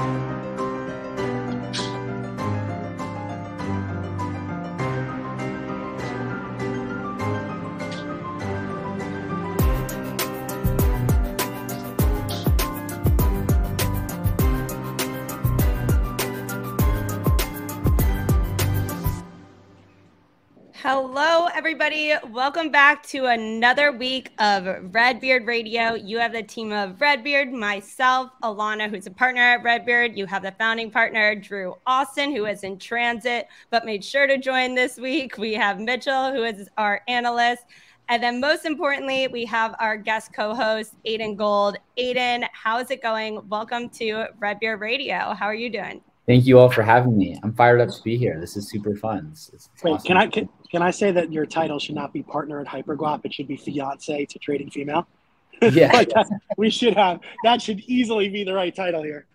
thank 0.00 0.24
you 0.24 0.29
Hello, 20.92 21.46
everybody. 21.54 22.14
Welcome 22.32 22.70
back 22.72 23.06
to 23.10 23.26
another 23.26 23.92
week 23.92 24.32
of 24.40 24.92
Redbeard 24.92 25.46
Radio. 25.46 25.94
You 25.94 26.18
have 26.18 26.32
the 26.32 26.42
team 26.42 26.72
of 26.72 27.00
Redbeard, 27.00 27.52
myself, 27.52 28.32
Alana, 28.42 28.90
who's 28.90 29.06
a 29.06 29.12
partner 29.12 29.40
at 29.40 29.62
Redbeard. 29.62 30.18
You 30.18 30.26
have 30.26 30.42
the 30.42 30.50
founding 30.50 30.90
partner, 30.90 31.36
Drew 31.36 31.76
Austin, 31.86 32.34
who 32.34 32.46
is 32.46 32.64
in 32.64 32.76
transit 32.76 33.46
but 33.70 33.84
made 33.84 34.04
sure 34.04 34.26
to 34.26 34.36
join 34.36 34.74
this 34.74 34.96
week. 34.96 35.38
We 35.38 35.54
have 35.54 35.78
Mitchell, 35.78 36.32
who 36.32 36.42
is 36.42 36.68
our 36.76 37.02
analyst. 37.06 37.62
And 38.08 38.20
then, 38.20 38.40
most 38.40 38.64
importantly, 38.64 39.28
we 39.28 39.44
have 39.44 39.76
our 39.78 39.96
guest 39.96 40.32
co 40.32 40.56
host, 40.56 40.94
Aidan 41.04 41.36
Gold. 41.36 41.76
Aidan, 41.98 42.46
how's 42.52 42.90
it 42.90 43.00
going? 43.00 43.48
Welcome 43.48 43.90
to 43.90 44.24
Redbeard 44.40 44.80
Radio. 44.80 45.34
How 45.34 45.46
are 45.46 45.54
you 45.54 45.70
doing? 45.70 46.02
Thank 46.30 46.46
you 46.46 46.60
all 46.60 46.70
for 46.70 46.84
having 46.84 47.18
me. 47.18 47.36
I'm 47.42 47.52
fired 47.52 47.80
up 47.80 47.88
to 47.88 48.00
be 48.04 48.16
here. 48.16 48.38
This 48.38 48.56
is 48.56 48.70
super 48.70 48.94
fun. 48.94 49.30
It's, 49.32 49.48
it's 49.48 49.68
Wait, 49.82 49.94
awesome. 49.94 50.06
can 50.06 50.16
I 50.16 50.28
can, 50.28 50.48
can 50.70 50.80
I 50.80 50.92
say 50.92 51.10
that 51.10 51.32
your 51.32 51.44
title 51.44 51.80
should 51.80 51.96
not 51.96 52.12
be 52.12 52.22
partner 52.22 52.60
at 52.60 52.68
Hyperguap? 52.68 53.24
It 53.24 53.34
should 53.34 53.48
be 53.48 53.56
fiance 53.56 54.26
to 54.26 54.38
trading 54.38 54.70
female. 54.70 55.08
Yeah, 55.72 55.92
like 55.92 56.10
uh, 56.14 56.24
we 56.56 56.70
should 56.70 56.94
have 56.94 57.18
that 57.42 57.60
should 57.60 57.80
easily 57.80 58.28
be 58.28 58.44
the 58.44 58.54
right 58.54 58.74
title 58.74 59.02
here. 59.02 59.26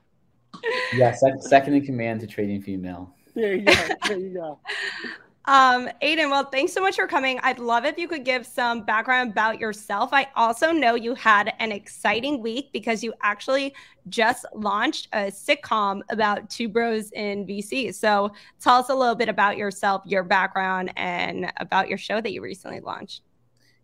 Yeah, 0.94 1.12
second, 1.12 1.42
second 1.42 1.74
in 1.74 1.86
command 1.86 2.22
to 2.22 2.28
trading 2.28 2.62
female. 2.62 3.14
There 3.36 3.56
you 3.56 3.66
go. 3.66 3.74
There 4.08 4.18
you 4.18 4.34
go. 4.34 4.60
Um, 5.48 5.88
Aidan, 6.02 6.32
well, 6.32 6.46
thanks 6.46 6.74
so 6.74 6.82
much 6.82 6.96
for 6.96 7.08
coming. 7.08 7.40
I'd 7.44 7.60
love 7.60 7.86
if 7.86 8.00
you 8.00 8.08
could 8.08 8.26
give 8.26 8.48
some 8.48 8.84
background 8.84 9.32
about 9.32 9.60
yourself. 9.60 10.10
I 10.12 10.28
also 10.36 10.72
know 10.72 10.96
you 10.96 11.14
had 11.14 11.54
an 11.60 11.72
exciting 11.72 12.42
week 12.42 12.72
because 12.74 13.04
you 13.04 13.14
actually 13.22 13.76
just 14.10 14.46
launched 14.56 15.08
a 15.14 15.28
sitcom 15.28 16.02
about 16.10 16.50
two 16.50 16.68
bros 16.68 17.12
in 17.12 17.46
VC. 17.46 17.94
So 17.94 18.32
tell 18.60 18.78
us 18.78 18.90
a 18.90 18.96
little 18.96 19.14
bit 19.14 19.30
about 19.30 19.56
yourself, 19.56 20.02
your 20.06 20.24
background, 20.24 20.92
and 20.96 21.52
about 21.58 21.90
your 21.90 22.00
show 22.00 22.22
that 22.22 22.32
you 22.32 22.42
recently 22.42 22.80
launched. 22.80 23.22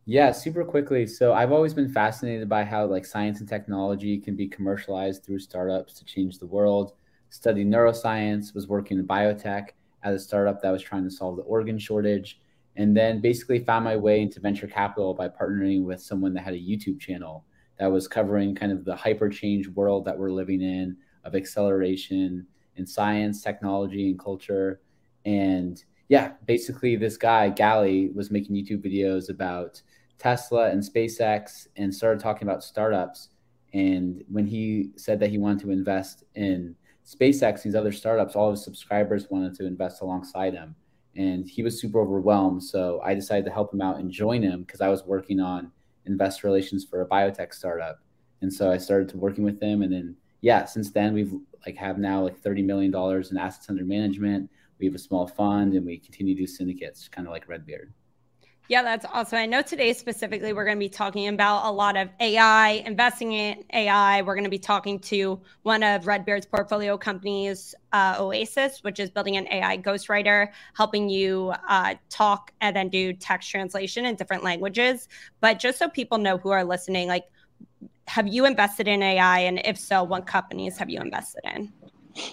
Yeah, 0.06 0.32
super 0.32 0.66
quickly. 0.66 1.06
So 1.06 1.32
I've 1.34 1.52
always 1.52 1.76
been 1.76 1.90
fascinated 1.90 2.50
by 2.50 2.64
how 2.64 2.88
like 2.88 3.06
science 3.06 3.40
and 3.40 3.48
technology 3.48 4.18
can 4.18 4.36
be 4.36 4.48
commercialized 4.48 5.24
through 5.24 5.40
startups 5.40 5.94
to 5.94 6.06
change 6.06 6.40
the 6.40 6.48
world. 6.48 6.94
Studied 7.30 7.68
neuroscience, 7.68 8.56
was 8.56 8.68
working 8.68 8.98
in 8.98 9.06
biotech 9.06 9.70
at 10.04 10.14
a 10.14 10.20
startup 10.20 10.62
that 10.62 10.72
was 10.72 10.82
trying 10.82 11.04
to 11.04 11.12
solve 11.12 11.38
the 11.38 11.44
organ 11.44 11.78
shortage. 11.78 12.40
And 12.78 12.96
then 12.96 13.20
basically 13.20 13.60
found 13.60 13.84
my 13.84 13.98
way 13.98 14.22
into 14.22 14.40
venture 14.40 14.68
capital 14.68 15.14
by 15.14 15.28
partnering 15.28 15.84
with 15.84 16.02
someone 16.02 16.34
that 16.34 16.44
had 16.44 16.54
a 16.54 16.58
YouTube 16.58 17.00
channel 17.00 17.46
that 17.78 17.92
was 17.92 18.08
covering 18.08 18.56
kind 18.56 18.72
of 18.72 18.86
the 18.86 18.96
hyper 18.96 19.28
change 19.28 19.68
world 19.68 20.06
that 20.06 20.18
we're 20.18 20.32
living 20.32 20.62
in 20.62 20.96
of 21.24 21.36
acceleration 21.36 22.46
in 22.78 22.88
science, 22.88 23.42
technology, 23.42 24.10
and 24.10 24.20
culture. 24.20 24.82
And 25.26 25.84
yeah, 26.08 26.34
basically, 26.46 26.96
this 26.96 27.18
guy, 27.18 27.50
Gally, 27.50 28.10
was 28.14 28.32
making 28.32 28.56
YouTube 28.56 28.86
videos 28.86 29.30
about 29.30 29.82
Tesla 30.18 30.70
and 30.70 30.82
SpaceX 30.82 31.68
and 31.76 31.94
started 31.94 32.22
talking 32.22 32.48
about 32.48 32.64
startups. 32.64 33.30
And 33.74 34.24
when 34.30 34.46
he 34.46 34.92
said 34.96 35.20
that 35.20 35.30
he 35.30 35.38
wanted 35.38 35.62
to 35.62 35.72
invest 35.72 36.24
in 36.36 36.76
SpaceX, 37.12 37.64
these 37.64 37.76
other 37.76 37.92
startups, 37.92 38.36
all 38.36 38.48
of 38.48 38.54
his 38.54 38.64
subscribers 38.64 39.30
wanted 39.30 39.54
to 39.56 39.66
invest 39.66 40.02
alongside 40.02 40.54
him. 40.54 40.76
And 41.16 41.48
he 41.48 41.62
was 41.62 41.80
super 41.80 42.00
overwhelmed. 42.00 42.64
So 42.64 43.02
I 43.04 43.14
decided 43.14 43.44
to 43.46 43.52
help 43.52 43.74
him 43.74 43.82
out 43.82 44.00
and 44.00 44.10
join 44.10 44.42
him 44.42 44.62
because 44.62 44.80
I 44.80 44.88
was 44.88 45.04
working 45.04 45.42
on 45.42 45.72
investor 46.06 46.48
relations 46.48 46.86
for 46.86 47.02
a 47.02 47.08
biotech 47.08 47.54
startup. 47.54 48.00
And 48.42 48.52
so 48.52 48.72
I 48.72 48.78
started 48.78 49.10
to 49.10 49.18
working 49.18 49.44
with 49.44 49.62
him. 49.62 49.82
And 49.82 49.92
then, 49.92 50.16
yeah, 50.40 50.66
since 50.66 50.92
then 50.92 51.14
we've 51.14 51.34
like 51.66 51.76
have 51.76 51.98
now 51.98 52.24
like 52.24 52.42
$30 52.42 52.64
million 52.64 52.96
in 52.96 53.38
assets 53.38 53.70
under 53.70 53.84
management. 53.84 54.50
We 54.80 54.86
have 54.86 54.96
a 54.96 55.00
small 55.00 55.28
fund 55.28 55.74
and 55.74 55.86
we 55.86 55.98
continue 55.98 56.34
to 56.34 56.42
do 56.42 56.48
syndicates, 56.48 57.08
kind 57.08 57.28
of 57.28 57.34
like 57.34 57.48
Redbeard. 57.48 57.94
Yeah, 58.72 58.84
that's 58.84 59.06
awesome. 59.12 59.38
I 59.38 59.46
know 59.48 59.62
today 59.62 59.92
specifically 59.92 60.54
we're 60.54 60.64
going 60.64 60.78
to 60.78 60.80
be 60.80 60.88
talking 60.88 61.28
about 61.28 61.66
a 61.66 61.72
lot 61.74 61.98
of 61.98 62.08
AI, 62.22 62.82
investing 62.86 63.34
in 63.34 63.66
AI. 63.74 64.22
We're 64.22 64.34
going 64.34 64.46
to 64.46 64.50
be 64.50 64.58
talking 64.58 64.98
to 65.00 65.42
one 65.64 65.84
of 65.84 66.08
Redbeard's 66.08 66.46
portfolio 66.46 66.98
companies, 66.98 67.76
uh, 67.92 68.16
Oasis, 68.18 68.82
which 68.82 69.02
is 69.02 69.10
building 69.10 69.36
an 69.36 69.46
AI 69.52 69.78
ghostwriter, 69.78 70.54
helping 70.74 71.10
you 71.10 71.54
uh, 71.68 71.96
talk 72.10 72.54
and 72.62 72.74
then 72.74 72.88
do 72.88 73.12
text 73.12 73.52
translation 73.52 74.06
in 74.06 74.16
different 74.16 74.42
languages. 74.42 75.10
But 75.42 75.60
just 75.60 75.78
so 75.78 75.90
people 75.90 76.18
know 76.18 76.38
who 76.38 76.52
are 76.52 76.64
listening, 76.64 77.10
like, 77.10 77.26
have 78.08 78.30
you 78.30 78.46
invested 78.46 78.88
in 78.88 79.04
AI? 79.04 79.40
And 79.40 79.60
if 79.66 79.78
so, 79.78 80.02
what 80.02 80.26
companies 80.26 80.78
have 80.78 80.90
you 80.90 81.02
invested 81.02 81.42
in? 81.44 81.74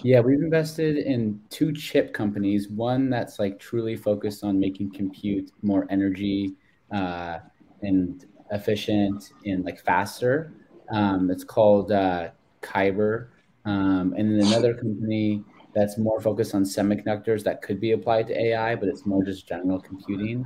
Yeah, 0.03 0.19
we've 0.19 0.41
invested 0.41 0.97
in 0.97 1.39
two 1.49 1.71
chip 1.71 2.13
companies. 2.13 2.69
One 2.69 3.09
that's 3.09 3.39
like 3.39 3.59
truly 3.59 3.95
focused 3.95 4.43
on 4.43 4.59
making 4.59 4.91
compute 4.91 5.51
more 5.61 5.87
energy 5.89 6.55
uh, 6.91 7.39
and 7.81 8.25
efficient 8.51 9.31
and 9.45 9.63
like 9.63 9.79
faster. 9.79 10.53
Um, 10.91 11.29
it's 11.29 11.43
called 11.43 11.91
uh, 11.91 12.29
Kyber. 12.61 13.29
Um, 13.65 14.13
and 14.17 14.39
then 14.39 14.47
another 14.47 14.73
company 14.73 15.43
that's 15.73 15.97
more 15.97 16.19
focused 16.19 16.55
on 16.55 16.63
semiconductors 16.63 17.43
that 17.43 17.61
could 17.61 17.79
be 17.79 17.91
applied 17.91 18.27
to 18.27 18.41
AI, 18.41 18.75
but 18.75 18.89
it's 18.89 19.05
more 19.05 19.23
just 19.23 19.47
general 19.47 19.79
computing. 19.79 20.45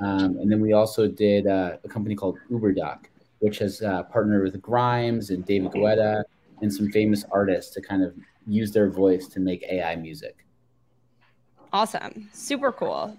Um, 0.00 0.38
and 0.38 0.50
then 0.50 0.60
we 0.60 0.72
also 0.72 1.06
did 1.06 1.46
uh, 1.46 1.76
a 1.84 1.88
company 1.88 2.14
called 2.14 2.38
UberDuck, 2.50 3.04
which 3.38 3.58
has 3.58 3.80
uh, 3.82 4.02
partnered 4.04 4.42
with 4.42 4.60
Grimes 4.60 5.30
and 5.30 5.44
David 5.44 5.70
Guetta 5.70 6.24
and 6.62 6.72
some 6.72 6.90
famous 6.90 7.24
artists 7.30 7.72
to 7.74 7.80
kind 7.80 8.02
of 8.02 8.14
use 8.46 8.72
their 8.72 8.88
voice 8.88 9.28
to 9.28 9.40
make 9.40 9.62
AI 9.64 9.96
music. 9.96 10.44
Awesome. 11.72 12.28
Super 12.32 12.72
cool. 12.72 13.16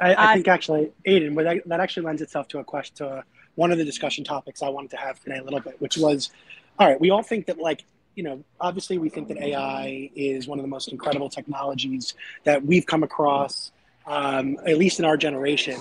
I, 0.00 0.14
I 0.14 0.30
uh, 0.30 0.34
think 0.34 0.48
actually, 0.48 0.92
Aidan, 1.04 1.34
that, 1.36 1.62
that 1.66 1.80
actually 1.80 2.06
lends 2.06 2.22
itself 2.22 2.48
to 2.48 2.58
a 2.58 2.64
question 2.64 2.96
to 2.96 3.24
one 3.54 3.72
of 3.72 3.78
the 3.78 3.84
discussion 3.84 4.24
topics 4.24 4.62
I 4.62 4.68
wanted 4.68 4.90
to 4.92 4.96
have 4.96 5.20
today 5.20 5.38
a 5.38 5.44
little 5.44 5.60
bit, 5.60 5.80
which 5.80 5.96
was, 5.96 6.30
all 6.78 6.88
right, 6.88 7.00
we 7.00 7.10
all 7.10 7.22
think 7.22 7.46
that 7.46 7.58
like, 7.58 7.84
you 8.14 8.22
know, 8.22 8.42
obviously 8.60 8.98
we 8.98 9.08
think 9.08 9.28
that 9.28 9.38
AI 9.38 10.10
is 10.14 10.46
one 10.48 10.58
of 10.58 10.62
the 10.62 10.68
most 10.68 10.88
incredible 10.88 11.28
technologies 11.28 12.14
that 12.44 12.64
we've 12.64 12.86
come 12.86 13.02
across, 13.02 13.72
um, 14.06 14.56
at 14.66 14.78
least 14.78 14.98
in 14.98 15.04
our 15.04 15.16
generation. 15.16 15.80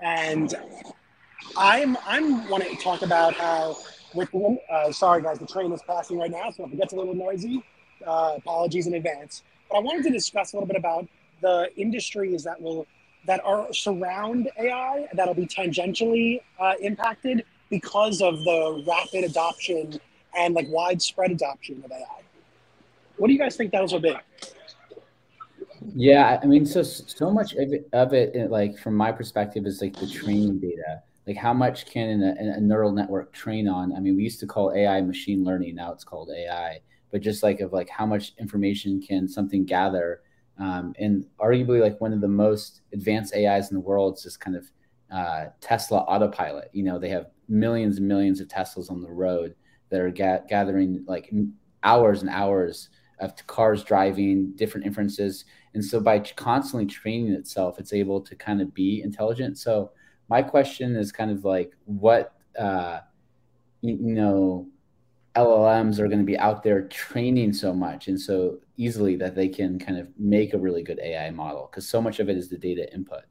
And 0.00 0.54
I'm 1.56 1.96
I'm 2.06 2.48
wanting 2.48 2.76
to 2.76 2.82
talk 2.82 3.02
about 3.02 3.34
how 3.34 3.76
with 4.14 4.30
the 4.30 4.58
uh, 4.70 4.92
sorry 4.92 5.22
guys, 5.22 5.38
the 5.38 5.46
train 5.46 5.72
is 5.72 5.80
passing 5.86 6.18
right 6.18 6.30
now, 6.30 6.50
so 6.50 6.64
if 6.64 6.72
it 6.72 6.76
gets 6.76 6.92
a 6.92 6.96
little 6.96 7.14
noisy, 7.14 7.64
uh, 8.06 8.34
apologies 8.36 8.86
in 8.86 8.94
advance. 8.94 9.42
But 9.70 9.78
I 9.78 9.80
wanted 9.80 10.04
to 10.04 10.10
discuss 10.10 10.52
a 10.52 10.56
little 10.56 10.66
bit 10.66 10.76
about 10.76 11.06
the 11.40 11.70
industries 11.76 12.44
that 12.44 12.60
will 12.60 12.86
that 13.26 13.44
are 13.44 13.72
surround 13.72 14.48
AI 14.58 15.06
that'll 15.12 15.34
be 15.34 15.46
tangentially 15.46 16.40
uh, 16.58 16.72
impacted 16.80 17.44
because 17.68 18.22
of 18.22 18.38
the 18.44 18.82
rapid 18.86 19.24
adoption 19.24 20.00
and 20.36 20.54
like 20.54 20.66
widespread 20.70 21.30
adoption 21.30 21.82
of 21.84 21.92
AI. 21.92 22.22
What 23.16 23.26
do 23.26 23.34
you 23.34 23.38
guys 23.38 23.56
think 23.56 23.72
those 23.72 23.92
will 23.92 24.00
be? 24.00 24.16
Yeah, 25.94 26.40
I 26.42 26.46
mean, 26.46 26.66
so 26.66 26.82
so 26.82 27.30
much 27.30 27.54
of 27.54 27.72
it, 27.72 27.88
of 27.92 28.12
it, 28.12 28.50
like 28.50 28.78
from 28.78 28.94
my 28.94 29.12
perspective, 29.12 29.66
is 29.66 29.80
like 29.80 29.96
the 29.96 30.06
training 30.06 30.58
data. 30.58 31.02
Like, 31.26 31.36
how 31.36 31.52
much 31.52 31.86
can 31.86 32.22
a, 32.22 32.56
a 32.56 32.60
neural 32.60 32.92
network 32.92 33.32
train 33.32 33.68
on? 33.68 33.94
I 33.94 34.00
mean, 34.00 34.16
we 34.16 34.22
used 34.22 34.40
to 34.40 34.46
call 34.46 34.72
AI 34.72 35.00
machine 35.00 35.44
learning. 35.44 35.74
Now 35.74 35.92
it's 35.92 36.04
called 36.04 36.30
AI 36.30 36.80
but 37.10 37.20
just 37.20 37.42
like 37.42 37.60
of 37.60 37.72
like 37.72 37.88
how 37.88 38.06
much 38.06 38.32
information 38.38 39.00
can 39.00 39.28
something 39.28 39.64
gather 39.64 40.22
um, 40.58 40.94
and 40.98 41.26
arguably 41.40 41.80
like 41.80 42.00
one 42.00 42.12
of 42.12 42.20
the 42.20 42.28
most 42.28 42.82
advanced 42.92 43.34
ais 43.34 43.70
in 43.70 43.74
the 43.74 43.80
world 43.80 44.16
is 44.16 44.22
just 44.22 44.40
kind 44.40 44.56
of 44.56 44.70
uh, 45.12 45.46
tesla 45.60 45.98
autopilot. 46.00 46.68
You 46.72 46.84
know 46.84 46.98
they 46.98 47.08
have 47.08 47.26
millions 47.48 47.98
and 47.98 48.06
millions 48.06 48.40
of 48.40 48.48
teslas 48.48 48.90
on 48.90 49.02
the 49.02 49.10
road 49.10 49.54
that 49.90 50.00
are 50.00 50.10
ga- 50.10 50.42
gathering 50.48 51.04
like 51.08 51.32
hours 51.82 52.20
and 52.20 52.30
hours 52.30 52.90
of 53.18 53.34
cars 53.46 53.82
driving 53.82 54.52
different 54.54 54.86
inferences 54.86 55.44
and 55.74 55.84
so 55.84 56.00
by 56.00 56.18
constantly 56.18 56.86
training 56.86 57.32
itself 57.32 57.78
it's 57.78 57.92
able 57.92 58.20
to 58.20 58.34
kind 58.36 58.60
of 58.60 58.72
be 58.72 59.02
intelligent. 59.02 59.58
So 59.58 59.90
my 60.28 60.42
question 60.42 60.96
is 60.96 61.10
kind 61.12 61.30
of 61.30 61.44
like 61.44 61.72
what 61.84 62.34
uh, 62.58 63.00
you, 63.80 63.94
you 63.94 64.14
know 64.14 64.68
LLMs 65.36 65.98
are 65.98 66.08
going 66.08 66.18
to 66.18 66.24
be 66.24 66.38
out 66.38 66.62
there 66.62 66.82
training 66.88 67.52
so 67.52 67.72
much 67.72 68.08
and 68.08 68.20
so 68.20 68.58
easily 68.76 69.16
that 69.16 69.34
they 69.34 69.48
can 69.48 69.78
kind 69.78 69.98
of 69.98 70.08
make 70.18 70.54
a 70.54 70.58
really 70.58 70.82
good 70.82 70.98
AI 71.00 71.30
model 71.30 71.68
because 71.70 71.88
so 71.88 72.00
much 72.00 72.18
of 72.18 72.28
it 72.28 72.36
is 72.36 72.48
the 72.48 72.58
data 72.58 72.92
input. 72.92 73.24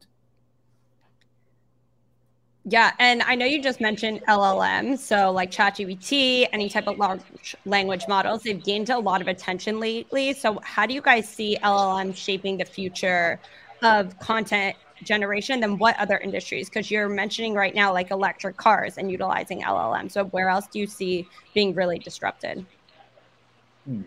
Yeah, 2.65 2.91
and 2.99 3.23
I 3.23 3.35
know 3.35 3.45
you 3.45 3.61
just 3.61 3.81
mentioned 3.81 4.21
LLM, 4.27 4.97
so 4.97 5.31
like 5.31 5.49
ChatGPT, 5.49 6.47
any 6.53 6.69
type 6.69 6.87
of 6.87 6.97
large 6.99 7.55
language 7.65 8.05
models, 8.07 8.43
they've 8.43 8.63
gained 8.63 8.89
a 8.89 8.99
lot 8.99 9.21
of 9.21 9.27
attention 9.27 9.79
lately. 9.79 10.33
So, 10.33 10.59
how 10.61 10.85
do 10.85 10.93
you 10.93 11.01
guys 11.01 11.27
see 11.27 11.57
LLM 11.63 12.15
shaping 12.15 12.57
the 12.57 12.65
future 12.65 13.39
of 13.81 14.17
content 14.19 14.75
generation? 15.03 15.59
Then, 15.59 15.77
what 15.77 15.97
other 15.99 16.17
industries? 16.17 16.69
Because 16.69 16.89
you're 16.89 17.09
mentioning 17.09 17.53
right 17.53 17.73
now 17.73 17.93
like 17.93 18.11
electric 18.11 18.57
cars 18.57 18.97
and 18.97 19.11
utilizing 19.11 19.61
LLM. 19.61 20.11
So, 20.11 20.25
where 20.25 20.49
else 20.49 20.67
do 20.67 20.79
you 20.79 20.87
see 20.87 21.27
being 21.53 21.73
really 21.73 21.99
disrupted? 21.99 22.65
Hmm. 23.85 24.01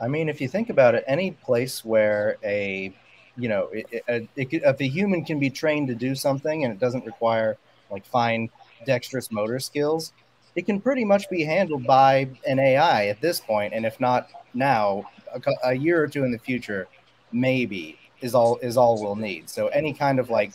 I 0.00 0.08
mean, 0.08 0.28
if 0.28 0.40
you 0.40 0.48
think 0.48 0.70
about 0.70 0.94
it, 0.94 1.04
any 1.06 1.32
place 1.32 1.84
where 1.84 2.38
a 2.42 2.94
you 3.36 3.48
know, 3.48 3.68
it, 3.72 3.86
it, 4.06 4.28
it, 4.36 4.48
if 4.52 4.80
a 4.80 4.88
human 4.88 5.24
can 5.24 5.38
be 5.38 5.50
trained 5.50 5.88
to 5.88 5.94
do 5.94 6.14
something 6.14 6.64
and 6.64 6.72
it 6.72 6.78
doesn't 6.78 7.06
require 7.06 7.56
like 7.90 8.04
fine 8.04 8.50
dexterous 8.86 9.30
motor 9.30 9.58
skills, 9.58 10.12
it 10.56 10.66
can 10.66 10.80
pretty 10.80 11.04
much 11.04 11.28
be 11.30 11.44
handled 11.44 11.86
by 11.86 12.28
an 12.46 12.58
AI 12.58 13.06
at 13.06 13.20
this 13.20 13.40
point, 13.40 13.72
and 13.72 13.86
if 13.86 14.00
not 14.00 14.28
now, 14.52 15.04
a, 15.32 15.40
a 15.70 15.74
year 15.74 16.02
or 16.02 16.08
two 16.08 16.24
in 16.24 16.32
the 16.32 16.38
future, 16.38 16.88
maybe 17.32 17.98
is 18.20 18.34
all 18.34 18.58
is 18.58 18.76
all 18.76 19.00
we'll 19.00 19.16
need. 19.16 19.48
So 19.48 19.68
any 19.68 19.92
kind 19.92 20.18
of 20.18 20.30
like 20.30 20.52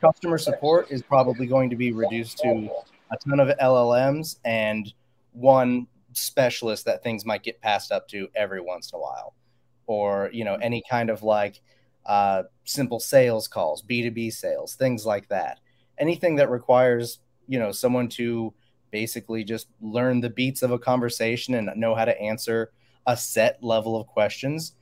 customer 0.00 0.38
support 0.38 0.90
is 0.90 1.02
probably 1.02 1.46
going 1.46 1.70
to 1.70 1.76
be 1.76 1.92
reduced 1.92 2.38
to 2.38 2.70
a 3.10 3.16
ton 3.16 3.40
of 3.40 3.56
LLMs 3.58 4.38
and 4.44 4.92
one 5.32 5.86
specialist 6.12 6.84
that 6.84 7.02
things 7.02 7.24
might 7.24 7.42
get 7.42 7.60
passed 7.60 7.92
up 7.92 8.08
to 8.08 8.28
every 8.34 8.60
once 8.60 8.92
in 8.92 8.96
a 8.96 9.00
while, 9.00 9.34
or 9.86 10.30
you 10.32 10.44
know 10.44 10.54
any 10.56 10.82
kind 10.88 11.10
of 11.10 11.22
like 11.22 11.60
uh, 12.06 12.42
simple 12.64 13.00
sales 13.00 13.48
calls, 13.48 13.82
B2B 13.82 14.32
sales, 14.32 14.74
things 14.74 15.06
like 15.06 15.28
that. 15.28 15.60
Anything 15.98 16.36
that 16.36 16.50
requires, 16.50 17.20
you 17.46 17.58
know, 17.58 17.72
someone 17.72 18.08
to 18.10 18.52
basically 18.90 19.42
just 19.44 19.68
learn 19.80 20.20
the 20.20 20.30
beats 20.30 20.62
of 20.62 20.70
a 20.70 20.78
conversation 20.78 21.54
and 21.54 21.70
know 21.76 21.94
how 21.94 22.04
to 22.04 22.20
answer 22.20 22.72
a 23.06 23.16
set 23.16 23.62
level 23.62 24.00
of 24.00 24.06
questions, 24.06 24.74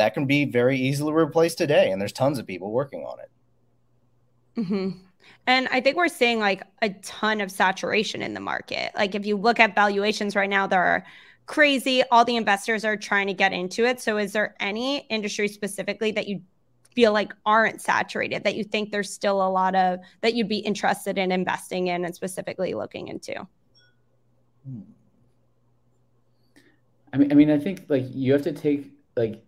that 0.00 0.14
can 0.14 0.24
be 0.24 0.46
very 0.46 0.78
easily 0.78 1.12
replaced 1.12 1.58
today. 1.58 1.90
And 1.90 2.00
there's 2.00 2.12
tons 2.12 2.38
of 2.38 2.46
people 2.46 2.72
working 2.72 3.04
on 3.04 3.18
it. 3.20 3.30
Mm-hmm. 4.60 4.98
And 5.46 5.68
I 5.68 5.82
think 5.82 5.98
we're 5.98 6.08
seeing 6.08 6.38
like 6.38 6.62
a 6.80 6.88
ton 7.02 7.42
of 7.42 7.50
saturation 7.50 8.22
in 8.22 8.32
the 8.32 8.40
market. 8.40 8.92
Like 8.94 9.14
if 9.14 9.26
you 9.26 9.36
look 9.36 9.60
at 9.60 9.74
valuations 9.74 10.34
right 10.34 10.48
now, 10.48 10.66
they're 10.66 11.04
crazy. 11.44 12.02
All 12.10 12.24
the 12.24 12.36
investors 12.36 12.82
are 12.82 12.96
trying 12.96 13.26
to 13.26 13.34
get 13.34 13.52
into 13.52 13.84
it. 13.84 14.00
So, 14.00 14.16
is 14.16 14.32
there 14.32 14.54
any 14.58 15.00
industry 15.10 15.48
specifically 15.48 16.12
that 16.12 16.26
you 16.26 16.40
feel 16.94 17.12
like 17.12 17.34
aren't 17.44 17.82
saturated 17.82 18.42
that 18.44 18.54
you 18.54 18.64
think 18.64 18.92
there's 18.92 19.12
still 19.12 19.46
a 19.46 19.50
lot 19.50 19.74
of 19.74 19.98
that 20.22 20.32
you'd 20.32 20.48
be 20.48 20.60
interested 20.60 21.18
in 21.18 21.30
investing 21.30 21.88
in 21.88 22.06
and 22.06 22.14
specifically 22.14 22.72
looking 22.72 23.08
into? 23.08 23.46
I 27.12 27.16
mean, 27.18 27.30
I 27.30 27.34
mean, 27.34 27.50
I 27.50 27.58
think 27.58 27.84
like 27.90 28.06
you 28.08 28.32
have 28.32 28.42
to 28.42 28.52
take 28.52 28.90
like 29.14 29.44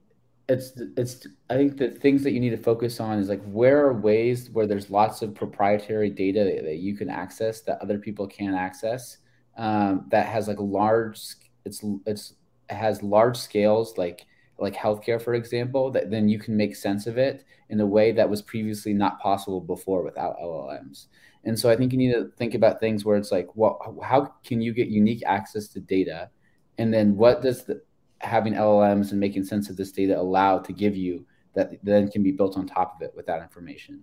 it's 0.49 0.73
it's 0.97 1.27
I 1.51 1.57
think 1.57 1.77
the 1.77 1.91
things 1.91 2.23
that 2.25 2.33
you 2.33 2.41
need 2.41 2.51
to 2.51 2.57
focus 2.57 3.01
on 3.01 3.19
is 3.19 3.29
like 3.29 3.43
where 3.45 3.87
are 3.87 3.93
ways 3.93 4.51
where 4.51 4.67
there's 4.67 4.91
lots 4.91 5.23
of 5.23 5.35
proprietary 5.35 6.11
data 6.11 6.45
that, 6.45 6.65
that 6.65 6.79
you 6.79 6.97
can 6.97 7.09
access 7.09 7.61
that 7.63 7.81
other 7.81 7.99
people 7.99 8.27
can't 8.27 8.57
access 8.57 9.19
um, 9.57 10.07
that 10.09 10.27
has 10.27 10.49
like 10.49 10.59
large 10.59 11.21
it's 11.65 11.85
it's 12.07 12.35
it 12.69 12.75
has 12.75 13.03
large 13.03 13.37
scales 13.37 13.97
like 13.97 14.27
like 14.59 14.75
healthcare 14.75 15.21
for 15.21 15.35
example 15.35 15.91
that 15.91 16.11
then 16.11 16.29
you 16.29 16.39
can 16.39 16.57
make 16.57 16.75
sense 16.75 17.07
of 17.07 17.19
it 17.19 17.45
in 17.71 17.81
a 17.81 17.87
way 17.87 18.13
that 18.13 18.29
was 18.29 18.43
previously 18.43 18.93
not 18.93 19.21
possible 19.21 19.61
before 19.61 20.03
without 20.03 20.37
llms 20.39 21.07
and 21.45 21.59
so 21.59 21.71
i 21.71 21.77
think 21.77 21.93
you 21.93 21.99
need 21.99 22.13
to 22.13 22.31
think 22.37 22.55
about 22.55 22.79
things 22.79 23.05
where 23.05 23.17
it's 23.17 23.33
like 23.33 23.49
well 23.55 24.01
how 24.03 24.33
can 24.45 24.61
you 24.61 24.73
get 24.73 24.89
unique 24.89 25.23
access 25.27 25.69
to 25.69 25.81
data? 25.81 26.31
And 26.79 26.93
then 26.93 27.17
what 27.17 27.43
does 27.43 27.65
the, 27.65 27.83
having 28.23 28.55
llms 28.55 29.11
and 29.11 29.21
making 29.21 29.45
sense 29.45 29.69
of 29.69 29.77
this 29.77 29.93
data 29.93 30.19
allow 30.19 30.59
to 30.59 30.73
give 30.73 30.97
you 30.97 31.25
that 31.55 31.73
then 31.83 32.11
can 32.11 32.23
be 32.23 32.33
built 32.33 32.57
on 32.57 32.67
top 32.67 32.97
of 32.97 33.03
it 33.03 33.13
with 33.15 33.27
that 33.27 33.43
information 33.43 34.03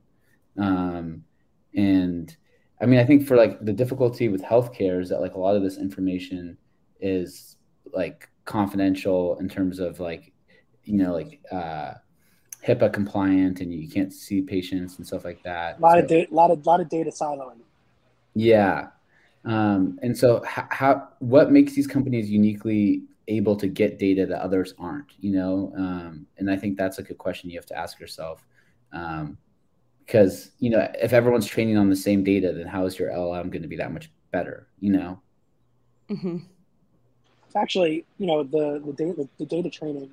um, 0.58 1.24
and 1.76 2.38
i 2.82 2.86
mean 2.86 3.00
i 3.00 3.06
think 3.06 3.26
for 3.26 3.36
like 3.36 3.64
the 3.64 3.74
difficulty 3.74 4.30
with 4.30 4.44
healthcare 4.44 5.02
is 5.02 5.10
that 5.10 5.22
like 5.22 5.36
a 5.36 5.40
lot 5.40 5.56
of 5.56 5.64
this 5.64 5.78
information 5.78 6.58
is 7.00 7.58
like 7.94 8.30
confidential 8.46 9.38
in 9.40 9.48
terms 9.48 9.80
of 9.80 10.00
like 10.00 10.32
you 10.84 10.98
know 10.98 11.14
like 11.14 11.40
uh 11.52 11.94
HIPAA 12.66 12.92
compliant 12.92 13.62
and 13.62 13.74
you 13.74 13.88
can't 13.88 14.12
see 14.12 14.42
patients 14.42 14.98
and 14.98 15.08
stuff 15.08 15.24
like 15.24 15.42
that. 15.44 15.80
A 15.80 15.82
lot 15.82 15.94
so, 15.94 16.00
of 16.00 16.08
data, 16.08 16.34
lot 16.34 16.52
of 16.52 16.66
lot 16.66 16.82
of 16.82 16.90
data 16.90 17.10
siloing. 17.10 17.60
Yeah, 18.36 18.88
um, 19.46 19.98
and 20.02 20.18
so 20.18 20.44
how, 20.46 20.68
how 20.70 21.08
what 21.20 21.52
makes 21.52 21.74
these 21.74 21.88
companies 21.88 22.30
uniquely 22.30 23.04
able 23.30 23.56
to 23.56 23.68
get 23.68 24.00
data 24.00 24.26
that 24.26 24.42
others 24.42 24.74
aren't? 24.78 25.14
You 25.20 25.32
know, 25.32 25.74
um, 25.78 26.28
and 26.38 26.50
I 26.52 26.58
think 26.58 26.78
that's 26.78 26.98
like 26.98 27.10
a 27.10 27.16
question 27.16 27.50
you 27.50 27.58
have 27.58 27.66
to 27.68 27.78
ask 27.78 28.00
yourself. 28.00 28.46
Um, 28.92 29.38
because 30.06 30.50
you 30.58 30.72
know 30.72 30.92
if 31.00 31.14
everyone's 31.14 31.46
training 31.46 31.78
on 31.78 31.90
the 31.90 31.96
same 31.96 32.24
data, 32.24 32.52
then 32.52 32.66
how 32.66 32.86
is 32.86 32.98
your 32.98 33.10
LLM 33.12 33.52
going 33.52 33.62
to 33.62 33.68
be 33.68 33.78
that 33.78 33.94
much 33.94 34.12
better? 34.32 34.68
You 34.80 34.92
know. 34.92 35.22
Mm-hmm 36.10 36.38
it's 37.50 37.56
actually 37.56 38.06
you 38.20 38.28
know 38.28 38.44
the 38.44 38.82
the 38.86 38.94
data 38.94 39.28
the 39.40 39.46
data 39.46 39.70
training 39.72 40.10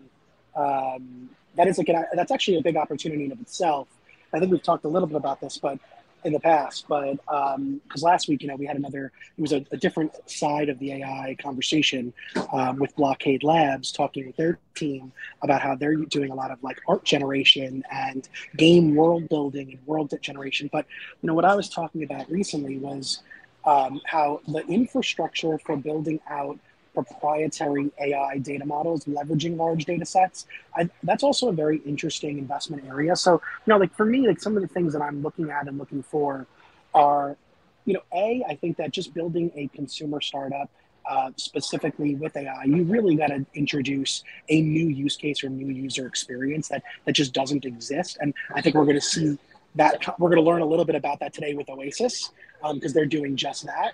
um, 0.56 1.28
that 1.54 1.68
is 1.68 1.76
like 1.76 1.90
an, 1.90 2.06
that's 2.14 2.32
actually 2.32 2.56
a 2.56 2.62
big 2.62 2.76
opportunity 2.76 3.26
in 3.26 3.32
of 3.32 3.40
itself. 3.40 3.88
I 4.32 4.38
think 4.38 4.50
we've 4.50 4.62
talked 4.62 4.84
a 4.84 4.88
little 4.88 5.06
bit 5.06 5.16
about 5.16 5.40
this, 5.40 5.58
but 5.58 5.78
in 6.24 6.32
the 6.32 6.40
past, 6.40 6.86
but 6.88 7.12
because 7.12 7.54
um, 7.56 7.80
last 8.02 8.28
week, 8.28 8.42
you 8.42 8.48
know, 8.48 8.56
we 8.56 8.66
had 8.66 8.76
another, 8.76 9.12
it 9.36 9.40
was 9.40 9.52
a, 9.52 9.64
a 9.70 9.76
different 9.76 10.12
side 10.28 10.68
of 10.68 10.78
the 10.78 10.92
AI 10.92 11.36
conversation 11.40 12.12
um, 12.52 12.78
with 12.78 12.94
Blockade 12.96 13.44
Labs 13.44 13.92
talking 13.92 14.26
with 14.26 14.36
their 14.36 14.58
team 14.74 15.12
about 15.42 15.62
how 15.62 15.74
they're 15.74 15.94
doing 15.96 16.30
a 16.30 16.34
lot 16.34 16.50
of 16.50 16.62
like 16.62 16.80
art 16.88 17.04
generation 17.04 17.84
and 17.90 18.28
game 18.56 18.94
world 18.94 19.28
building 19.28 19.70
and 19.70 19.86
world 19.86 20.12
generation. 20.20 20.68
But, 20.72 20.86
you 21.22 21.28
know, 21.28 21.34
what 21.34 21.44
I 21.44 21.54
was 21.54 21.68
talking 21.68 22.02
about 22.02 22.30
recently 22.30 22.78
was 22.78 23.22
um, 23.64 24.00
how 24.06 24.40
the 24.46 24.64
infrastructure 24.66 25.58
for 25.58 25.76
building 25.76 26.20
out 26.28 26.58
proprietary 27.02 27.90
AI 28.00 28.38
data 28.38 28.64
models, 28.64 29.04
leveraging 29.04 29.56
large 29.56 29.84
data 29.84 30.06
sets. 30.06 30.46
I, 30.74 30.88
that's 31.02 31.22
also 31.22 31.48
a 31.48 31.52
very 31.52 31.78
interesting 31.78 32.38
investment 32.38 32.84
area. 32.86 33.14
So, 33.16 33.32
you 33.34 33.72
know, 33.72 33.76
like 33.76 33.94
for 33.94 34.06
me, 34.06 34.26
like 34.26 34.40
some 34.40 34.56
of 34.56 34.62
the 34.62 34.68
things 34.68 34.92
that 34.94 35.02
I'm 35.02 35.22
looking 35.22 35.50
at 35.50 35.68
and 35.68 35.76
looking 35.78 36.02
for 36.02 36.46
are, 36.94 37.36
you 37.84 37.94
know, 37.94 38.02
A, 38.14 38.44
I 38.48 38.56
think 38.56 38.78
that 38.78 38.92
just 38.92 39.12
building 39.12 39.52
a 39.54 39.68
consumer 39.68 40.20
startup 40.20 40.70
uh, 41.08 41.30
specifically 41.36 42.14
with 42.14 42.36
AI, 42.36 42.64
you 42.64 42.82
really 42.84 43.14
got 43.14 43.28
to 43.28 43.44
introduce 43.54 44.24
a 44.48 44.60
new 44.60 44.88
use 44.88 45.16
case 45.16 45.44
or 45.44 45.50
new 45.50 45.68
user 45.68 46.06
experience 46.06 46.68
that 46.68 46.82
that 47.04 47.12
just 47.12 47.32
doesn't 47.32 47.64
exist. 47.64 48.16
And 48.20 48.34
I 48.54 48.60
think 48.62 48.74
we're 48.74 48.84
going 48.84 48.96
to 48.96 49.00
see 49.00 49.38
that 49.76 50.18
we're 50.18 50.30
going 50.30 50.42
to 50.42 50.50
learn 50.50 50.62
a 50.62 50.66
little 50.66 50.86
bit 50.86 50.96
about 50.96 51.20
that 51.20 51.34
today 51.34 51.54
with 51.54 51.68
Oasis 51.68 52.30
because 52.62 52.92
um, 52.92 52.94
they're 52.94 53.06
doing 53.06 53.36
just 53.36 53.66
that. 53.66 53.92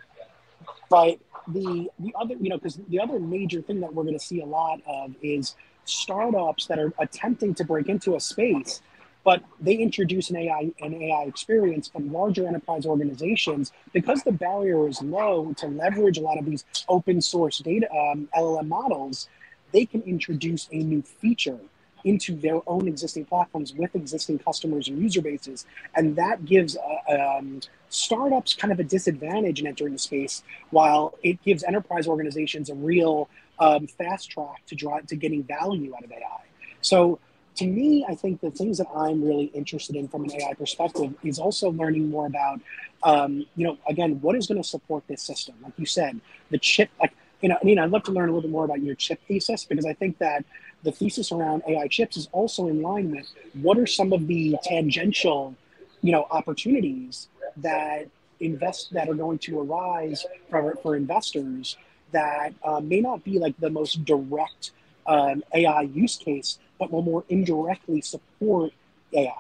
But 0.89 1.19
the 1.49 1.91
the 1.99 2.15
other 2.19 2.35
you 2.41 2.49
know 2.49 2.57
because 2.57 2.79
the 2.89 3.01
other 3.01 3.19
major 3.19 3.61
thing 3.63 3.81
that 3.81 3.93
we're 3.93 4.05
going 4.05 4.19
to 4.19 4.25
see 4.25 4.41
a 4.41 4.47
lot 4.47 4.81
of 4.87 5.15
is 5.23 5.57
startups 5.85 6.67
that 6.67 6.79
are 6.79 6.93
attempting 6.99 7.55
to 7.55 7.65
break 7.65 7.89
into 7.89 8.15
a 8.15 8.21
space 8.21 8.81
but 9.25 9.43
they 9.61 9.75
introduce 9.75 10.31
an 10.31 10.37
AI 10.37 10.71
an 10.81 10.95
AI 10.95 11.25
experience 11.25 11.89
but 11.89 12.03
larger 12.05 12.47
enterprise 12.47 12.87
organizations 12.87 13.73
because 13.93 14.23
the 14.23 14.33
barrier 14.33 14.87
is 14.87 15.03
low 15.03 15.53
to 15.55 15.67
leverage 15.67 16.19
a 16.19 16.21
lot 16.21 16.39
of 16.39 16.45
these 16.45 16.65
open 16.89 17.21
source 17.21 17.59
data 17.59 17.89
um, 17.93 18.29
LLM 18.37 18.69
models 18.69 19.29
they 19.73 19.87
can 19.87 20.03
introduce 20.03 20.69
a 20.71 20.77
new 20.77 21.03
feature 21.03 21.59
into 22.05 22.35
their 22.35 22.61
own 22.67 22.89
existing 22.89 23.25
platforms 23.25 23.73
with 23.75 23.95
existing 23.95 24.39
customers 24.39 24.89
and 24.89 25.01
user 25.01 25.23
bases. 25.23 25.67
And 25.95 26.17
that 26.17 26.45
gives 26.45 26.77
uh, 26.77 27.39
um, 27.39 27.61
startups 27.93 28.55
kind 28.55 28.73
of 28.73 28.81
a 28.81 28.85
disadvantage 28.85 29.61
in 29.61 29.67
entering 29.67 29.93
the 29.93 29.99
space, 29.99 30.43
while 30.71 31.15
it 31.23 31.43
gives 31.43 31.63
enterprise 31.63 32.07
organizations 32.07 32.71
a 32.71 32.75
real 32.75 33.29
um, 33.59 33.87
fast 33.87 34.31
track 34.31 34.65
to 34.67 34.75
drive 34.75 35.07
to 35.07 35.17
getting 35.17 35.43
value 35.43 35.95
out 35.95 36.05
of 36.05 36.11
AI. 36.11 36.41
So 36.81 37.19
to 37.57 37.67
me, 37.67 38.05
I 38.09 38.15
think 38.15 38.41
the 38.41 38.51
things 38.51 38.79
that 38.79 38.89
I'm 38.95 39.23
really 39.23 39.45
interested 39.47 39.95
in 39.97 40.09
from 40.09 40.25
an 40.25 40.33
AI 40.33 40.55
perspective 40.55 41.15
is 41.23 41.39
also 41.39 41.71
learning 41.71 42.09
more 42.09 42.27
about, 42.27 42.61
um, 43.03 43.47
you 43.57 43.67
know, 43.67 43.79
again, 43.87 44.21
what 44.21 44.37
is 44.37 44.47
going 44.47 44.61
to 44.61 44.67
support 44.67 45.05
this 45.07 45.23
system? 45.23 45.55
Like 45.63 45.75
you 45.77 45.87
said, 45.87 46.19
the 46.51 46.59
chip, 46.59 46.91
like, 46.99 47.13
you 47.43 47.49
know, 47.49 47.59
I 47.61 47.65
mean, 47.65 47.79
I'd 47.79 47.91
love 47.91 48.05
to 48.05 48.13
learn 48.13 48.29
a 48.29 48.33
little 48.33 48.43
bit 48.43 48.51
more 48.51 48.65
about 48.65 48.81
your 48.83 48.95
chip 48.95 49.21
thesis 49.29 49.65
because 49.65 49.85
I 49.85 49.93
think 49.93 50.19
that 50.19 50.45
the 50.83 50.93
thesis 50.93 51.31
around 51.31 51.63
AI 51.69 51.89
chips 51.89 52.17
is 52.17 52.29
also 52.33 52.69
in 52.69 52.83
line 52.83 53.11
with 53.11 53.29
what 53.61 53.79
are 53.79 53.87
some 53.87 54.13
of 54.13 54.27
the 54.27 54.57
tangential, 54.63 55.55
you 56.01 56.13
know, 56.13 56.27
opportunities 56.31 57.29
that 57.59 58.09
invest 58.41 58.93
that 58.93 59.09
are 59.09 59.15
going 59.15 59.39
to 59.39 59.61
arise 59.61 60.27
for, 60.51 60.75
for 60.83 60.97
investors 60.97 61.77
that 62.13 62.53
uh, 62.63 62.81
may 62.81 63.01
not 63.01 63.25
be 63.25 63.39
like 63.39 63.59
the 63.59 63.71
most 63.71 64.05
direct 64.05 64.73
um, 65.07 65.43
AI 65.55 65.83
use 65.83 66.17
case, 66.17 66.59
but 66.79 66.91
will 66.91 67.03
more 67.03 67.25
indirectly 67.29 68.01
support 68.01 68.73
AI. 69.13 69.33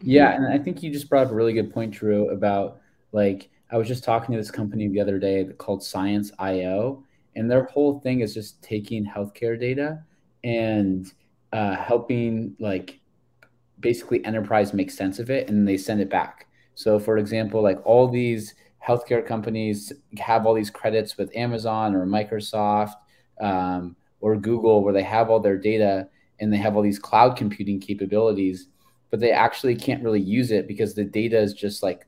Yeah, 0.00 0.34
and 0.34 0.52
I 0.52 0.58
think 0.58 0.82
you 0.82 0.92
just 0.92 1.08
brought 1.08 1.26
up 1.26 1.32
a 1.32 1.34
really 1.34 1.52
good 1.52 1.72
point, 1.72 1.92
Drew, 1.92 2.30
about 2.30 2.80
Like 3.12 3.48
I 3.70 3.78
was 3.78 3.88
just 3.88 4.04
talking 4.04 4.32
to 4.32 4.38
this 4.38 4.50
company 4.50 4.88
the 4.88 5.00
other 5.00 5.18
day 5.18 5.44
called 5.58 5.82
Science 5.82 6.30
IO, 6.38 7.04
and 7.36 7.50
their 7.50 7.64
whole 7.64 8.00
thing 8.00 8.20
is 8.20 8.34
just 8.34 8.62
taking 8.62 9.04
healthcare 9.04 9.58
data 9.58 10.02
and 10.42 11.12
uh, 11.52 11.76
helping 11.76 12.54
like 12.58 13.00
basically 13.80 14.24
enterprise 14.24 14.74
make 14.74 14.90
sense 14.90 15.18
of 15.18 15.30
it, 15.30 15.48
and 15.48 15.66
they 15.66 15.76
send 15.76 16.00
it 16.00 16.10
back. 16.10 16.48
So, 16.74 16.98
for 16.98 17.18
example, 17.18 17.62
like 17.62 17.78
all 17.84 18.08
these 18.08 18.54
healthcare 18.86 19.24
companies 19.24 19.92
have 20.18 20.46
all 20.46 20.54
these 20.54 20.70
credits 20.70 21.16
with 21.16 21.34
Amazon 21.36 21.94
or 21.94 22.06
Microsoft 22.06 22.94
um, 23.40 23.96
or 24.20 24.36
Google, 24.36 24.82
where 24.82 24.92
they 24.92 25.02
have 25.02 25.30
all 25.30 25.40
their 25.40 25.56
data 25.56 26.08
and 26.40 26.52
they 26.52 26.56
have 26.56 26.76
all 26.76 26.82
these 26.82 26.98
cloud 26.98 27.36
computing 27.36 27.80
capabilities, 27.80 28.68
but 29.10 29.20
they 29.20 29.30
actually 29.30 29.76
can't 29.76 30.02
really 30.02 30.20
use 30.20 30.50
it 30.50 30.66
because 30.66 30.94
the 30.94 31.04
data 31.04 31.38
is 31.38 31.54
just 31.54 31.82
like 31.82 32.06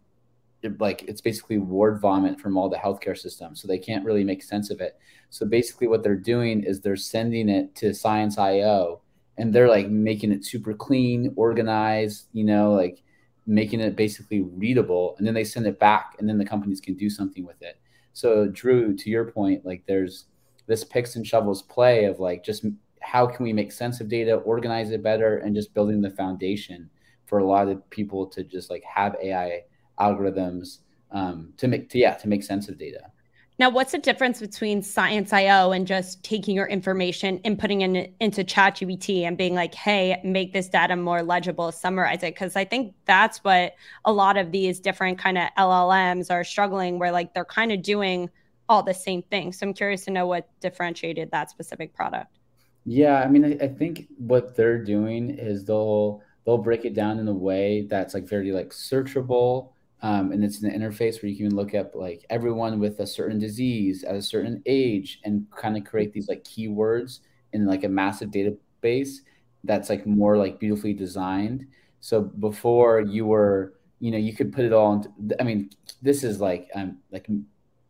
like 0.80 1.04
it's 1.06 1.20
basically 1.20 1.58
ward 1.58 2.00
vomit 2.00 2.40
from 2.40 2.56
all 2.56 2.68
the 2.68 2.76
healthcare 2.76 3.16
systems 3.16 3.60
so 3.60 3.68
they 3.68 3.78
can't 3.78 4.04
really 4.04 4.24
make 4.24 4.42
sense 4.42 4.70
of 4.70 4.80
it. 4.80 4.98
So 5.30 5.46
basically 5.46 5.86
what 5.86 6.02
they're 6.02 6.16
doing 6.16 6.64
is 6.64 6.80
they're 6.80 6.96
sending 6.96 7.48
it 7.48 7.74
to 7.76 7.94
science 7.94 8.36
io 8.38 9.00
and 9.38 9.54
they're 9.54 9.68
like 9.68 9.88
making 9.88 10.32
it 10.32 10.44
super 10.44 10.74
clean 10.74 11.32
organized 11.36 12.26
you 12.32 12.44
know 12.44 12.72
like 12.72 13.02
making 13.46 13.80
it 13.80 13.96
basically 13.96 14.40
readable 14.40 15.14
and 15.18 15.26
then 15.26 15.34
they 15.34 15.44
send 15.44 15.66
it 15.66 15.78
back 15.78 16.16
and 16.18 16.28
then 16.28 16.38
the 16.38 16.44
companies 16.44 16.80
can 16.80 16.94
do 16.94 17.08
something 17.08 17.44
with 17.44 17.60
it 17.62 17.78
so 18.12 18.46
drew 18.48 18.94
to 18.94 19.10
your 19.10 19.26
point 19.26 19.64
like 19.64 19.84
there's 19.86 20.26
this 20.66 20.82
picks 20.82 21.16
and 21.16 21.26
shovels 21.26 21.62
play 21.62 22.06
of 22.06 22.18
like 22.18 22.44
just 22.44 22.66
how 23.00 23.26
can 23.26 23.44
we 23.44 23.52
make 23.52 23.70
sense 23.70 24.00
of 24.00 24.08
data 24.08 24.34
organize 24.34 24.90
it 24.90 25.02
better 25.02 25.38
and 25.38 25.54
just 25.54 25.74
building 25.74 26.00
the 26.00 26.10
foundation 26.10 26.90
for 27.26 27.38
a 27.38 27.46
lot 27.46 27.68
of 27.68 27.88
people 27.90 28.26
to 28.26 28.42
just 28.42 28.68
like 28.68 28.82
have 28.82 29.14
ai 29.22 29.62
algorithms 30.00 30.78
um, 31.10 31.52
to 31.56 31.68
make 31.68 31.88
to 31.90 31.98
yeah 31.98 32.14
to 32.14 32.28
make 32.28 32.42
sense 32.42 32.68
of 32.68 32.78
data. 32.78 33.10
Now, 33.58 33.70
what's 33.70 33.92
the 33.92 33.98
difference 33.98 34.38
between 34.38 34.82
Science.io 34.82 35.72
and 35.72 35.86
just 35.86 36.22
taking 36.22 36.54
your 36.54 36.66
information 36.66 37.40
and 37.42 37.58
putting 37.58 37.80
it 37.80 38.14
into 38.20 38.44
ChatGPT 38.44 39.22
and 39.22 39.38
being 39.38 39.54
like, 39.54 39.74
"Hey, 39.74 40.20
make 40.22 40.52
this 40.52 40.68
data 40.68 40.94
more 40.94 41.22
legible, 41.22 41.72
summarize 41.72 42.22
it"? 42.22 42.34
Because 42.34 42.54
I 42.54 42.66
think 42.66 42.94
that's 43.06 43.38
what 43.38 43.74
a 44.04 44.12
lot 44.12 44.36
of 44.36 44.52
these 44.52 44.78
different 44.78 45.18
kind 45.18 45.38
of 45.38 45.48
LLMs 45.56 46.30
are 46.30 46.44
struggling, 46.44 46.98
where 46.98 47.10
like 47.10 47.32
they're 47.32 47.46
kind 47.46 47.72
of 47.72 47.82
doing 47.82 48.28
all 48.68 48.82
the 48.82 48.92
same 48.92 49.22
thing. 49.22 49.52
So 49.52 49.66
I'm 49.66 49.72
curious 49.72 50.04
to 50.04 50.10
know 50.10 50.26
what 50.26 50.48
differentiated 50.60 51.30
that 51.30 51.50
specific 51.50 51.94
product. 51.94 52.38
Yeah, 52.84 53.20
I 53.22 53.28
mean, 53.28 53.44
I, 53.44 53.64
I 53.64 53.68
think 53.68 54.06
what 54.18 54.54
they're 54.54 54.82
doing 54.82 55.30
is 55.30 55.64
they'll 55.64 56.22
they'll 56.44 56.58
break 56.58 56.84
it 56.84 56.92
down 56.92 57.18
in 57.18 57.26
a 57.26 57.32
way 57.32 57.86
that's 57.88 58.12
like 58.12 58.28
very 58.28 58.52
like 58.52 58.68
searchable 58.68 59.70
um, 60.06 60.30
and 60.30 60.44
it's 60.44 60.62
an 60.62 60.70
interface 60.70 61.20
where 61.20 61.30
you 61.30 61.36
can 61.36 61.56
look 61.56 61.74
up 61.74 61.96
like 61.96 62.24
everyone 62.30 62.78
with 62.78 63.00
a 63.00 63.06
certain 63.06 63.40
disease 63.40 64.04
at 64.04 64.14
a 64.14 64.22
certain 64.22 64.62
age 64.64 65.18
and 65.24 65.44
kind 65.56 65.76
of 65.76 65.84
create 65.84 66.12
these 66.12 66.28
like 66.28 66.44
keywords 66.44 67.20
in 67.52 67.66
like 67.66 67.82
a 67.82 67.88
massive 67.88 68.30
database 68.30 69.16
that's 69.64 69.90
like 69.90 70.06
more 70.06 70.36
like 70.36 70.60
beautifully 70.60 70.92
designed. 70.92 71.66
So 71.98 72.20
before 72.20 73.00
you 73.00 73.26
were, 73.26 73.74
you 73.98 74.12
know, 74.12 74.18
you 74.18 74.32
could 74.32 74.52
put 74.52 74.64
it 74.64 74.72
all 74.72 74.92
into, 74.92 75.10
I 75.40 75.42
mean, 75.42 75.70
this 76.02 76.22
is 76.22 76.40
like, 76.40 76.70
um, 76.76 76.98
like 77.10 77.26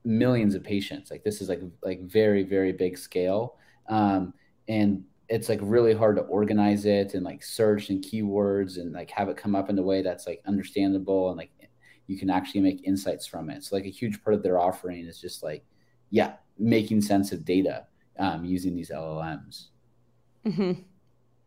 millions 0.02 0.54
of 0.54 0.64
patients. 0.64 1.10
Like 1.10 1.22
this 1.22 1.42
is 1.42 1.50
like, 1.50 1.60
like 1.82 2.00
very, 2.00 2.44
very 2.44 2.72
big 2.72 2.96
scale. 2.96 3.56
Um, 3.90 4.32
and 4.68 5.04
it's 5.28 5.50
like 5.50 5.58
really 5.60 5.92
hard 5.92 6.16
to 6.16 6.22
organize 6.22 6.86
it 6.86 7.12
and 7.14 7.24
like 7.24 7.42
search 7.42 7.90
and 7.90 8.02
keywords 8.02 8.78
and 8.78 8.92
like 8.92 9.10
have 9.10 9.28
it 9.28 9.36
come 9.36 9.54
up 9.54 9.68
in 9.68 9.78
a 9.78 9.82
way 9.82 10.00
that's 10.00 10.26
like 10.26 10.40
understandable 10.46 11.28
and 11.28 11.36
like 11.36 11.50
you 12.06 12.18
can 12.18 12.30
actually 12.30 12.60
make 12.60 12.86
insights 12.86 13.26
from 13.26 13.50
it. 13.50 13.64
So 13.64 13.76
like 13.76 13.84
a 13.84 13.90
huge 13.90 14.22
part 14.22 14.34
of 14.34 14.42
their 14.42 14.58
offering 14.58 15.04
is 15.06 15.20
just 15.20 15.42
like, 15.42 15.64
yeah, 16.10 16.34
making 16.58 17.00
sense 17.00 17.32
of 17.32 17.44
data 17.44 17.86
um, 18.18 18.44
using 18.44 18.74
these 18.76 18.90
LLMs. 18.90 19.66
Mm-hmm. 20.46 20.82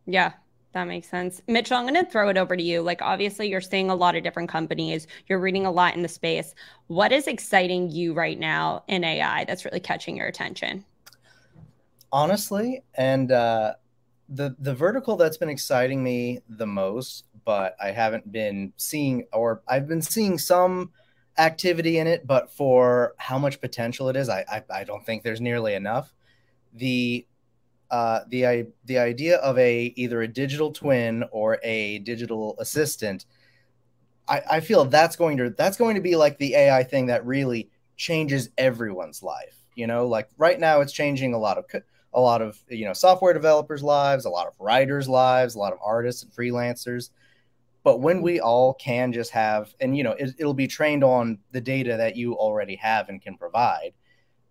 Yeah, 0.05 0.33
that 0.73 0.85
makes 0.85 1.07
sense. 1.07 1.41
Mitchell, 1.47 1.77
I'm 1.77 1.87
going 1.87 2.03
to 2.03 2.09
throw 2.09 2.29
it 2.29 2.37
over 2.37 2.55
to 2.55 2.63
you. 2.63 2.81
Like, 2.81 3.01
obviously, 3.01 3.49
you're 3.49 3.61
seeing 3.61 3.89
a 3.89 3.95
lot 3.95 4.15
of 4.15 4.23
different 4.23 4.49
companies, 4.49 5.07
you're 5.27 5.39
reading 5.39 5.65
a 5.65 5.71
lot 5.71 5.95
in 5.95 6.01
the 6.01 6.09
space. 6.09 6.53
What 6.87 7.11
is 7.11 7.27
exciting 7.27 7.89
you 7.89 8.13
right 8.13 8.37
now 8.37 8.83
in 8.87 9.03
AI 9.03 9.45
that's 9.45 9.65
really 9.65 9.79
catching 9.79 10.17
your 10.17 10.27
attention? 10.27 10.85
Honestly, 12.11 12.83
and 12.95 13.31
uh, 13.31 13.75
the 14.29 14.55
the 14.59 14.73
vertical 14.73 15.15
that's 15.15 15.37
been 15.37 15.49
exciting 15.49 16.03
me 16.03 16.39
the 16.49 16.65
most 16.65 17.25
but 17.49 17.75
I 17.81 17.89
haven't 17.89 18.31
been 18.31 18.73
seeing, 18.77 19.25
or 19.33 19.63
I've 19.67 19.87
been 19.87 20.03
seeing 20.03 20.37
some 20.37 20.91
activity 21.39 21.97
in 21.97 22.05
it, 22.05 22.27
but 22.27 22.51
for 22.51 23.15
how 23.17 23.39
much 23.39 23.59
potential 23.59 24.07
it 24.07 24.15
is, 24.15 24.29
I 24.29 24.45
I, 24.47 24.81
I 24.81 24.83
don't 24.83 25.03
think 25.03 25.23
there's 25.23 25.41
nearly 25.41 25.73
enough. 25.73 26.13
The 26.75 27.25
uh, 27.89 28.19
the 28.27 28.67
the 28.85 28.99
idea 28.99 29.37
of 29.37 29.57
a 29.57 29.91
either 29.95 30.21
a 30.21 30.27
digital 30.27 30.71
twin 30.71 31.23
or 31.31 31.57
a 31.63 31.97
digital 31.97 32.55
assistant, 32.59 33.25
I, 34.27 34.43
I 34.51 34.59
feel 34.59 34.85
that's 34.85 35.15
going 35.15 35.37
to 35.37 35.49
that's 35.49 35.75
going 35.75 35.95
to 35.95 36.01
be 36.01 36.15
like 36.15 36.37
the 36.37 36.53
AI 36.53 36.83
thing 36.83 37.07
that 37.07 37.25
really 37.25 37.71
changes 37.97 38.51
everyone's 38.59 39.23
life. 39.23 39.57
You 39.73 39.87
know, 39.87 40.05
like 40.05 40.29
right 40.37 40.59
now 40.59 40.81
it's 40.81 40.93
changing 40.93 41.33
a 41.33 41.39
lot 41.39 41.57
of 41.57 41.65
a 42.13 42.21
lot 42.21 42.43
of 42.43 42.59
you 42.69 42.85
know 42.85 42.93
software 42.93 43.33
developers' 43.33 43.81
lives, 43.81 44.25
a 44.25 44.29
lot 44.29 44.45
of 44.45 44.53
writers' 44.59 45.09
lives, 45.09 45.55
a 45.55 45.57
lot 45.57 45.73
of 45.73 45.79
artists 45.83 46.21
and 46.21 46.31
freelancers. 46.31 47.09
But 47.89 48.01
when 48.01 48.21
we 48.21 48.39
all 48.39 48.75
can 48.75 49.11
just 49.11 49.31
have, 49.31 49.73
and 49.81 49.97
you 49.97 50.03
know, 50.03 50.11
it, 50.11 50.35
will 50.37 50.53
be 50.53 50.67
trained 50.67 51.03
on 51.03 51.39
the 51.53 51.59
data 51.59 51.97
that 51.97 52.15
you 52.15 52.35
already 52.35 52.75
have 52.75 53.09
and 53.09 53.19
can 53.19 53.35
provide, 53.35 53.93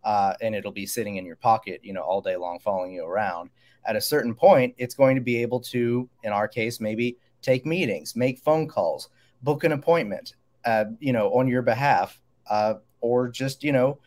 uh, 0.03 0.35
and 0.41 0.57
it'll 0.57 0.73
be 0.73 0.87
sitting 0.87 1.19
in 1.19 1.25
your 1.25 1.37
pocket, 1.37 1.79
you 1.85 1.93
know, 1.93 2.03
all 2.03 2.21
day 2.21 2.35
long, 2.35 2.59
following 2.59 2.91
you 2.91 3.05
around. 3.05 3.51
At 3.85 3.95
a 3.95 4.01
certain 4.01 4.35
point, 4.35 4.75
it's 4.77 4.97
going 4.97 5.15
to 5.15 5.21
be 5.21 5.41
able 5.41 5.61
to, 5.71 6.09
in 6.25 6.33
our 6.33 6.49
case, 6.49 6.81
maybe 6.81 7.17
take 7.41 7.65
meetings, 7.65 8.17
make 8.17 8.41
phone 8.41 8.67
calls, 8.67 9.09
book 9.45 9.63
an 9.63 9.71
appointment, 9.71 10.35
uh, 10.65 10.87
you 10.99 11.13
know, 11.13 11.29
on 11.29 11.47
your 11.47 11.63
behalf, 11.63 12.21
uh, 12.51 12.75
or 13.01 13.29
just, 13.29 13.63
you 13.63 13.71
know, 13.71 14.01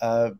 uh, 0.00 0.30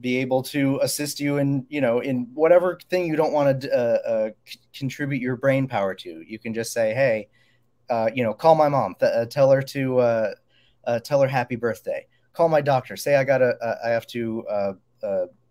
be 0.00 0.18
able 0.18 0.44
to 0.44 0.78
assist 0.80 1.18
you 1.18 1.38
in 1.38 1.66
you 1.68 1.80
know 1.80 1.98
in 1.98 2.28
whatever 2.34 2.78
thing 2.88 3.06
you 3.06 3.16
don't 3.16 3.32
want 3.32 3.60
to 3.60 3.72
uh, 3.72 3.98
uh, 4.08 4.30
c- 4.44 4.60
contribute 4.76 5.20
your 5.20 5.36
brain 5.36 5.68
power 5.68 5.94
to 5.94 6.24
you 6.26 6.38
can 6.38 6.54
just 6.54 6.72
say 6.72 6.94
hey 6.94 7.28
uh, 7.90 8.10
you 8.14 8.22
know, 8.22 8.34
call 8.34 8.54
my 8.54 8.68
mom, 8.68 8.94
th- 8.98 9.12
uh, 9.12 9.26
tell 9.26 9.50
her 9.50 9.62
to 9.62 9.98
uh, 9.98 10.34
uh, 10.84 10.98
tell 11.00 11.20
her 11.20 11.28
happy 11.28 11.56
birthday. 11.56 12.06
Call 12.32 12.48
my 12.48 12.60
doctor, 12.60 12.96
say 12.96 13.16
I 13.16 13.24
gotta, 13.24 13.56
uh, 13.62 13.76
I 13.84 13.90
have 13.90 14.06
to, 14.08 14.44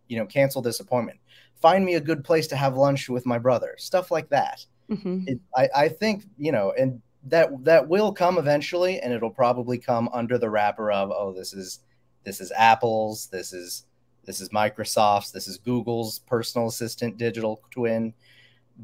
you 0.08 0.18
know, 0.18 0.26
cancel 0.26 0.62
this 0.62 0.80
appointment. 0.80 1.20
Find 1.62 1.86
me 1.86 1.96
a 1.96 2.02
good 2.02 2.24
place 2.24 2.48
to 2.48 2.56
have 2.56 2.76
lunch 2.76 3.10
with 3.10 3.26
my 3.26 3.40
brother. 3.40 3.76
Stuff 3.78 4.12
like 4.12 4.30
that. 4.30 4.66
Mm-hmm. 4.90 5.24
It, 5.28 5.40
I, 5.56 5.70
I 5.76 5.90
think 5.90 6.26
you 6.38 6.52
know, 6.52 6.74
and 6.78 7.02
that 7.26 7.50
that 7.64 7.88
will 7.88 8.12
come 8.12 8.38
eventually, 8.38 9.00
and 9.00 9.14
it'll 9.14 9.30
probably 9.30 9.78
come 9.78 10.10
under 10.12 10.38
the 10.38 10.50
wrapper 10.50 10.92
of, 10.92 11.10
oh, 11.12 11.32
this 11.32 11.54
is 11.54 11.80
this 12.26 12.42
is 12.42 12.52
Apple's, 12.52 13.28
this 13.28 13.54
is 13.54 13.86
this 14.26 14.42
is 14.42 14.50
Microsoft's, 14.50 15.32
this 15.32 15.48
is 15.48 15.58
Google's 15.58 16.20
personal 16.20 16.68
assistant 16.68 17.18
digital 17.18 17.62
twin 17.72 18.14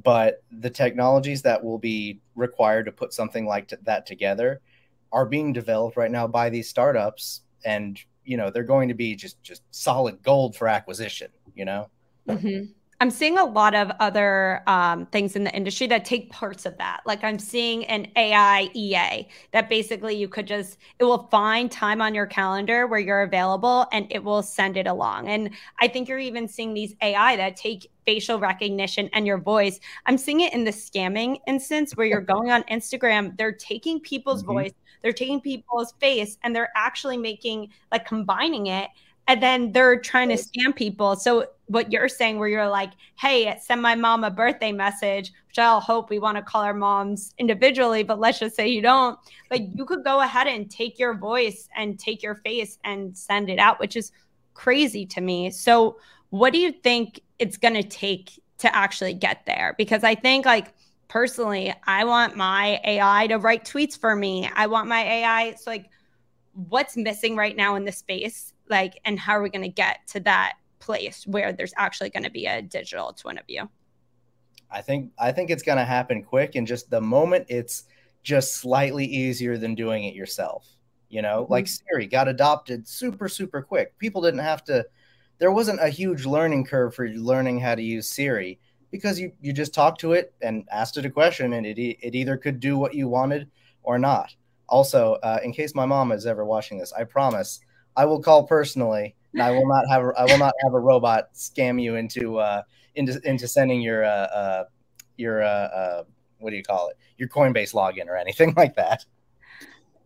but 0.04 0.44
the 0.52 0.70
technologies 0.70 1.42
that 1.42 1.64
will 1.64 1.80
be 1.80 2.20
required 2.36 2.86
to 2.86 2.92
put 2.92 3.14
something 3.14 3.46
like 3.46 3.74
that 3.84 4.06
together 4.06 4.62
are 5.12 5.26
being 5.26 5.52
developed 5.52 5.98
right 5.98 6.12
now 6.12 6.28
by 6.28 6.50
these 6.50 6.70
startups 6.70 7.42
and 7.66 8.00
you 8.24 8.38
know 8.38 8.50
they're 8.50 8.64
going 8.64 8.88
to 8.88 8.94
be 8.94 9.16
just 9.16 9.42
just 9.42 9.64
solid 9.72 10.22
gold 10.22 10.56
for 10.56 10.68
acquisition 10.68 11.30
you 11.56 11.66
know 11.66 11.90
mm-hmm. 12.28 12.66
I'm 13.02 13.12
seeing 13.12 13.38
a 13.38 13.46
lot 13.46 13.76
of 13.76 13.92
other 14.02 14.62
um, 14.68 15.06
things 15.06 15.38
in 15.38 15.46
the 15.46 15.56
industry 15.56 15.88
that 15.88 16.04
take 16.04 16.30
parts 16.32 16.66
of 16.66 16.78
that. 16.80 17.00
Like 17.06 17.24
I'm 17.24 17.40
seeing 17.40 17.86
an 17.86 18.08
AI 18.18 18.70
EA 18.74 19.26
that 19.54 19.70
basically 19.70 20.18
you 20.18 20.28
could 20.28 20.46
just, 20.46 20.78
it 21.00 21.06
will 21.06 21.30
find 21.32 21.72
time 21.72 22.02
on 22.02 22.14
your 22.14 22.26
calendar 22.26 22.88
where 22.88 23.00
you're 23.00 23.22
available 23.22 23.88
and 23.94 24.06
it 24.10 24.22
will 24.22 24.44
send 24.44 24.76
it 24.76 24.86
along. 24.86 25.30
And 25.30 25.52
I 25.80 25.88
think 25.88 26.10
you're 26.10 26.20
even 26.20 26.46
seeing 26.46 26.74
these 26.74 26.94
AI 27.02 27.38
that 27.38 27.56
take 27.56 27.90
facial 28.10 28.40
recognition 28.40 29.08
and 29.14 29.28
your 29.28 29.38
voice. 29.38 29.80
I'm 30.08 30.18
seeing 30.18 30.42
it 30.42 30.52
in 30.52 30.64
the 30.64 30.72
scamming 30.72 31.38
instance 31.46 31.96
where 31.96 32.08
you're 32.08 32.22
going 32.22 32.50
on 32.50 32.64
Instagram, 32.64 33.38
they're 33.38 33.52
taking 33.52 34.00
people's 34.00 34.42
mm-hmm. 34.42 34.54
voice, 34.54 34.72
they're 35.04 35.14
taking 35.14 35.40
people's 35.40 35.92
face, 36.00 36.40
and 36.42 36.56
they're 36.56 36.72
actually 36.76 37.18
making 37.18 37.70
like 37.92 38.08
combining 38.08 38.66
it 38.66 38.90
and 39.28 39.44
then 39.44 39.72
they're 39.74 40.00
trying 40.00 40.30
to 40.30 40.36
scam 40.36 40.76
people. 40.76 41.16
So 41.16 41.46
what 41.68 41.92
you're 41.92 42.10
saying, 42.10 42.40
where 42.40 42.48
you're 42.48 42.68
like, 42.68 42.94
"Hey, 43.16 43.56
send 43.62 43.80
my 43.80 43.94
mom 43.94 44.24
a 44.24 44.32
birthday 44.32 44.72
message," 44.72 45.32
which 45.48 45.60
I'll 45.60 45.80
hope 45.80 46.10
we 46.10 46.18
want 46.18 46.38
to 46.38 46.42
call 46.42 46.64
our 46.64 46.74
moms 46.74 47.36
individually, 47.38 48.02
but 48.02 48.20
let's 48.20 48.40
just 48.40 48.56
say 48.56 48.70
you 48.70 48.82
don't. 48.82 49.20
But 49.48 49.78
you 49.78 49.86
could 49.86 50.04
go 50.04 50.22
ahead 50.22 50.48
and 50.48 50.68
take 50.72 50.98
your 50.98 51.14
voice 51.14 51.70
and 51.78 52.00
take 52.00 52.24
your 52.24 52.36
face 52.44 52.80
and 52.86 53.16
send 53.16 53.52
it 53.52 53.60
out, 53.60 53.80
which 53.80 53.96
is 53.96 54.12
crazy 54.56 55.06
to 55.06 55.22
me. 55.22 55.52
So 55.52 55.98
what 56.30 56.54
do 56.54 56.60
you 56.60 56.72
think 56.72 57.22
it's 57.40 57.58
going 57.58 57.74
to 57.74 57.84
take 57.84 58.42
to 58.60 58.76
actually 58.76 59.14
get 59.14 59.46
there? 59.46 59.76
Because 59.78 60.04
I 60.04 60.16
think 60.16 60.46
like 60.46 60.74
personally, 61.08 61.74
I 61.88 62.04
want 62.04 62.36
my 62.36 62.80
AI 62.86 63.28
to 63.28 63.38
write 63.38 63.66
tweets 63.66 63.98
for 63.98 64.16
me. 64.16 64.50
I 64.56 64.68
want 64.68 64.88
my 64.88 65.02
AI 65.02 65.56
so 65.56 65.72
like 65.72 65.90
what's 66.68 66.98
missing 66.98 67.36
right 67.36 67.56
now 67.56 67.76
in 67.76 67.86
the 67.86 67.92
space 67.92 68.54
like 68.70 69.00
and 69.06 69.20
how 69.20 69.34
are 69.34 69.42
we 69.42 69.50
going 69.50 69.64
to 69.64 69.70
get 69.70 70.00
to 70.08 70.20
that 70.20 70.54
place 70.80 71.26
where 71.28 71.54
there's 71.54 71.74
actually 71.78 72.10
going 72.10 72.24
to 72.24 72.30
be 72.30 72.46
a 72.46 72.62
digital 72.62 73.14
twin 73.14 73.38
of 73.38 73.44
you 73.48 73.70
i 74.72 74.82
think 74.82 75.12
i 75.20 75.32
think 75.32 75.50
it's 75.50 75.64
going 75.64 75.78
to 75.78 75.86
happen 75.86 76.24
quick 76.24 76.56
and 76.56 76.68
just 76.68 76.90
the 76.90 77.00
moment 77.00 77.46
it's 77.50 77.86
just 78.24 78.56
slightly 78.56 79.06
easier 79.06 79.58
than 79.58 79.76
doing 79.76 80.04
it 80.04 80.14
yourself 80.14 80.68
you 81.10 81.22
know 81.22 81.44
mm-hmm. 81.44 81.54
like 81.54 81.68
siri 81.68 82.06
got 82.06 82.28
adopted 82.28 82.88
super 82.88 83.30
super 83.30 83.62
quick 83.62 83.98
people 83.98 84.22
didn't 84.22 84.40
have 84.40 84.64
to 84.64 84.86
there 85.40 85.52
wasn't 85.52 85.82
a 85.82 85.90
huge 85.90 86.26
learning 86.26 86.66
curve 86.66 86.94
for 86.94 87.10
learning 87.10 87.60
how 87.60 87.76
to 87.76 87.82
use 87.82 88.08
siri 88.08 88.60
because 88.92 89.20
you 89.20 89.32
you 89.42 89.54
just 89.54 89.74
talked 89.74 90.00
to 90.02 90.14
it 90.14 90.34
and 90.42 90.68
asked 90.72 90.98
it 90.98 91.06
a 91.06 91.10
question 91.10 91.54
and 91.54 91.66
it 91.66 91.80
it 91.80 92.16
either 92.16 92.38
could 92.38 92.60
do 92.60 92.78
what 92.78 92.94
you 92.94 93.08
wanted 93.08 93.50
or 93.84 93.98
not. 93.98 94.34
Also 94.68 95.14
uh, 95.24 95.40
in 95.44 95.52
case 95.52 95.74
my 95.74 95.86
mom 95.86 96.12
is 96.12 96.26
ever 96.28 96.46
watching 96.46 96.78
this 96.78 96.94
i 96.94 97.04
promise 97.04 97.60
i 97.96 98.06
will 98.06 98.22
call 98.22 98.44
personally 98.44 99.16
and 99.34 99.42
i 99.42 99.50
will 99.50 99.68
not 99.68 99.84
have 99.90 100.04
i 100.16 100.26
will 100.26 100.38
not 100.38 100.54
have 100.64 100.76
a 100.76 100.80
robot 100.80 101.34
scam 101.34 101.82
you 101.82 101.96
into 101.96 102.38
uh 102.38 102.62
into 102.94 103.20
into 103.28 103.48
sending 103.48 103.82
your 103.82 104.04
uh, 104.04 104.08
uh 104.08 104.64
your 105.18 105.42
uh, 105.42 105.48
uh 105.48 106.04
what 106.40 106.52
do 106.52 106.56
you 106.56 106.64
call 106.64 106.90
it? 106.90 106.98
Your 107.18 107.30
coinbase 107.30 107.74
login 107.74 108.08
or 108.08 108.18
anything 108.18 108.54
like 108.58 108.76
that. 108.76 109.06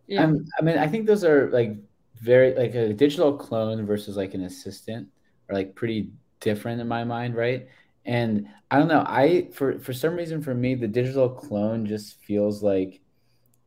Yeah. 0.06 0.24
Um, 0.24 0.44
I 0.58 0.62
mean, 0.62 0.76
I 0.76 0.86
think 0.86 1.06
those 1.06 1.24
are 1.24 1.50
like 1.50 1.76
very 2.20 2.54
like 2.54 2.74
a 2.74 2.92
digital 2.92 3.36
clone 3.36 3.84
versus 3.86 4.16
like 4.16 4.34
an 4.34 4.42
assistant 4.42 5.08
are 5.48 5.54
like 5.54 5.74
pretty 5.74 6.10
different 6.40 6.80
in 6.80 6.88
my 6.88 7.04
mind, 7.04 7.34
right? 7.34 7.68
And 8.04 8.48
I 8.70 8.78
don't 8.78 8.88
know, 8.88 9.04
I 9.06 9.48
for 9.52 9.78
for 9.78 9.92
some 9.92 10.14
reason 10.14 10.42
for 10.42 10.54
me 10.54 10.74
the 10.74 10.88
digital 10.88 11.28
clone 11.28 11.86
just 11.86 12.20
feels 12.22 12.62
like 12.62 13.00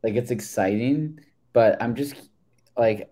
like 0.03 0.15
it's 0.15 0.31
exciting, 0.31 1.19
but 1.53 1.81
I'm 1.81 1.95
just 1.95 2.29
like 2.77 3.09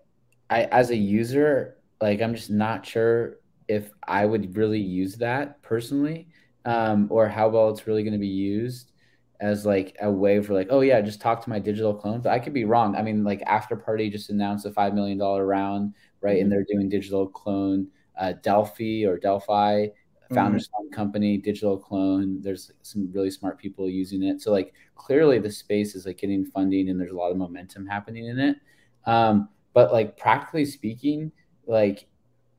I 0.50 0.64
as 0.64 0.90
a 0.90 0.96
user, 0.96 1.78
like 2.00 2.20
I'm 2.20 2.34
just 2.34 2.50
not 2.50 2.86
sure 2.86 3.38
if 3.68 3.90
I 4.06 4.24
would 4.26 4.56
really 4.56 4.80
use 4.80 5.16
that 5.16 5.60
personally, 5.62 6.28
um, 6.64 7.08
or 7.10 7.28
how 7.28 7.48
well 7.48 7.70
it's 7.70 7.86
really 7.86 8.02
going 8.02 8.12
to 8.12 8.18
be 8.18 8.26
used 8.28 8.92
as 9.40 9.66
like 9.66 9.96
a 10.00 10.10
way 10.10 10.40
for 10.40 10.54
like, 10.54 10.68
oh 10.70 10.80
yeah, 10.80 11.00
just 11.00 11.20
talk 11.20 11.42
to 11.42 11.50
my 11.50 11.58
digital 11.58 11.94
clone. 11.94 12.20
But 12.20 12.32
I 12.32 12.38
could 12.38 12.54
be 12.54 12.64
wrong. 12.64 12.96
I 12.96 13.02
mean, 13.02 13.24
like 13.24 13.40
Afterparty 13.42 14.10
just 14.10 14.30
announced 14.30 14.66
a 14.66 14.72
five 14.72 14.94
million 14.94 15.18
dollar 15.18 15.44
round, 15.44 15.94
right? 16.20 16.36
Mm-hmm. 16.36 16.42
And 16.42 16.52
they're 16.52 16.66
doing 16.70 16.88
digital 16.88 17.26
clone. 17.26 17.88
Uh, 18.18 18.32
Delphi 18.42 19.04
or 19.06 19.18
Delphi, 19.18 19.88
founders 20.32 20.68
mm-hmm. 20.68 20.94
company, 20.94 21.38
digital 21.38 21.78
clone. 21.78 22.40
There's 22.42 22.72
some 22.82 23.10
really 23.12 23.30
smart 23.30 23.58
people 23.58 23.88
using 23.88 24.22
it. 24.22 24.40
So 24.40 24.50
like 24.50 24.72
clearly 24.94 25.38
the 25.38 25.50
space 25.50 25.94
is 25.94 26.06
like 26.06 26.18
getting 26.18 26.44
funding 26.44 26.88
and 26.88 27.00
there's 27.00 27.12
a 27.12 27.16
lot 27.16 27.30
of 27.30 27.36
momentum 27.36 27.86
happening 27.86 28.26
in 28.26 28.38
it. 28.38 28.56
Um, 29.06 29.48
but 29.72 29.92
like 29.92 30.16
practically 30.16 30.64
speaking, 30.64 31.30
like 31.66 32.06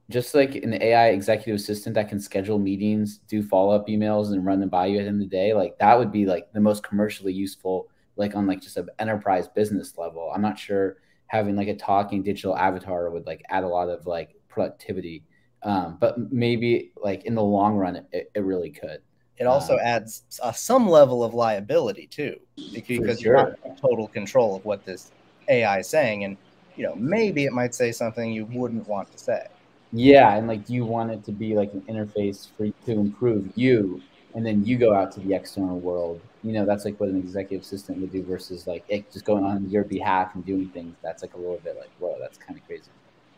just 0.10 0.34
like 0.34 0.56
an 0.56 0.82
AI 0.82 1.10
executive 1.10 1.56
assistant 1.56 1.96
that 1.96 2.08
can 2.08 2.20
schedule 2.20 2.60
meetings, 2.60 3.20
do 3.28 3.44
follow 3.44 3.76
up 3.76 3.88
emails, 3.88 4.32
and 4.32 4.46
run 4.46 4.60
them 4.60 4.70
by 4.70 4.86
you 4.86 5.00
at 5.00 5.02
the 5.02 5.08
end 5.10 5.22
of 5.22 5.30
the 5.30 5.36
day, 5.36 5.54
like 5.54 5.78
that 5.80 5.98
would 5.98 6.12
be 6.12 6.26
like 6.26 6.52
the 6.54 6.62
most 6.62 6.84
commercially 6.84 7.34
useful, 7.34 7.90
like 8.16 8.36
on 8.36 8.48
like 8.48 8.62
just 8.62 8.78
an 8.78 8.88
enterprise 9.00 9.48
business 9.50 9.98
level. 9.98 10.32
I'm 10.34 10.42
not 10.42 10.58
sure 10.58 10.98
having 11.28 11.58
like 11.58 11.68
a 11.68 11.76
talking 11.76 12.24
digital 12.24 12.56
avatar 12.56 13.10
would 13.10 13.26
like 13.26 13.44
add 13.50 13.66
a 13.66 13.68
lot 13.68 13.90
of 13.90 14.06
like 14.06 14.36
productivity, 14.48 15.26
um, 15.64 15.98
but 16.00 16.32
maybe 16.32 16.92
like 17.02 17.26
in 17.26 17.36
the 17.36 17.44
long 17.44 17.76
run, 17.76 17.96
it, 17.96 18.32
it 18.34 18.40
really 18.40 18.70
could. 18.70 19.02
It 19.38 19.46
also 19.46 19.74
um, 19.74 19.80
adds 19.84 20.24
uh, 20.42 20.52
some 20.52 20.90
level 20.90 21.24
of 21.24 21.34
liability 21.34 22.08
too, 22.08 22.40
because 22.74 23.20
sure. 23.20 23.38
you're 23.38 23.56
not 23.64 23.78
total 23.78 24.08
control 24.08 24.56
of 24.56 24.66
what 24.66 24.84
this 24.84 25.12
AI 25.48 25.80
is 25.80 25.88
saying, 25.88 26.24
and 26.24 26.38
you 26.76 26.84
know 26.84 26.96
maybe 26.96 27.46
it 27.46 27.54
might 27.54 27.76
say 27.76 27.92
something 27.92 28.32
you 28.32 28.46
wouldn't 28.46 28.88
want 28.88 29.12
to 29.12 29.18
say. 29.18 29.48
Yeah, 29.94 30.36
and 30.36 30.48
like 30.48 30.70
you 30.70 30.86
want 30.86 31.12
it 31.12 31.24
to 31.26 31.32
be 31.32 31.56
like 31.56 31.72
an 31.74 31.82
interface 31.82 32.48
for 32.58 32.68
to 32.86 32.92
improve 32.92 33.52
you, 33.56 34.02
and 34.34 34.46
then 34.46 34.66
you 34.66 34.78
go 34.78 34.94
out 34.94 35.12
to 35.14 35.20
the 35.20 35.34
external 35.34 35.80
world. 35.80 36.20
You 36.44 36.53
know, 36.53 36.66
that's 36.66 36.86
like 36.86 37.00
what 37.00 37.10
an 37.10 37.18
executive 37.18 37.64
assistant 37.64 38.00
would 38.00 38.12
do 38.12 38.24
versus 38.24 38.68
like 38.68 38.86
it 38.88 39.12
just 39.12 39.25
going 39.25 39.44
on 39.44 39.70
your 39.70 39.84
behalf 39.84 40.34
and 40.34 40.46
doing 40.46 40.70
things. 40.70 40.96
That's 41.03 41.22
like 41.22 41.36
a 41.36 41.38
little 41.38 41.60
bit 41.64 41.77
like, 41.77 41.92
whoa, 42.00 42.18
that's 42.20 42.38
kind 42.38 42.60
of 42.60 42.66
crazy. 42.66 42.90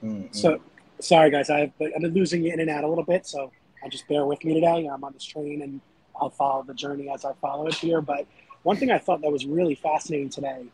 Mm-hmm. 0.03 0.27
So, 0.31 0.61
sorry 0.99 1.31
guys, 1.31 1.49
I've 1.49 1.71
I've 1.81 2.01
been 2.01 2.13
losing 2.13 2.43
you 2.43 2.53
in 2.53 2.59
and 2.59 2.69
out 2.69 2.83
a 2.83 2.87
little 2.87 3.03
bit, 3.03 3.25
so 3.25 3.51
I 3.83 3.89
just 3.89 4.07
bear 4.07 4.25
with 4.25 4.43
me 4.43 4.53
today. 4.53 4.87
I'm 4.87 5.03
on 5.03 5.13
this 5.13 5.23
train 5.23 5.61
and 5.61 5.81
I'll 6.19 6.29
follow 6.29 6.63
the 6.63 6.73
journey 6.73 7.09
as 7.09 7.25
I 7.25 7.33
follow 7.41 7.67
it 7.67 7.75
here. 7.75 8.01
But 8.01 8.25
one 8.63 8.75
thing 8.77 8.91
I 8.91 8.97
thought 8.97 9.21
that 9.21 9.31
was 9.31 9.45
really 9.45 9.75
fascinating 9.75 10.29
today 10.29 10.65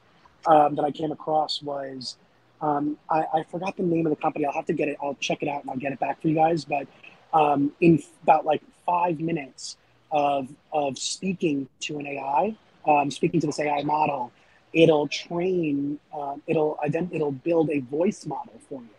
um, 0.47 0.75
that 0.75 0.83
I 0.83 0.91
came 0.91 1.11
across 1.11 1.61
was 1.61 2.17
um, 2.61 2.97
I, 3.09 3.25
I, 3.33 3.43
forgot 3.43 3.77
the 3.77 3.83
name 3.83 4.05
of 4.05 4.11
the 4.11 4.15
company. 4.15 4.45
I'll 4.45 4.53
have 4.53 4.65
to 4.67 4.73
get 4.73 4.87
it. 4.87 4.97
I'll 5.03 5.15
check 5.15 5.43
it 5.43 5.49
out 5.49 5.61
and 5.61 5.69
I'll 5.69 5.77
get 5.77 5.91
it 5.91 5.99
back 5.99 6.21
for 6.21 6.29
you 6.29 6.35
guys. 6.35 6.65
But 6.65 6.87
um, 7.33 7.71
in 7.81 8.01
about 8.23 8.45
like 8.45 8.61
five 8.85 9.19
minutes 9.19 9.77
of 10.11 10.47
of 10.71 10.97
speaking 10.97 11.67
to 11.81 11.99
an 11.99 12.07
AI, 12.07 12.55
um, 12.87 13.11
speaking 13.11 13.39
to 13.41 13.47
this 13.47 13.59
AI 13.59 13.83
model, 13.83 14.31
it'll 14.73 15.07
train. 15.07 15.99
Uh, 16.13 16.37
it'll 16.47 16.79
ident- 16.83 17.13
It'll 17.13 17.31
build 17.31 17.69
a 17.69 17.79
voice 17.79 18.25
model 18.25 18.53
for 18.69 18.81
you, 18.81 18.89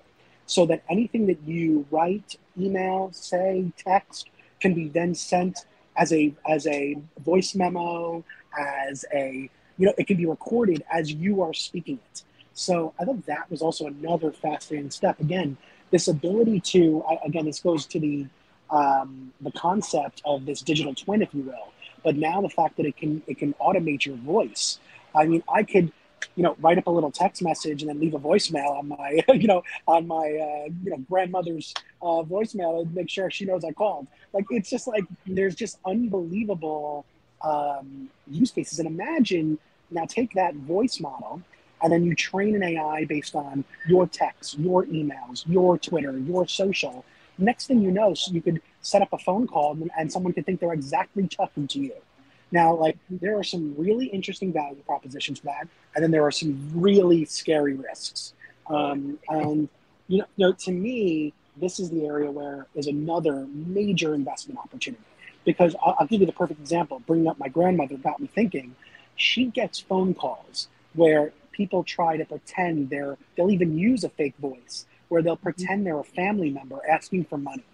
so 0.47 0.67
that 0.67 0.83
anything 0.89 1.27
that 1.27 1.41
you 1.45 1.87
write, 1.91 2.37
email, 2.59 3.11
say, 3.13 3.73
text 3.77 4.31
can 4.61 4.75
be 4.75 4.89
then 4.89 5.15
sent 5.15 5.67
as 5.97 6.13
a 6.13 6.33
as 6.49 6.67
a 6.67 6.97
voice 7.25 7.55
memo, 7.55 8.25
as 8.59 9.05
a 9.13 9.51
you 9.79 9.87
know, 9.87 9.93
it 9.99 10.07
can 10.07 10.17
be 10.17 10.27
recorded 10.27 10.83
as 10.91 11.13
you 11.13 11.43
are 11.43 11.53
speaking 11.53 11.99
it. 12.13 12.23
So 12.55 12.95
I 12.99 13.05
thought 13.05 13.27
that 13.27 13.51
was 13.51 13.61
also 13.61 13.87
another 13.87 14.33
fascinating 14.33 14.91
step. 14.91 15.21
Again, 15.21 15.59
this 15.91 16.09
ability 16.09 16.61
to 16.61 17.05
again, 17.25 17.45
this 17.45 17.61
goes 17.61 17.87
to 17.87 18.01
the 18.01 18.27
um, 18.71 19.33
the 19.41 19.53
concept 19.53 20.23
of 20.25 20.47
this 20.47 20.61
digital 20.63 20.95
twin, 20.95 21.23
if 21.23 21.33
you 21.35 21.43
will. 21.43 21.73
But 22.03 22.17
now 22.17 22.41
the 22.41 22.49
fact 22.49 22.77
that 22.79 22.87
it 22.87 22.97
can 22.97 23.23
it 23.27 23.39
can 23.39 23.53
automate 23.55 24.07
your 24.07 24.17
voice. 24.17 24.79
I 25.15 25.27
mean, 25.27 25.43
I 25.49 25.63
could 25.63 25.93
you 26.35 26.43
know 26.43 26.57
write 26.61 26.79
up 26.79 26.87
a 26.87 26.91
little 26.91 27.11
text 27.11 27.43
message 27.43 27.83
and 27.83 27.89
then 27.89 27.99
leave 28.01 28.15
a 28.15 28.19
voicemail 28.19 28.79
on 28.79 28.89
my 28.89 29.21
you 29.35 29.47
know 29.47 29.63
on 29.87 30.07
my 30.07 30.17
uh, 30.17 30.69
you 30.85 30.91
know 30.91 30.99
grandmother's 31.11 31.75
uh, 32.03 32.23
voicemail 32.23 32.83
and 32.83 32.95
make 32.95 33.09
sure 33.09 33.31
she 33.31 33.45
knows 33.45 33.65
I 33.65 33.73
called. 33.73 34.07
Like 34.33 34.45
it's 34.51 34.71
just 34.71 34.87
like 34.87 35.05
there's 35.27 35.55
just 35.55 35.79
unbelievable 35.85 37.05
um, 37.43 38.11
use 38.27 38.51
cases. 38.51 38.79
And 38.79 38.89
imagine 38.89 39.59
now 39.91 40.05
take 40.05 40.35
that 40.35 40.55
voice 40.55 41.01
model 41.01 41.43
and 41.83 41.93
then 41.93 42.05
you 42.05 42.15
train 42.15 42.55
an 42.55 42.63
AI 42.63 43.05
based 43.05 43.35
on 43.35 43.65
your 43.89 44.07
texts, 44.07 44.57
your 44.59 44.85
emails, 44.87 45.45
your 45.47 45.79
Twitter, 45.79 46.17
your 46.19 46.47
social. 46.47 47.05
Next 47.39 47.67
thing 47.67 47.83
you 47.83 47.91
know, 47.91 48.15
so 48.15 48.33
you 48.33 48.41
could 48.41 48.63
set 48.81 49.03
up 49.03 49.13
a 49.13 49.19
phone 49.19 49.47
call 49.47 49.77
and 49.97 50.11
someone 50.11 50.33
could 50.33 50.47
think 50.47 50.61
they're 50.61 50.73
exactly 50.73 51.29
talking 51.29 51.69
to 51.69 51.79
you. 51.79 51.93
Now, 52.57 52.75
like 52.75 52.97
there 53.11 53.39
are 53.39 53.45
some 53.45 53.75
really 53.77 54.07
interesting 54.07 54.51
value 54.51 54.83
propositions 54.87 55.41
for 55.41 55.47
that, 55.47 55.69
and 55.95 56.03
then 56.03 56.11
there 56.11 56.25
are 56.25 56.31
some 56.31 56.53
really 56.75 57.27
scary 57.27 57.75
risks. 57.75 58.33
Um, 58.69 59.19
and 59.29 59.69
you 60.09 60.19
know, 60.19 60.27
you 60.37 60.47
know, 60.47 60.53
to 60.53 60.73
me, 60.73 61.35
this 61.59 61.79
is 61.79 61.91
the 61.91 62.07
area 62.07 62.31
where 62.31 62.67
is 62.75 62.87
another 62.87 63.47
major 63.53 64.15
investment 64.15 64.59
opportunity. 64.59 65.03
Because 65.45 65.77
I'll, 65.85 65.97
I'll 65.99 66.07
give 66.07 66.21
you 66.23 66.27
the 66.27 66.33
perfect 66.33 66.59
example. 66.61 67.03
Bringing 67.07 67.29
up 67.29 67.39
my 67.39 67.49
grandmother 67.49 67.99
got 67.99 68.21
me 68.21 68.27
thinking. 68.27 68.75
She 69.17 69.47
gets 69.47 69.79
phone 69.79 70.15
calls 70.15 70.69
where 70.95 71.33
people 71.53 71.85
try 71.85 72.17
to 72.17 72.25
pretend 72.25 72.89
they're, 72.89 73.19
they'll 73.37 73.51
even 73.51 73.79
use 73.79 74.03
a 74.03 74.09
fake 74.09 74.37
voice 74.39 74.87
where 75.09 75.21
they'll 75.23 75.37
pretend 75.37 75.87
they're 75.87 75.99
a 75.99 76.05
family 76.05 76.51
member 76.51 76.81
asking 76.89 77.27
for 77.27 77.39
money. 77.39 77.65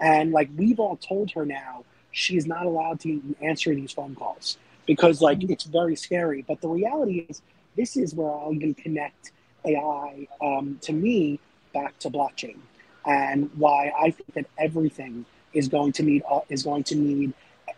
And 0.00 0.32
like 0.32 0.50
we've 0.56 0.80
all 0.80 0.96
told 0.96 1.30
her 1.32 1.46
now, 1.46 1.84
she 2.16 2.38
is 2.38 2.46
not 2.46 2.64
allowed 2.64 2.98
to 2.98 3.20
answer 3.42 3.74
these 3.74 3.92
phone 3.92 4.14
calls 4.14 4.56
because 4.86 5.20
like 5.20 5.42
it's 5.50 5.64
very 5.64 5.94
scary. 5.94 6.42
But 6.48 6.62
the 6.62 6.68
reality 6.68 7.26
is, 7.28 7.42
this 7.76 7.94
is 7.94 8.14
where 8.14 8.30
I'll 8.30 8.54
even 8.54 8.72
connect 8.72 9.32
AI 9.66 10.26
um, 10.40 10.78
to 10.80 10.94
me 10.94 11.38
back 11.74 11.98
to 11.98 12.08
blockchain 12.08 12.56
and 13.04 13.50
why 13.56 13.92
I 14.00 14.12
think 14.12 14.32
that 14.32 14.46
everything 14.56 15.26
is 15.52 15.68
going 15.68 15.92
to 15.92 16.02
need 16.02 16.22
uh, 16.30 16.40
is 16.48 16.62
going 16.62 16.84
to 16.84 16.94
need 16.94 17.34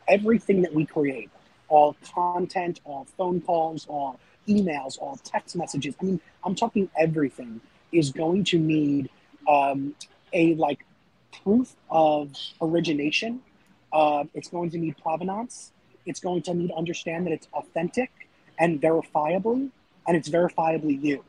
everything 0.07 0.63
that 0.63 0.73
we 0.73 0.87
create, 0.87 1.31
all 1.69 1.97
content, 2.15 2.81
all 2.85 3.09
phone 3.17 3.41
calls, 3.41 3.87
all 3.89 4.21
emails, 4.47 4.99
all 5.01 5.19
text 5.25 5.57
messages. 5.57 5.97
I 6.01 6.05
mean, 6.05 6.21
I'm 6.45 6.55
talking 6.55 6.89
everything 6.97 7.61
is 7.91 8.13
going 8.13 8.45
to 8.45 8.59
need 8.59 9.11
um, 9.49 9.97
a 10.33 10.55
like 10.55 10.85
proof 11.43 11.75
of 11.91 12.31
origination. 12.63 13.43
Uh, 13.93 14.25
it's 14.35 14.49
going 14.49 14.71
to 14.71 14.79
need 14.79 14.97
provenance. 14.99 15.73
It's 16.07 16.21
going 16.21 16.43
to 16.43 16.55
need 16.55 16.69
to 16.69 16.75
understand 16.75 17.27
that 17.27 17.33
it's 17.33 17.49
authentic 17.53 18.11
and 18.59 18.81
verifiably, 18.81 19.71
and 20.07 20.17
it's 20.17 20.29
verifiably 20.29 21.03
you. 21.03 21.25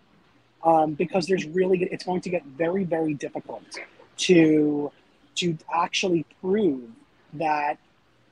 Um, 0.63 0.93
because 0.93 1.25
there's 1.25 1.45
really, 1.45 1.83
it's 1.83 2.03
going 2.03 2.21
to 2.21 2.29
get 2.29 2.43
very, 2.45 2.83
very 2.83 3.13
difficult 3.13 3.63
to 4.17 4.91
to 5.35 5.57
actually 5.73 6.25
prove 6.41 6.89
that 7.33 7.77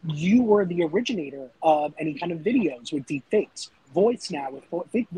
you 0.05 0.43
were 0.43 0.65
the 0.65 0.83
originator 0.83 1.49
of 1.61 1.93
any 1.97 2.13
kind 2.13 2.33
of 2.33 2.39
videos 2.39 2.91
with 2.91 3.05
deep 3.05 3.23
fakes 3.29 3.71
voice 3.93 4.29
now 4.29 4.49
with 4.51 4.63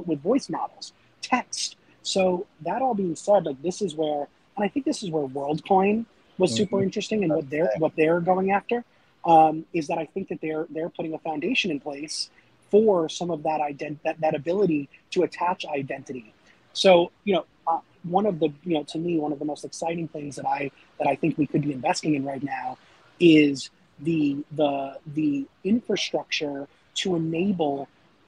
with 0.05 0.21
voice 0.21 0.49
models, 0.49 0.93
text. 1.21 1.75
So 2.03 2.47
that 2.61 2.81
all 2.81 2.93
being 2.93 3.15
said, 3.15 3.45
like 3.45 3.61
this 3.61 3.81
is 3.81 3.95
where, 3.95 4.27
and 4.55 4.63
I 4.65 4.67
think 4.67 4.85
this 4.85 5.03
is 5.03 5.09
where 5.09 5.27
WorldCoin 5.27 6.05
was 6.37 6.55
super 6.55 6.77
mm-hmm. 6.77 6.85
interesting 6.85 7.23
and 7.23 7.33
what 7.33 7.49
they're 7.49 7.71
what 7.77 7.93
they're 7.95 8.21
going 8.21 8.51
after 8.51 8.83
um, 9.25 9.65
is 9.73 9.87
that 9.87 9.97
I 9.97 10.05
think 10.05 10.29
that 10.29 10.39
they're 10.41 10.67
they're 10.69 10.89
putting 10.89 11.13
a 11.13 11.19
foundation 11.19 11.71
in 11.71 11.79
place 11.79 12.29
for 12.69 13.09
some 13.09 13.31
of 13.31 13.43
that 13.43 13.61
ident 13.61 13.97
that, 14.03 14.19
that 14.21 14.35
ability 14.35 14.89
to 15.11 15.23
attach 15.23 15.65
identity. 15.65 16.33
So 16.73 17.11
you 17.23 17.35
know, 17.35 17.45
uh, 17.67 17.79
one 18.03 18.25
of 18.25 18.39
the 18.39 18.51
you 18.63 18.75
know 18.75 18.83
to 18.83 18.97
me 18.97 19.17
one 19.17 19.31
of 19.31 19.39
the 19.39 19.45
most 19.45 19.65
exciting 19.65 20.07
things 20.07 20.35
that 20.35 20.45
I 20.45 20.71
that 20.97 21.07
I 21.07 21.15
think 21.15 21.37
we 21.37 21.47
could 21.47 21.61
be 21.61 21.73
investing 21.73 22.15
in 22.15 22.23
right 22.23 22.43
now 22.43 22.77
is 23.19 23.69
the 23.99 24.43
the 24.51 24.97
the 25.07 25.45
infrastructure 25.63 26.67
to 26.95 27.15
enable 27.15 27.87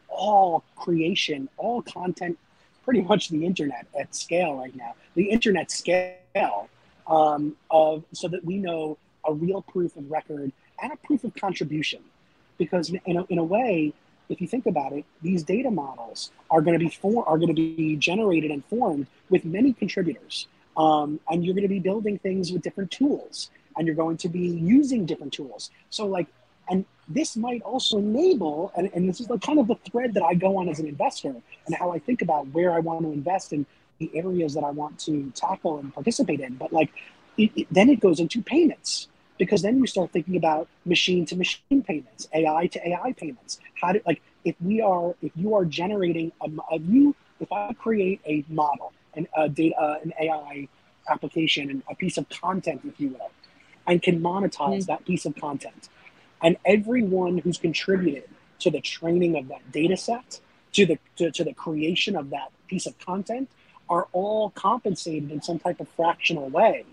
all 0.10 0.63
creation, 0.75 1.49
all 1.58 1.82
content, 1.82 2.38
pretty 2.84 3.01
much 3.01 3.30
the 3.30 3.45
internet 3.45 3.88
at 3.97 4.13
scale 4.13 4.56
right 4.56 4.75
now. 4.75 4.93
The 5.15 5.30
internet 5.30 5.71
scale 5.71 6.69
um, 7.08 7.56
of 7.69 8.04
so 8.13 8.27
that 8.27 8.43
we 8.43 8.58
know 8.58 8.97
a 9.25 9.34
real 9.34 9.62
proof 9.62 9.95
of 9.95 10.10
record 10.10 10.51
and 10.81 10.91
a 10.91 10.97
proof 10.97 11.23
of 11.23 11.33
contribution, 11.35 12.01
because 12.57 12.89
in 12.89 13.17
a, 13.17 13.25
in 13.29 13.37
a 13.37 13.43
way, 13.43 13.93
if 14.29 14.39
you 14.41 14.47
think 14.47 14.65
about 14.65 14.93
it, 14.93 15.03
these 15.21 15.43
data 15.43 15.69
models 15.69 16.31
are 16.49 16.61
going 16.61 16.77
to 16.77 16.83
be 16.83 16.89
for, 16.89 17.27
are 17.27 17.37
going 17.37 17.53
to 17.53 17.53
be 17.53 17.95
generated 17.97 18.49
and 18.49 18.63
formed 18.65 19.07
with 19.29 19.43
many 19.45 19.73
contributors, 19.73 20.47
um, 20.77 21.19
and 21.29 21.43
you're 21.43 21.53
going 21.53 21.63
to 21.63 21.69
be 21.69 21.79
building 21.79 22.17
things 22.17 22.51
with 22.51 22.61
different 22.61 22.91
tools, 22.91 23.49
and 23.75 23.85
you're 23.85 23.95
going 23.95 24.17
to 24.17 24.29
be 24.29 24.47
using 24.47 25.05
different 25.05 25.33
tools. 25.33 25.69
So 25.89 26.05
like, 26.05 26.27
and 26.69 26.85
this 27.07 27.35
might 27.35 27.61
also 27.63 27.97
enable, 27.97 28.71
and, 28.77 28.89
and 28.93 29.09
this 29.09 29.19
is 29.19 29.29
like 29.29 29.41
kind 29.41 29.59
of 29.59 29.67
the 29.67 29.75
thread 29.75 30.13
that 30.13 30.23
I 30.23 30.33
go 30.33 30.57
on 30.57 30.69
as 30.69 30.79
an 30.79 30.87
investor, 30.87 31.35
and 31.65 31.75
how 31.75 31.91
I 31.91 31.99
think 31.99 32.21
about 32.21 32.47
where 32.47 32.71
I 32.71 32.79
want 32.79 33.03
to 33.03 33.11
invest 33.11 33.51
in 33.51 33.65
the 33.99 34.09
areas 34.15 34.53
that 34.53 34.63
I 34.63 34.71
want 34.71 34.97
to 34.99 35.31
tackle 35.35 35.79
and 35.79 35.93
participate 35.93 36.39
in. 36.39 36.55
But 36.55 36.71
like, 36.71 36.91
it, 37.37 37.51
it, 37.55 37.67
then 37.69 37.89
it 37.89 37.99
goes 37.99 38.19
into 38.19 38.41
payments 38.41 39.07
because 39.41 39.63
then 39.63 39.80
you 39.80 39.88
start 39.88 40.12
thinking 40.12 40.38
about 40.38 40.67
machine 40.86 41.25
to 41.25 41.36
machine 41.36 41.82
payments, 41.82 42.27
AI 42.32 42.67
to 42.67 42.88
AI 42.88 43.12
payments. 43.13 43.60
How 43.82 43.91
do 43.91 43.99
like 44.06 44.21
if 44.45 44.56
we 44.62 44.82
are 44.82 45.15
if 45.23 45.32
you 45.36 45.56
are 45.56 45.65
generating 45.65 46.32
a, 46.43 46.47
a 46.71 46.77
you 46.77 47.15
if 47.39 47.51
I 47.51 47.73
create 47.73 48.21
a 48.27 48.45
model 48.49 48.93
and 49.15 49.27
a 49.36 49.49
data 49.49 49.75
uh, 49.82 49.97
an 50.04 50.13
AI 50.21 50.67
application 51.10 51.71
and 51.71 51.82
a 51.89 51.95
piece 51.95 52.19
of 52.19 52.30
content, 52.30 52.82
if 52.88 52.99
you 52.99 53.10
will, 53.10 53.32
and 53.88 53.99
can 54.04 54.21
monetize 54.21 54.84
mm 54.84 54.86
that 54.86 55.06
piece 55.06 55.25
of 55.25 55.36
content, 55.36 55.89
and 56.43 56.56
everyone 56.63 57.39
who's 57.39 57.58
contributed 57.58 58.30
to 58.60 58.69
the 58.69 58.80
training 58.80 59.36
of 59.36 59.47
that 59.47 59.71
data 59.71 59.97
set, 59.97 60.39
to 60.73 60.86
the 60.86 60.99
to, 61.15 61.32
to 61.32 61.43
the 61.43 61.56
creation 61.56 62.15
of 62.15 62.30
that 62.30 62.51
piece 62.67 62.86
of 62.86 62.95
content, 62.99 63.49
are 63.89 64.08
all 64.12 64.51
compensated 64.51 65.32
in 65.32 65.41
some 65.41 65.58
type 65.58 65.80
of 65.80 65.89
fractional 65.89 66.47
way 66.49 66.86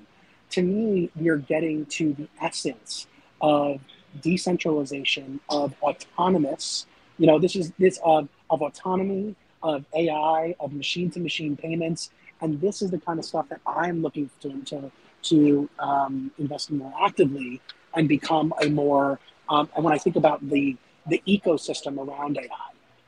to 0.51 0.63
me, 0.63 1.11
we 1.17 1.29
are 1.29 1.37
getting 1.37 1.87
to 1.87 2.15
the 2.15 2.29
essence 2.41 3.07
of 3.41 3.81
decentralization, 4.21 5.41
of 5.49 5.75
autonomous. 5.83 6.87
You 7.19 7.27
know, 7.27 7.39
this 7.39 7.57
is 7.57 7.73
this 7.79 7.99
of, 8.05 8.29
of 8.51 8.63
autonomy, 8.63 9.35
of 9.63 9.85
AI, 9.95 10.55
of 10.61 10.73
machine 10.73 11.11
to 11.13 11.21
machine 11.21 11.57
payments, 11.57 12.11
and 12.41 12.61
this 12.61 12.83
is 12.83 12.91
the 12.91 12.99
kind 12.99 13.19
of 13.19 13.25
stuff 13.25 13.49
that 13.49 13.61
I'm 13.67 14.03
looking 14.03 14.31
to 14.41 14.61
to, 14.63 14.93
to 15.23 15.71
um, 15.79 16.31
invest 16.39 16.71
in 16.71 16.79
more 16.79 16.93
actively 17.05 17.61
and 17.95 18.09
become 18.09 18.53
a 18.63 18.69
more. 18.69 19.19
Um, 19.49 19.69
and 19.75 19.85
when 19.85 19.95
I 19.95 19.99
think 19.99 20.17
about 20.17 20.49
the 20.49 20.77
the 21.07 21.23
ecosystem 21.27 21.99
around 21.99 22.39
AI, 22.39 22.49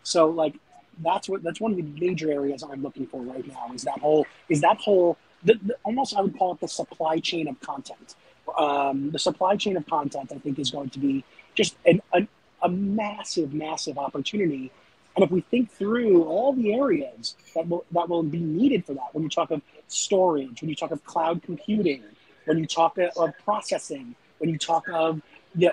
so 0.02 0.28
like 0.28 0.54
that's 1.02 1.28
what 1.28 1.42
that's 1.42 1.60
one 1.60 1.72
of 1.72 1.76
the 1.76 2.06
major 2.06 2.30
areas 2.30 2.62
I'm 2.62 2.82
looking 2.82 3.06
for 3.06 3.20
right 3.22 3.46
now 3.46 3.70
is 3.74 3.82
that 3.82 3.98
whole 3.98 4.26
is 4.48 4.60
that 4.60 4.78
whole 4.78 5.16
the, 5.42 5.54
the, 5.62 5.76
almost 5.84 6.16
I 6.16 6.20
would 6.20 6.36
call 6.38 6.52
it 6.54 6.60
the 6.60 6.68
supply 6.68 7.18
chain 7.18 7.48
of 7.48 7.60
content. 7.60 8.14
Um, 8.58 9.10
the 9.10 9.18
supply 9.18 9.56
chain 9.56 9.76
of 9.76 9.86
content, 9.86 10.32
I 10.34 10.38
think, 10.38 10.58
is 10.58 10.70
going 10.70 10.90
to 10.90 10.98
be 10.98 11.24
just 11.54 11.76
an, 11.86 12.02
a, 12.12 12.26
a 12.62 12.68
massive, 12.68 13.54
massive 13.54 13.98
opportunity. 13.98 14.70
And 15.16 15.24
if 15.24 15.30
we 15.30 15.40
think 15.42 15.70
through 15.70 16.24
all 16.24 16.52
the 16.52 16.74
areas 16.74 17.36
that 17.54 17.68
will 17.68 17.84
that 17.92 18.08
will 18.08 18.22
be 18.22 18.38
needed 18.38 18.86
for 18.86 18.94
that, 18.94 19.12
when 19.12 19.24
you 19.24 19.30
talk 19.30 19.50
of 19.50 19.60
storage, 19.88 20.60
when 20.62 20.68
you 20.68 20.76
talk 20.76 20.90
of 20.90 21.04
cloud 21.04 21.42
computing, 21.42 22.02
when 22.44 22.58
you 22.58 22.66
talk 22.66 22.96
of 22.98 23.32
processing, 23.44 24.14
when 24.38 24.50
you 24.50 24.58
talk 24.58 24.88
of 24.88 25.20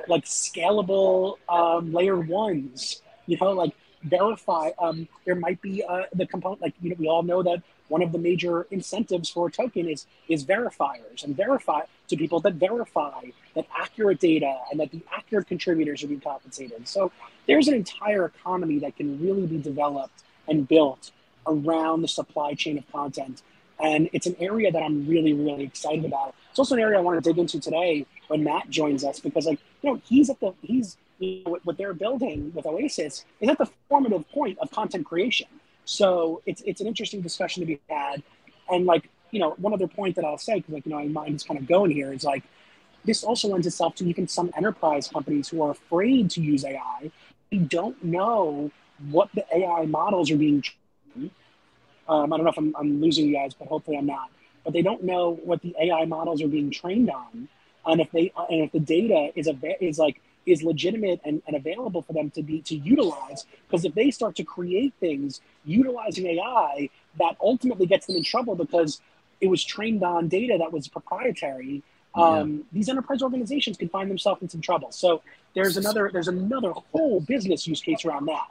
like 0.07 0.25
scalable 0.25 1.37
um, 1.49 1.93
layer 1.93 2.19
ones, 2.19 3.01
you 3.27 3.37
know, 3.39 3.51
like 3.51 3.73
verify. 4.03 4.69
Um, 4.79 5.07
there 5.25 5.35
might 5.35 5.61
be 5.61 5.83
uh, 5.83 6.03
the 6.13 6.25
component, 6.25 6.61
like 6.61 6.73
you 6.81 6.89
know, 6.89 6.95
we 6.99 7.07
all 7.07 7.23
know 7.23 7.43
that 7.43 7.61
one 7.89 8.01
of 8.01 8.11
the 8.11 8.17
major 8.17 8.67
incentives 8.71 9.29
for 9.29 9.47
a 9.47 9.51
token 9.51 9.87
is 9.87 10.05
is 10.27 10.45
verifiers 10.45 11.23
and 11.23 11.35
verify 11.35 11.81
to 12.07 12.17
people 12.17 12.39
that 12.41 12.53
verify 12.55 13.21
that 13.55 13.65
accurate 13.77 14.19
data 14.19 14.57
and 14.71 14.79
that 14.79 14.91
the 14.91 15.01
accurate 15.15 15.47
contributors 15.47 16.03
are 16.03 16.07
being 16.07 16.21
compensated. 16.21 16.87
So 16.87 17.11
there's 17.47 17.67
an 17.67 17.73
entire 17.73 18.25
economy 18.25 18.79
that 18.79 18.95
can 18.95 19.21
really 19.21 19.45
be 19.45 19.57
developed 19.57 20.23
and 20.47 20.67
built 20.67 21.11
around 21.45 22.01
the 22.01 22.07
supply 22.07 22.53
chain 22.53 22.77
of 22.77 22.91
content. 22.91 23.41
And 23.79 24.09
it's 24.11 24.25
an 24.25 24.35
area 24.39 24.71
that 24.71 24.81
I'm 24.81 25.07
really, 25.07 25.33
really 25.33 25.63
excited 25.63 26.05
about. 26.05 26.33
It's 26.49 26.59
also 26.59 26.75
an 26.75 26.81
area 26.81 26.97
I 26.97 27.01
want 27.01 27.23
to 27.23 27.29
dig 27.29 27.37
into 27.37 27.59
today 27.59 28.05
when 28.27 28.43
Matt 28.43 28.69
joins 28.69 29.03
us 29.03 29.19
because, 29.19 29.45
like, 29.45 29.59
you 29.81 29.91
know, 29.91 30.01
he's 30.05 30.29
at 30.29 30.39
the 30.39 30.53
he's 30.61 30.97
you 31.19 31.43
know, 31.45 31.59
what, 31.63 31.77
they're 31.77 31.93
building 31.93 32.51
with 32.55 32.65
Oasis 32.65 33.25
is 33.39 33.49
at 33.49 33.57
the 33.57 33.67
formative 33.89 34.29
point 34.31 34.57
of 34.59 34.71
content 34.71 35.05
creation. 35.05 35.47
So 35.87 36.41
it's 36.45 36.61
it's 36.65 36.81
an 36.81 36.87
interesting 36.87 37.21
discussion 37.21 37.61
to 37.61 37.65
be 37.65 37.79
had. 37.89 38.21
And 38.69 38.85
like, 38.85 39.09
you 39.31 39.39
know, 39.39 39.51
one 39.57 39.73
other 39.73 39.87
point 39.87 40.17
that 40.17 40.25
I'll 40.25 40.37
say, 40.37 40.55
because 40.55 40.73
like, 40.73 40.85
you 40.85 40.91
know, 40.91 40.97
my 40.97 41.07
mind 41.07 41.35
is 41.35 41.43
kind 41.43 41.57
of 41.57 41.65
going 41.65 41.91
here, 41.91 42.11
is 42.11 42.25
like 42.25 42.43
this 43.05 43.23
also 43.23 43.47
lends 43.47 43.65
itself 43.65 43.95
to 43.95 44.05
even 44.05 44.27
some 44.27 44.51
enterprise 44.57 45.07
companies 45.07 45.47
who 45.47 45.61
are 45.63 45.71
afraid 45.71 46.29
to 46.31 46.41
use 46.41 46.65
AI. 46.65 47.09
They 47.51 47.59
don't 47.59 48.01
know 48.03 48.69
what 49.09 49.29
the 49.33 49.45
AI 49.55 49.85
models 49.85 50.29
are 50.29 50.35
being 50.35 50.61
trained. 50.61 51.31
Um, 52.09 52.33
I 52.33 52.37
don't 52.37 52.43
know 52.43 52.51
if 52.51 52.57
I'm, 52.57 52.75
I'm 52.77 53.01
losing 53.01 53.27
you 53.27 53.33
guys, 53.33 53.53
but 53.53 53.69
hopefully 53.69 53.97
I'm 53.97 54.05
not. 54.05 54.29
But 54.65 54.73
they 54.73 54.81
don't 54.81 55.03
know 55.03 55.39
what 55.43 55.61
the 55.61 55.73
AI 55.79 56.03
models 56.05 56.41
are 56.41 56.49
being 56.49 56.69
trained 56.69 57.09
on, 57.09 57.47
and 57.85 58.01
if 58.01 58.11
they 58.11 58.33
and 58.49 58.63
if 58.63 58.73
the 58.73 58.81
data 58.81 59.31
is 59.35 59.47
a 59.47 59.55
is 59.81 59.97
like 59.97 60.21
is 60.47 60.63
legitimate 60.63 61.19
and, 61.25 61.41
and 61.45 61.55
available 61.55 62.01
for 62.01 62.13
them 62.13 62.31
to 62.31 62.41
be 62.41 62.61
to 62.61 62.75
utilize. 62.75 63.45
Because 63.67 63.85
if 63.85 63.93
they 63.93 64.09
start 64.09 64.35
to 64.37 64.43
create 64.43 64.93
things 64.99 65.41
utilizing 65.65 66.25
AI, 66.25 66.89
that 67.19 67.35
ultimately 67.41 67.85
gets 67.85 68.07
them 68.07 68.15
in 68.15 68.23
trouble 68.23 68.55
because 68.55 69.01
it 69.41 69.47
was 69.47 69.63
trained 69.63 70.03
on 70.03 70.29
data 70.29 70.55
that 70.57 70.71
was 70.71 70.87
proprietary. 70.87 71.83
Um, 72.15 72.53
yeah. 72.53 72.63
These 72.71 72.89
enterprise 72.89 73.21
organizations 73.21 73.77
can 73.77 73.89
find 73.89 74.09
themselves 74.09 74.41
in 74.41 74.49
some 74.49 74.61
trouble. 74.61 74.91
So 74.91 75.21
there's 75.53 75.77
another 75.77 76.09
there's 76.11 76.29
another 76.29 76.71
whole 76.71 77.19
business 77.19 77.67
use 77.67 77.81
case 77.81 78.05
around 78.05 78.25
that. 78.27 78.47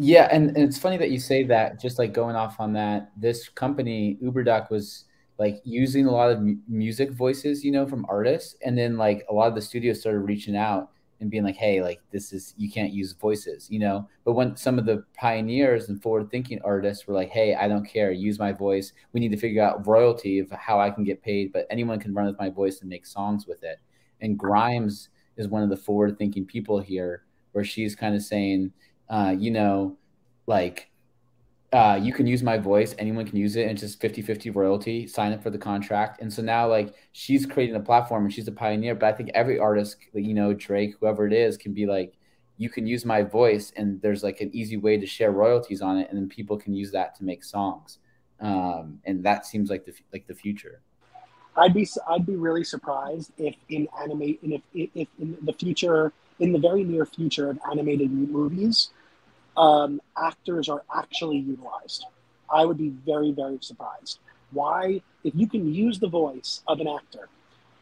Yeah, 0.00 0.28
and, 0.30 0.48
and 0.48 0.58
it's 0.58 0.78
funny 0.78 0.96
that 0.98 1.10
you 1.10 1.18
say 1.18 1.42
that. 1.44 1.80
Just 1.80 1.98
like 1.98 2.12
going 2.12 2.36
off 2.36 2.60
on 2.60 2.74
that, 2.74 3.10
this 3.16 3.48
company 3.48 4.16
UberDuck 4.22 4.70
was 4.70 5.06
like 5.38 5.60
using 5.64 6.06
a 6.06 6.10
lot 6.10 6.30
of 6.30 6.40
music 6.68 7.10
voices, 7.10 7.64
you 7.64 7.72
know, 7.72 7.86
from 7.86 8.06
artists, 8.08 8.56
and 8.62 8.76
then 8.78 8.96
like 8.96 9.26
a 9.30 9.34
lot 9.34 9.48
of 9.48 9.54
the 9.54 9.62
studios 9.62 10.00
started 10.00 10.20
reaching 10.20 10.56
out 10.56 10.90
and 11.20 11.30
being 11.30 11.44
like, 11.44 11.56
hey, 11.56 11.82
like 11.82 12.00
this 12.10 12.32
is 12.32 12.54
you 12.56 12.70
can't 12.70 12.92
use 12.92 13.12
voices, 13.12 13.68
you 13.70 13.78
know. 13.78 14.08
But 14.24 14.34
when 14.34 14.56
some 14.56 14.78
of 14.78 14.86
the 14.86 15.04
pioneers 15.14 15.88
and 15.88 16.00
forward 16.00 16.30
thinking 16.30 16.60
artists 16.64 17.06
were 17.06 17.14
like, 17.14 17.30
hey, 17.30 17.54
I 17.54 17.68
don't 17.68 17.84
care, 17.84 18.10
use 18.12 18.38
my 18.38 18.52
voice. 18.52 18.92
We 19.12 19.20
need 19.20 19.32
to 19.32 19.36
figure 19.36 19.62
out 19.62 19.86
royalty 19.86 20.38
of 20.38 20.50
how 20.50 20.80
I 20.80 20.90
can 20.90 21.04
get 21.04 21.22
paid, 21.22 21.52
but 21.52 21.66
anyone 21.70 21.98
can 21.98 22.14
run 22.14 22.26
with 22.26 22.38
my 22.38 22.50
voice 22.50 22.80
and 22.80 22.90
make 22.90 23.06
songs 23.06 23.46
with 23.46 23.62
it. 23.64 23.80
And 24.20 24.38
Grimes 24.38 25.08
is 25.36 25.48
one 25.48 25.62
of 25.62 25.70
the 25.70 25.76
forward 25.76 26.18
thinking 26.18 26.44
people 26.44 26.80
here, 26.80 27.24
where 27.52 27.64
she's 27.64 27.94
kind 27.94 28.14
of 28.14 28.22
saying, 28.22 28.72
uh, 29.08 29.34
you 29.36 29.50
know, 29.50 29.96
like 30.46 30.90
uh, 31.72 31.98
you 32.00 32.12
can 32.12 32.26
use 32.26 32.42
my 32.42 32.56
voice. 32.56 32.94
Anyone 32.98 33.26
can 33.26 33.36
use 33.36 33.56
it. 33.56 33.62
And 33.62 33.72
it's 33.72 33.82
just 33.82 34.00
50 34.00 34.22
50 34.22 34.50
royalty. 34.50 35.06
Sign 35.06 35.32
up 35.32 35.42
for 35.42 35.50
the 35.50 35.58
contract. 35.58 36.20
And 36.22 36.32
so 36.32 36.42
now 36.42 36.66
like 36.68 36.94
she's 37.12 37.44
creating 37.44 37.76
a 37.76 37.80
platform 37.80 38.24
and 38.24 38.32
she's 38.32 38.48
a 38.48 38.52
pioneer. 38.52 38.94
But 38.94 39.06
i 39.06 39.12
think 39.12 39.30
every 39.34 39.58
artist 39.58 39.96
you 40.14 40.34
know 40.34 40.54
drake 40.54 40.94
whoever 40.98 41.26
it 41.26 41.32
is 41.32 41.56
can 41.56 41.74
be 41.74 41.86
like 41.86 42.14
you 42.56 42.70
can 42.70 42.86
use 42.86 43.04
my 43.04 43.22
voice. 43.22 43.72
And 43.76 44.00
there's 44.00 44.22
like 44.22 44.40
an 44.40 44.50
easy 44.54 44.76
way 44.76 44.96
to 44.96 45.06
share 45.06 45.30
royalties 45.30 45.82
on 45.82 45.98
it. 45.98 46.08
And 46.08 46.18
then 46.18 46.28
people 46.28 46.56
can 46.56 46.74
use 46.74 46.90
that 46.92 47.14
to 47.16 47.24
make 47.24 47.44
songs. 47.44 47.98
Um, 48.40 49.00
and 49.04 49.22
that 49.24 49.44
seems 49.44 49.68
like 49.68 49.84
the 49.84 49.92
like 50.12 50.26
the 50.26 50.34
future. 50.34 50.80
I'd 51.56 51.74
be 51.74 51.88
i'd 52.08 52.24
be 52.24 52.36
really 52.36 52.64
surprised 52.64 53.32
if 53.36 53.56
in 53.68 53.88
animate 54.00 54.40
and 54.42 54.54
if, 54.54 54.62
if 54.72 55.08
in 55.18 55.36
the 55.42 55.52
future 55.52 56.12
in 56.38 56.52
the 56.52 56.58
very 56.58 56.84
near 56.84 57.04
future 57.04 57.50
of 57.50 57.58
animated 57.70 58.12
movies 58.12 58.90
um, 59.58 60.00
actors 60.16 60.68
are 60.68 60.82
actually 60.94 61.38
utilized. 61.38 62.06
I 62.50 62.64
would 62.64 62.78
be 62.78 62.90
very, 63.04 63.32
very 63.32 63.58
surprised. 63.60 64.20
Why, 64.52 65.02
if 65.24 65.34
you 65.34 65.46
can 65.48 65.74
use 65.74 65.98
the 65.98 66.08
voice 66.08 66.62
of 66.66 66.80
an 66.80 66.88
actor 66.88 67.28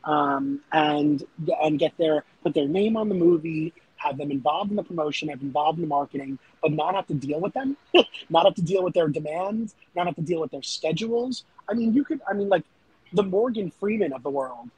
um, 0.03 0.61
and 0.73 1.23
and 1.63 1.79
get 1.79 1.97
their 1.99 2.25
put 2.43 2.55
their 2.55 2.67
name 2.67 2.97
on 2.97 3.09
the 3.09 3.15
movie, 3.15 3.75
have 3.97 4.17
them 4.17 4.31
involved 4.31 4.71
in 4.71 4.77
the 4.77 4.83
promotion, 4.83 5.29
have 5.29 5.43
involved 5.43 5.79
in 5.79 5.83
the 5.83 5.89
marketing, 5.89 6.39
but 6.63 6.73
not 6.73 6.95
have 6.95 7.07
to 7.09 7.15
deal 7.15 7.41
with 7.41 7.53
them, 7.53 7.77
not 8.31 8.47
have 8.47 8.55
to 8.55 8.63
deal 8.63 8.83
with 8.83 8.95
their 8.95 9.09
demands, 9.09 9.75
not 9.95 10.07
have 10.07 10.17
to 10.17 10.23
deal 10.23 10.41
with 10.41 10.51
their 10.51 10.63
schedules. 10.63 11.45
I 11.69 11.75
mean, 11.75 11.93
you 11.93 12.05
could, 12.05 12.21
I 12.29 12.33
mean, 12.33 12.49
like 12.49 12.65
the 13.13 13.23
Morgan 13.23 13.71
Freeman 13.71 14.13
of 14.13 14.23
the 14.23 14.31
world 14.31 14.71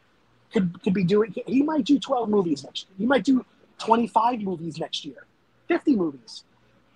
could, 0.53 0.83
could 0.83 0.95
be 0.95 1.05
doing, 1.05 1.35
he 1.47 1.63
might 1.63 1.85
do 1.85 1.99
12 1.99 2.29
movies 2.29 2.65
next 2.65 2.87
year. 2.89 2.97
He 2.99 3.07
might 3.07 3.25
do 3.25 3.45
25 3.79 4.41
movies 4.41 4.79
next 4.79 5.05
year, 5.05 5.27
50 5.69 5.97
movies. 5.97 6.45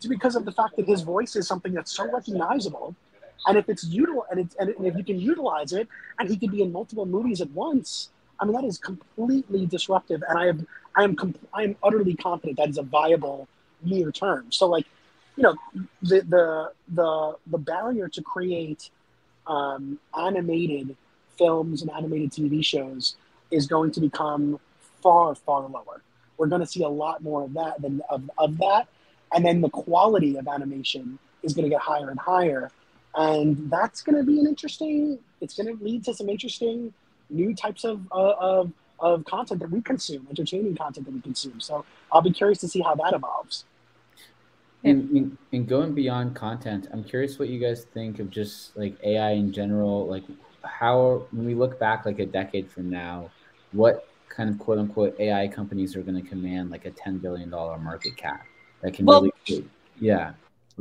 It's 0.02 0.08
because 0.08 0.34
of 0.34 0.44
the 0.44 0.50
fact 0.50 0.74
that 0.78 0.86
his 0.88 1.02
voice 1.02 1.36
is 1.36 1.46
something 1.46 1.72
that's 1.72 1.92
so 1.92 2.10
recognizable. 2.10 2.96
And 3.46 3.56
if 3.56 3.68
it's 3.68 3.84
util 3.84 4.24
and, 4.32 4.40
it's, 4.40 4.56
and 4.56 4.74
if 4.84 4.96
you 4.96 5.04
can 5.04 5.20
utilize 5.20 5.72
it 5.72 5.86
and 6.18 6.28
he 6.28 6.36
could 6.36 6.50
be 6.50 6.60
in 6.60 6.72
multiple 6.72 7.06
movies 7.06 7.40
at 7.40 7.48
once, 7.52 8.10
I 8.40 8.44
mean, 8.44 8.54
that 8.54 8.64
is 8.64 8.78
completely 8.78 9.64
disruptive. 9.64 10.24
And 10.28 10.36
I 10.36 10.48
am 10.48 10.66
I 10.96 11.04
am, 11.04 11.14
comp- 11.14 11.48
I 11.54 11.62
am 11.62 11.76
utterly 11.84 12.16
confident 12.16 12.58
that 12.58 12.68
is 12.68 12.78
a 12.78 12.82
viable 12.82 13.46
near 13.84 14.10
term. 14.10 14.50
So 14.50 14.66
like, 14.66 14.86
you 15.36 15.44
know, 15.44 15.54
the, 16.02 16.22
the, 16.22 16.72
the, 16.88 17.36
the 17.46 17.58
barrier 17.58 18.08
to 18.08 18.22
create 18.22 18.90
um, 19.46 20.00
animated 20.18 20.96
films 21.38 21.80
and 21.80 21.92
animated 21.92 22.32
TV 22.32 22.64
shows 22.64 23.14
is 23.52 23.68
going 23.68 23.92
to 23.92 24.00
become 24.00 24.58
far, 25.00 25.36
far 25.36 25.60
lower. 25.68 26.02
We're 26.38 26.48
going 26.48 26.60
to 26.60 26.66
see 26.66 26.82
a 26.82 26.88
lot 26.88 27.22
more 27.22 27.44
of 27.44 27.54
that 27.54 27.80
than 27.80 28.02
of, 28.10 28.28
of 28.36 28.58
that. 28.58 28.88
And 29.34 29.44
then 29.44 29.60
the 29.60 29.70
quality 29.70 30.36
of 30.36 30.46
animation 30.48 31.18
is 31.42 31.54
going 31.54 31.64
to 31.64 31.70
get 31.70 31.80
higher 31.80 32.10
and 32.10 32.18
higher. 32.18 32.70
And 33.14 33.70
that's 33.70 34.02
going 34.02 34.16
to 34.16 34.22
be 34.22 34.40
an 34.40 34.46
interesting, 34.46 35.18
it's 35.40 35.56
going 35.56 35.76
to 35.76 35.82
lead 35.82 36.04
to 36.04 36.14
some 36.14 36.28
interesting 36.28 36.92
new 37.30 37.54
types 37.54 37.84
of, 37.84 38.00
uh, 38.12 38.34
of, 38.38 38.72
of 39.00 39.24
content 39.24 39.60
that 39.60 39.70
we 39.70 39.82
consume, 39.82 40.26
entertaining 40.30 40.76
content 40.76 41.06
that 41.06 41.14
we 41.14 41.20
consume. 41.20 41.60
So 41.60 41.84
I'll 42.10 42.22
be 42.22 42.32
curious 42.32 42.58
to 42.60 42.68
see 42.68 42.80
how 42.80 42.94
that 42.96 43.12
evolves. 43.14 43.64
And, 44.84 45.36
and 45.52 45.68
going 45.68 45.94
beyond 45.94 46.34
content, 46.34 46.88
I'm 46.92 47.04
curious 47.04 47.38
what 47.38 47.48
you 47.48 47.60
guys 47.60 47.84
think 47.94 48.18
of 48.18 48.30
just 48.30 48.76
like 48.76 48.96
AI 49.04 49.32
in 49.32 49.52
general. 49.52 50.08
Like, 50.08 50.24
how 50.64 51.26
when 51.30 51.46
we 51.46 51.54
look 51.54 51.78
back 51.78 52.04
like 52.04 52.18
a 52.18 52.26
decade 52.26 52.68
from 52.68 52.90
now, 52.90 53.30
what 53.70 54.08
kind 54.28 54.50
of 54.50 54.58
quote 54.58 54.78
unquote 54.78 55.18
AI 55.20 55.46
companies 55.46 55.94
are 55.94 56.02
going 56.02 56.20
to 56.20 56.28
command 56.28 56.70
like 56.70 56.84
a 56.84 56.90
ten 56.90 57.18
billion 57.18 57.50
dollar 57.50 57.78
market 57.78 58.16
cap 58.16 58.44
that 58.82 58.94
can 58.94 59.06
well, 59.06 59.22
really, 59.48 59.64
yeah. 60.00 60.32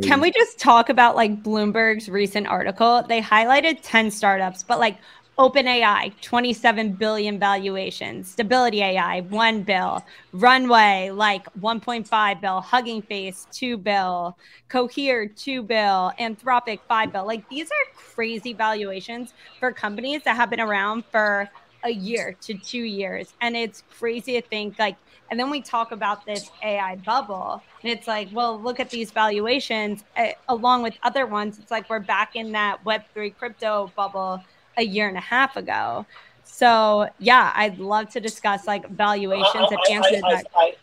Can 0.01 0.21
we 0.21 0.31
just 0.31 0.57
talk 0.57 0.89
about 0.89 1.15
like 1.15 1.43
Bloomberg's 1.43 2.09
recent 2.09 2.47
article? 2.47 3.03
They 3.07 3.21
highlighted 3.21 3.79
10 3.83 4.09
startups, 4.09 4.63
but 4.63 4.79
like 4.79 4.97
OpenAI, 5.37 6.13
27 6.21 6.93
billion 6.93 7.37
valuation, 7.39 8.23
Stability 8.23 8.81
AI, 8.81 9.21
1 9.21 9.63
bill, 9.63 10.03
Runway, 10.33 11.09
like 11.11 11.51
1.5 11.55 12.41
bill, 12.41 12.61
Hugging 12.61 13.01
Face, 13.01 13.47
2 13.51 13.77
bill, 13.77 14.37
Cohere, 14.69 15.27
2 15.27 15.63
bill, 15.63 16.11
Anthropic, 16.19 16.79
5 16.87 17.11
bill. 17.11 17.25
Like 17.25 17.47
these 17.49 17.67
are 17.67 17.95
crazy 17.95 18.53
valuations 18.53 19.33
for 19.59 19.71
companies 19.71 20.23
that 20.23 20.35
have 20.35 20.49
been 20.49 20.61
around 20.61 21.05
for 21.05 21.49
a 21.83 21.91
year 21.91 22.35
to 22.41 22.53
two 22.53 22.83
years. 22.83 23.33
And 23.41 23.55
it's 23.55 23.83
crazy 23.89 24.39
to 24.39 24.47
think 24.47 24.79
like, 24.79 24.95
and 25.31 25.39
then 25.39 25.49
we 25.49 25.61
talk 25.61 25.93
about 25.93 26.25
this 26.25 26.51
AI 26.61 26.97
bubble, 26.97 27.63
and 27.81 27.91
it's 27.91 28.05
like, 28.05 28.27
well, 28.33 28.61
look 28.61 28.81
at 28.81 28.89
these 28.89 29.11
valuations 29.11 30.03
uh, 30.17 30.27
along 30.49 30.83
with 30.83 30.93
other 31.03 31.25
ones. 31.25 31.57
It's 31.57 31.71
like 31.71 31.89
we're 31.89 31.99
back 31.99 32.35
in 32.35 32.51
that 32.51 32.83
Web3 32.83 33.35
crypto 33.37 33.91
bubble 33.95 34.43
a 34.77 34.83
year 34.83 35.07
and 35.07 35.17
a 35.17 35.21
half 35.21 35.55
ago. 35.55 36.05
So 36.43 37.07
yeah, 37.17 37.53
I'd 37.55 37.79
love 37.79 38.09
to 38.09 38.19
discuss 38.19 38.67
like 38.67 38.89
valuations 38.89 39.71
and 39.71 39.79
answer 39.89 40.19
that. 40.19 40.47
I, 40.53 40.75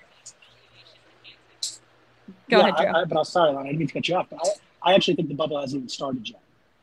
Go 2.49 2.59
yeah, 2.59 2.69
ahead, 2.69 2.75
Joe. 2.79 3.05
but 3.07 3.19
I'm 3.19 3.25
sorry, 3.25 3.53
Lana, 3.53 3.61
I 3.61 3.65
didn't 3.65 3.79
mean 3.81 3.89
to 3.89 3.95
cut 3.95 4.09
you 4.09 4.15
off. 4.15 4.29
But 4.31 4.41
I, 4.83 4.93
I 4.93 4.95
actually 4.95 5.17
think 5.17 5.29
the 5.29 5.35
bubble 5.35 5.61
hasn't 5.61 5.81
even 5.81 5.89
started 5.91 6.27
yet. 6.27 6.41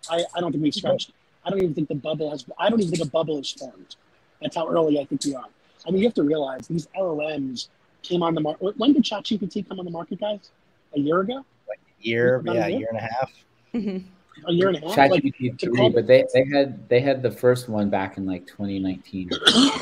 I, 0.08 0.23
I 0.36 0.39
don't 0.39 0.51
think 0.51 0.63
we've 0.63 0.73
scratched. 0.73 1.12
I 1.43 1.49
don't 1.49 1.63
even 1.63 1.73
think 1.73 1.88
the 1.88 1.95
bubble 1.95 2.30
has. 2.30 2.45
I 2.60 2.69
don't 2.69 2.80
even 2.80 2.91
think 2.91 3.08
a 3.08 3.10
bubble 3.10 3.39
is 3.39 3.51
formed. 3.51 3.95
That's 4.39 4.56
how 4.56 4.67
early 4.67 4.99
I 4.99 5.06
think 5.06 5.25
we 5.25 5.34
are. 5.34 5.45
I 5.88 5.91
mean, 5.91 6.02
you 6.02 6.08
have 6.08 6.13
to 6.15 6.24
realize 6.24 6.67
these 6.67 6.88
LLMs 6.98 7.69
came 8.02 8.24
on 8.24 8.34
the 8.36 8.41
market. 8.41 8.78
When 8.78 8.93
did 8.93 9.04
ChatGPT 9.04 9.67
come 9.67 9.80
on 9.80 9.86
the 9.86 9.91
market, 9.91 10.19
guys? 10.19 10.52
A 10.95 11.00
year 11.00 11.21
ago? 11.21 11.45
Like 11.67 11.80
a 11.80 12.08
year, 12.08 12.41
yeah, 12.45 12.52
a 12.52 12.69
year? 12.69 12.80
year 12.80 12.88
and 12.89 12.98
a 12.98 13.02
half. 13.02 13.32
Mm-hmm 13.74 14.08
a 14.48 14.52
year 14.52 14.69
and 14.69 14.78
a 14.78 14.80
half. 14.82 14.95
ChatGPT 14.95 15.52
like, 15.52 15.60
three, 15.60 15.89
but 15.89 16.08
they, 16.08 16.26
they 16.34 16.45
had 16.45 16.88
they 16.89 17.00
had 17.00 17.21
the 17.21 17.32
first 17.32 17.69
one 17.69 17.89
back 17.89 18.17
in 18.17 18.26
like 18.26 18.45
2019. 18.48 19.30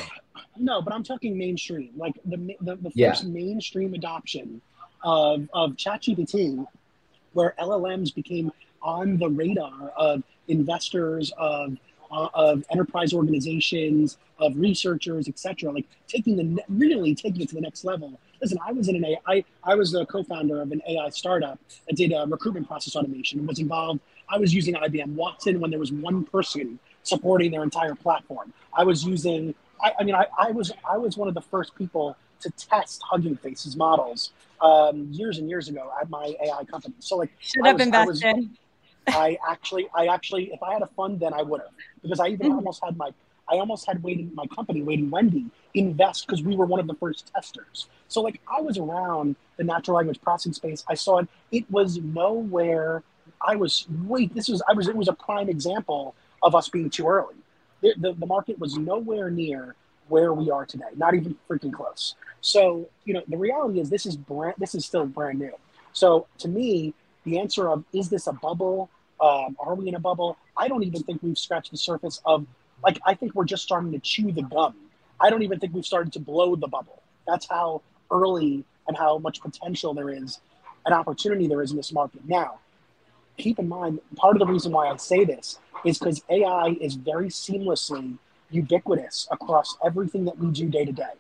no, 0.57 0.81
but 0.81 0.93
I'm 0.93 1.03
talking 1.03 1.37
mainstream, 1.37 1.91
like 1.95 2.13
the 2.25 2.37
the, 2.61 2.75
the 2.75 2.91
first 2.91 2.95
yeah. 2.95 3.23
mainstream 3.23 3.93
adoption 3.93 4.61
of 5.03 5.47
of 5.53 5.71
ChatGPT, 5.71 6.65
where 7.33 7.55
LLMs 7.59 8.13
became 8.13 8.51
on 8.81 9.17
the 9.17 9.29
radar 9.29 9.89
of 9.97 10.23
investors 10.47 11.31
of 11.37 11.77
uh, 12.13 12.29
of 12.33 12.63
enterprise 12.69 13.13
organizations, 13.13 14.17
of 14.39 14.55
researchers, 14.57 15.27
etc. 15.27 15.71
Like 15.71 15.85
taking 16.07 16.37
the 16.37 16.63
really 16.69 17.15
taking 17.15 17.41
it 17.41 17.49
to 17.49 17.55
the 17.55 17.61
next 17.61 17.83
level. 17.83 18.19
Listen, 18.41 18.57
I 18.65 18.71
was 18.71 18.89
in 18.89 18.95
an 18.97 19.05
AI. 19.05 19.17
I, 19.25 19.45
I 19.63 19.75
was 19.75 19.91
the 19.91 20.05
co-founder 20.05 20.61
of 20.61 20.71
an 20.71 20.81
AI 20.87 21.09
startup 21.09 21.59
that 21.87 21.95
did 21.95 22.11
a 22.11 22.25
recruitment 22.27 22.67
process 22.67 22.95
automation 22.95 23.45
was 23.47 23.59
involved 23.59 24.01
I 24.29 24.37
was 24.37 24.53
using 24.53 24.75
IBM 24.75 25.15
Watson 25.15 25.59
when 25.59 25.69
there 25.69 25.79
was 25.79 25.91
one 25.91 26.25
person 26.25 26.79
supporting 27.03 27.51
their 27.51 27.63
entire 27.63 27.95
platform. 27.95 28.53
I 28.75 28.83
was 28.83 29.03
using, 29.03 29.53
I, 29.81 29.93
I 29.99 30.03
mean, 30.03 30.15
I, 30.15 30.25
I, 30.37 30.51
was 30.51 30.71
I 30.89 30.97
was 30.97 31.17
one 31.17 31.27
of 31.27 31.33
the 31.33 31.41
first 31.41 31.75
people 31.75 32.17
to 32.41 32.49
test 32.51 33.01
Hugging 33.03 33.35
Faces 33.37 33.75
models 33.75 34.31
um, 34.61 35.07
years 35.11 35.37
and 35.37 35.49
years 35.49 35.69
ago 35.69 35.91
at 36.01 36.09
my 36.09 36.33
AI 36.43 36.63
company. 36.65 36.95
So 36.99 37.17
like, 37.17 37.31
should 37.39 37.65
have 37.65 37.79
invested. 37.79 38.49
I, 39.07 39.37
actually, 39.47 39.87
I 39.95 40.07
actually, 40.07 40.51
if 40.53 40.61
I 40.63 40.73
had 40.73 40.81
a 40.81 40.87
fund, 40.87 41.19
then 41.19 41.33
I 41.33 41.41
would 41.41 41.61
have 41.61 41.71
because 42.01 42.19
I 42.19 42.27
even 42.27 42.47
mm-hmm. 42.47 42.55
almost 42.57 42.83
had 42.83 42.97
my, 42.97 43.09
I 43.49 43.55
almost 43.55 43.85
had 43.85 44.01
waiting 44.03 44.31
my 44.33 44.47
company, 44.47 44.81
waiting 44.81 45.09
Wendy, 45.09 45.47
invest 45.73 46.25
because 46.25 46.41
we 46.41 46.55
were 46.55 46.65
one 46.65 46.79
of 46.79 46.87
the 46.87 46.95
first 46.95 47.31
testers. 47.33 47.87
So 48.07 48.21
like, 48.21 48.39
I 48.47 48.61
was 48.61 48.77
around 48.77 49.35
the 49.57 49.63
natural 49.63 49.97
language 49.97 50.21
processing 50.21 50.53
space. 50.53 50.83
I 50.87 50.93
saw 50.93 51.19
it. 51.19 51.27
It 51.51 51.69
was 51.69 51.97
nowhere 51.97 53.03
I 53.45 53.55
was 53.55 53.85
wait. 54.05 54.33
This 54.33 54.47
was 54.47 54.61
I 54.67 54.73
was 54.73 54.87
it 54.87 54.95
was 54.95 55.07
a 55.07 55.13
prime 55.13 55.49
example 55.49 56.15
of 56.41 56.55
us 56.55 56.69
being 56.69 56.89
too 56.89 57.07
early. 57.07 57.35
The, 57.81 57.93
the, 57.97 58.13
the 58.13 58.25
market 58.25 58.59
was 58.59 58.77
nowhere 58.77 59.29
near 59.29 59.75
where 60.07 60.33
we 60.33 60.49
are 60.49 60.65
today, 60.65 60.85
not 60.95 61.13
even 61.13 61.35
freaking 61.49 61.73
close. 61.73 62.15
So 62.41 62.89
you 63.05 63.13
know 63.13 63.23
the 63.27 63.37
reality 63.37 63.79
is 63.79 63.89
this 63.89 64.05
is 64.05 64.15
brand 64.15 64.55
this 64.57 64.75
is 64.75 64.85
still 64.85 65.05
brand 65.05 65.39
new. 65.39 65.53
So 65.93 66.27
to 66.39 66.47
me, 66.47 66.93
the 67.23 67.39
answer 67.39 67.69
of 67.69 67.83
is 67.93 68.09
this 68.09 68.27
a 68.27 68.33
bubble? 68.33 68.89
Um, 69.21 69.55
are 69.59 69.75
we 69.75 69.87
in 69.87 69.95
a 69.95 69.99
bubble? 69.99 70.37
I 70.57 70.67
don't 70.67 70.83
even 70.83 71.03
think 71.03 71.23
we've 71.23 71.37
scratched 71.37 71.71
the 71.71 71.77
surface 71.77 72.21
of 72.25 72.45
like 72.83 72.99
I 73.05 73.13
think 73.13 73.35
we're 73.35 73.45
just 73.45 73.63
starting 73.63 73.91
to 73.93 73.99
chew 73.99 74.31
the 74.31 74.43
gum. 74.43 74.75
I 75.19 75.29
don't 75.29 75.43
even 75.43 75.59
think 75.59 75.73
we've 75.73 75.85
started 75.85 76.11
to 76.13 76.19
blow 76.19 76.55
the 76.55 76.67
bubble. 76.67 77.01
That's 77.25 77.47
how 77.49 77.81
early 78.11 78.65
and 78.87 78.97
how 78.97 79.17
much 79.17 79.41
potential 79.41 79.93
there 79.93 80.09
is, 80.09 80.41
an 80.85 80.91
opportunity 80.91 81.47
there 81.47 81.61
is 81.61 81.71
in 81.71 81.77
this 81.77 81.93
market 81.93 82.27
now 82.27 82.59
keep 83.37 83.59
in 83.59 83.67
mind, 83.67 83.99
part 84.15 84.35
of 84.35 84.39
the 84.39 84.45
reason 84.45 84.71
why 84.71 84.87
I 84.87 84.95
say 84.97 85.25
this 85.25 85.59
is 85.85 85.97
because 85.97 86.23
AI 86.29 86.75
is 86.79 86.95
very 86.95 87.27
seamlessly 87.27 88.17
ubiquitous 88.49 89.27
across 89.31 89.77
everything 89.83 90.25
that 90.25 90.37
we 90.37 90.51
do 90.51 90.69
day 90.69 90.85
to 90.85 90.91
day. 90.91 91.13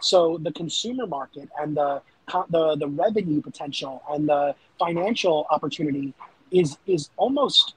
So 0.00 0.38
the 0.38 0.52
consumer 0.52 1.06
market 1.06 1.48
and 1.60 1.76
the 1.76 2.02
the 2.50 2.76
the 2.76 2.88
revenue 2.88 3.40
potential 3.40 4.02
and 4.10 4.28
the 4.28 4.54
financial 4.78 5.46
opportunity 5.50 6.14
is 6.50 6.78
is 6.86 7.10
almost 7.16 7.74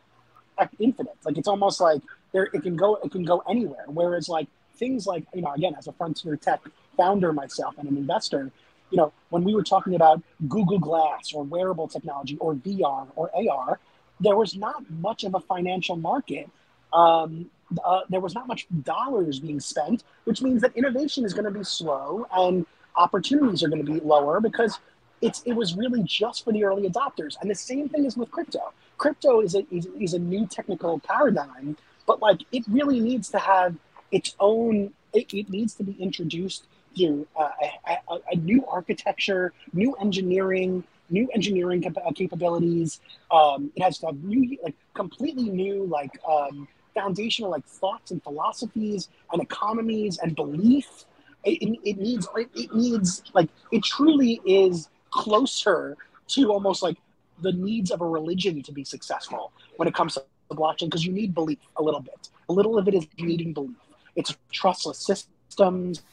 infinite. 0.79 1.17
Like 1.25 1.37
it's 1.37 1.47
almost 1.47 1.81
like 1.81 2.01
there 2.31 2.49
it 2.53 2.61
can 2.61 2.75
go 2.75 2.95
it 3.03 3.11
can 3.11 3.23
go 3.23 3.43
anywhere. 3.49 3.85
Whereas 3.87 4.29
like 4.29 4.47
things 4.75 5.05
like 5.05 5.23
you 5.33 5.41
know 5.41 5.53
again 5.53 5.75
as 5.77 5.87
a 5.87 5.91
frontier 5.93 6.35
tech 6.35 6.61
founder 6.97 7.33
myself 7.33 7.75
and 7.77 7.89
an 7.89 7.97
investor, 7.97 8.51
you 8.91 8.97
know, 8.97 9.11
when 9.29 9.43
we 9.43 9.55
were 9.55 9.63
talking 9.63 9.95
about 9.95 10.21
Google 10.47 10.79
Glass 10.79 11.33
or 11.33 11.43
wearable 11.43 11.87
technology 11.87 12.37
or 12.37 12.53
VR 12.55 13.07
or 13.15 13.31
AR, 13.35 13.79
there 14.19 14.35
was 14.35 14.55
not 14.55 14.89
much 14.91 15.23
of 15.23 15.33
a 15.33 15.39
financial 15.39 15.95
market. 15.95 16.49
Um, 16.93 17.49
uh, 17.83 18.01
there 18.09 18.19
was 18.19 18.35
not 18.35 18.47
much 18.47 18.67
dollars 18.83 19.39
being 19.39 19.59
spent, 19.59 20.03
which 20.25 20.43
means 20.43 20.61
that 20.61 20.75
innovation 20.75 21.25
is 21.25 21.33
going 21.33 21.45
to 21.45 21.51
be 21.51 21.63
slow 21.63 22.27
and 22.31 22.67
opportunities 22.95 23.63
are 23.63 23.69
going 23.69 23.85
to 23.85 23.91
be 23.91 23.99
lower 23.99 24.39
because 24.39 24.79
it's 25.21 25.41
it 25.45 25.53
was 25.53 25.75
really 25.75 26.03
just 26.03 26.43
for 26.43 26.51
the 26.51 26.63
early 26.63 26.89
adopters. 26.89 27.35
And 27.41 27.49
the 27.49 27.55
same 27.55 27.89
thing 27.89 28.05
is 28.05 28.17
with 28.17 28.31
crypto. 28.31 28.73
Crypto 28.97 29.41
is 29.41 29.55
a 29.55 29.65
is, 29.71 29.87
is 29.99 30.13
a 30.13 30.19
new 30.19 30.45
technical 30.47 30.99
paradigm, 30.99 31.77
but 32.05 32.21
like 32.21 32.41
it 32.51 32.63
really 32.67 32.99
needs 32.99 33.29
to 33.29 33.39
have 33.39 33.75
its 34.11 34.35
own. 34.39 34.93
It, 35.13 35.33
it 35.33 35.49
needs 35.49 35.75
to 35.75 35.83
be 35.83 35.93
introduced 36.01 36.65
you 36.95 37.27
uh, 37.35 37.49
a, 37.87 38.17
a, 38.31 38.35
new 38.35 38.65
architecture, 38.67 39.53
new 39.73 39.93
engineering, 39.95 40.83
new 41.09 41.29
engineering 41.33 41.81
cap- 41.81 41.97
uh, 42.05 42.11
capabilities. 42.11 42.99
Um, 43.31 43.71
it 43.75 43.81
has 43.81 43.97
to 43.99 44.07
have 44.07 44.23
new, 44.23 44.57
like 44.63 44.75
completely 44.93 45.49
new, 45.49 45.85
like 45.85 46.11
um, 46.27 46.67
foundational, 46.93 47.51
like 47.51 47.65
thoughts 47.65 48.11
and 48.11 48.21
philosophies 48.23 49.09
and 49.31 49.41
economies 49.41 50.19
and 50.19 50.35
belief. 50.35 51.05
It, 51.43 51.79
it 51.83 51.97
needs 51.97 52.27
it, 52.35 52.49
it 52.55 52.73
needs 52.73 53.23
like 53.33 53.49
it 53.71 53.83
truly 53.83 54.41
is 54.45 54.89
closer 55.11 55.97
to 56.27 56.51
almost 56.51 56.81
like 56.81 56.97
the 57.41 57.51
needs 57.51 57.91
of 57.91 58.01
a 58.01 58.05
religion 58.05 58.61
to 58.63 58.71
be 58.71 58.83
successful 58.83 59.51
when 59.77 59.87
it 59.87 59.93
comes 59.93 60.13
to 60.15 60.23
blockchain 60.51 60.85
because 60.85 61.05
you 61.05 61.11
need 61.11 61.33
belief 61.33 61.59
a 61.77 61.83
little 61.83 61.99
bit. 61.99 62.29
A 62.49 62.53
little 62.53 62.77
of 62.77 62.87
it 62.87 62.93
is 62.93 63.07
needing 63.17 63.53
belief. 63.53 63.75
It's 64.15 64.35
trustless 64.51 64.99
systems. 64.99 66.03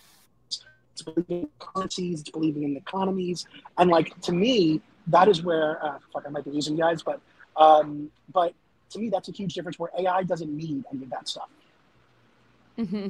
It's 0.47 1.03
believing 1.03 1.43
in 1.43 1.49
currencies. 1.59 2.21
It's 2.21 2.31
believing 2.31 2.63
in 2.63 2.77
economies. 2.77 3.47
And 3.79 3.91
like 3.91 4.19
to 4.23 4.33
me, 4.33 4.81
that 5.09 5.29
is 5.29 5.43
where 5.43 5.85
uh, 5.85 5.99
fuck 6.13 6.25
I 6.27 6.31
might 6.31 6.45
be 6.45 6.51
losing 6.51 6.77
guys, 6.77 7.03
but 7.03 7.21
um, 7.57 8.11
but 8.33 8.55
to 8.91 8.99
me 8.99 9.11
that's 9.11 9.29
a 9.29 9.33
huge 9.33 9.55
difference 9.55 9.79
where 9.79 9.91
AI 9.99 10.23
doesn't 10.23 10.55
need 10.55 10.85
any 10.93 11.05
of 11.05 11.11
that 11.11 11.29
stuff. 11.29 11.49
Mm-hmm. 12.79 13.09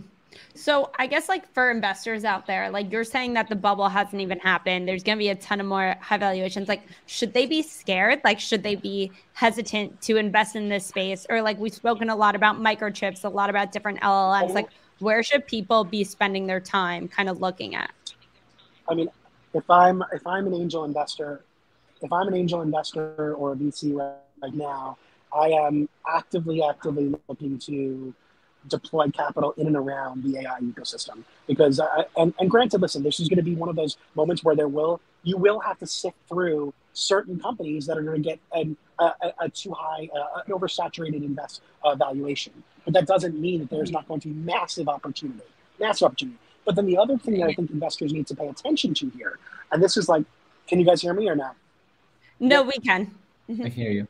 So 0.55 0.91
I 0.99 1.07
guess 1.07 1.29
like 1.29 1.53
for 1.53 1.71
investors 1.71 2.25
out 2.25 2.47
there, 2.47 2.71
like 2.71 2.91
you're 2.93 3.05
saying 3.05 3.35
that 3.35 3.49
the 3.49 3.57
bubble 3.57 3.89
hasn't 3.89 4.21
even 4.21 4.39
happened. 4.39 4.87
There's 4.87 5.03
going 5.03 5.19
to 5.19 5.21
be 5.21 5.29
a 5.29 5.35
ton 5.35 5.61
of 5.61 5.67
more 5.67 5.97
high 6.01 6.19
valuations. 6.19 6.69
Like, 6.69 6.83
should 7.07 7.33
they 7.33 7.47
be 7.47 7.63
scared? 7.63 8.21
Like, 8.25 8.41
should 8.41 8.63
they 8.63 8.75
be 8.75 9.13
hesitant 9.33 10.01
to 10.03 10.17
invest 10.17 10.57
in 10.57 10.69
this 10.69 10.87
space? 10.87 11.27
Or 11.29 11.43
like 11.43 11.59
we've 11.59 11.75
spoken 11.75 12.11
a 12.11 12.17
lot 12.17 12.35
about 12.35 12.61
microchips, 12.61 13.25
a 13.25 13.29
lot 13.29 13.51
about 13.51 13.73
different 13.73 14.01
LLMs. 14.01 14.55
Like, 14.55 14.69
where 14.99 15.23
should 15.23 15.47
people 15.47 15.85
be 15.85 16.05
spending 16.05 16.47
their 16.47 16.61
time 16.61 17.09
kind 17.09 17.29
of 17.29 17.41
looking 17.41 17.75
at? 17.75 17.91
I 18.89 18.95
mean, 18.95 19.09
if 19.55 19.69
I'm 19.71 20.03
if 20.13 20.27
I'm 20.27 20.47
an 20.47 20.55
angel 20.55 20.85
investor, 20.85 21.45
if 22.03 22.13
I'm 22.13 22.29
an 22.29 22.35
angel 22.35 22.63
investor 22.63 23.35
or 23.35 23.53
a 23.53 23.57
VC 23.57 23.95
right, 23.95 24.17
right 24.43 24.55
now, 24.55 24.99
I 25.35 25.49
am 25.49 25.89
actively 26.09 26.63
actively 26.63 27.15
looking 27.29 27.59
to 27.61 28.15
deploy 28.69 29.09
capital 29.11 29.53
in 29.57 29.67
and 29.67 29.77
around 29.77 30.23
the 30.23 30.39
AI 30.39 30.61
ecosystem. 30.61 31.25
Because, 31.47 31.81
uh, 31.81 32.05
and, 32.17 32.35
and 32.39 32.51
granted, 32.51 32.81
listen, 32.81 33.03
this 33.03 33.21
is 33.21 33.29
going 33.29 33.39
to 33.39 33.43
be 33.43 33.55
one 33.55 33.69
of 33.69 33.77
those 33.77 33.97
moments 34.15 34.45
where 34.45 34.55
there 34.55 34.69
will, 34.69 35.01
you 35.23 35.37
will 35.37 35.61
have 35.61 35.79
to 35.79 35.87
sift 35.87 36.17
through 36.29 36.73
certain 36.93 37.39
companies 37.39 37.87
that 37.87 37.97
are 37.97 38.03
going 38.03 38.23
to 38.23 38.29
get 38.29 38.39
an, 38.53 38.77
a, 38.99 39.13
a, 39.41 39.49
too 39.49 39.73
high, 39.73 40.09
uh, 40.15 40.41
an 40.47 40.53
oversaturated 40.53 41.25
invest 41.25 41.63
uh, 41.85 41.95
valuation. 41.95 42.53
But 42.85 42.95
that 42.95 43.07
doesn't 43.07 43.39
mean 43.39 43.61
that 43.61 43.71
there's 43.71 43.91
not 43.91 44.09
going 44.09 44.21
to 44.21 44.29
be 44.29 44.35
massive 44.35 44.89
opportunity, 44.89 45.43
massive 45.79 46.07
opportunity. 46.07 46.39
But 46.65 46.77
then 46.77 46.87
the 46.87 46.99
other 46.99 47.17
thing 47.17 47.39
that 47.39 47.49
I 47.49 47.55
think 47.55 47.71
investors 47.71 48.13
need 48.13 48.27
to 48.29 48.35
pay 48.35 48.49
attention 48.49 48.95
to 48.95 49.11
here, 49.11 49.39
and 49.73 49.83
this 49.83 49.97
is 49.97 50.09
like, 50.09 50.25
can 50.67 50.79
you 50.79 50.85
guys 50.85 51.01
hear 51.01 51.15
me 51.15 51.29
or 51.29 51.35
not? 51.35 51.57
No, 52.39 52.63
we 52.63 52.75
can. 52.75 53.15
I 53.49 53.55
can 53.55 53.71
hear 53.73 53.91
you. 53.91 54.07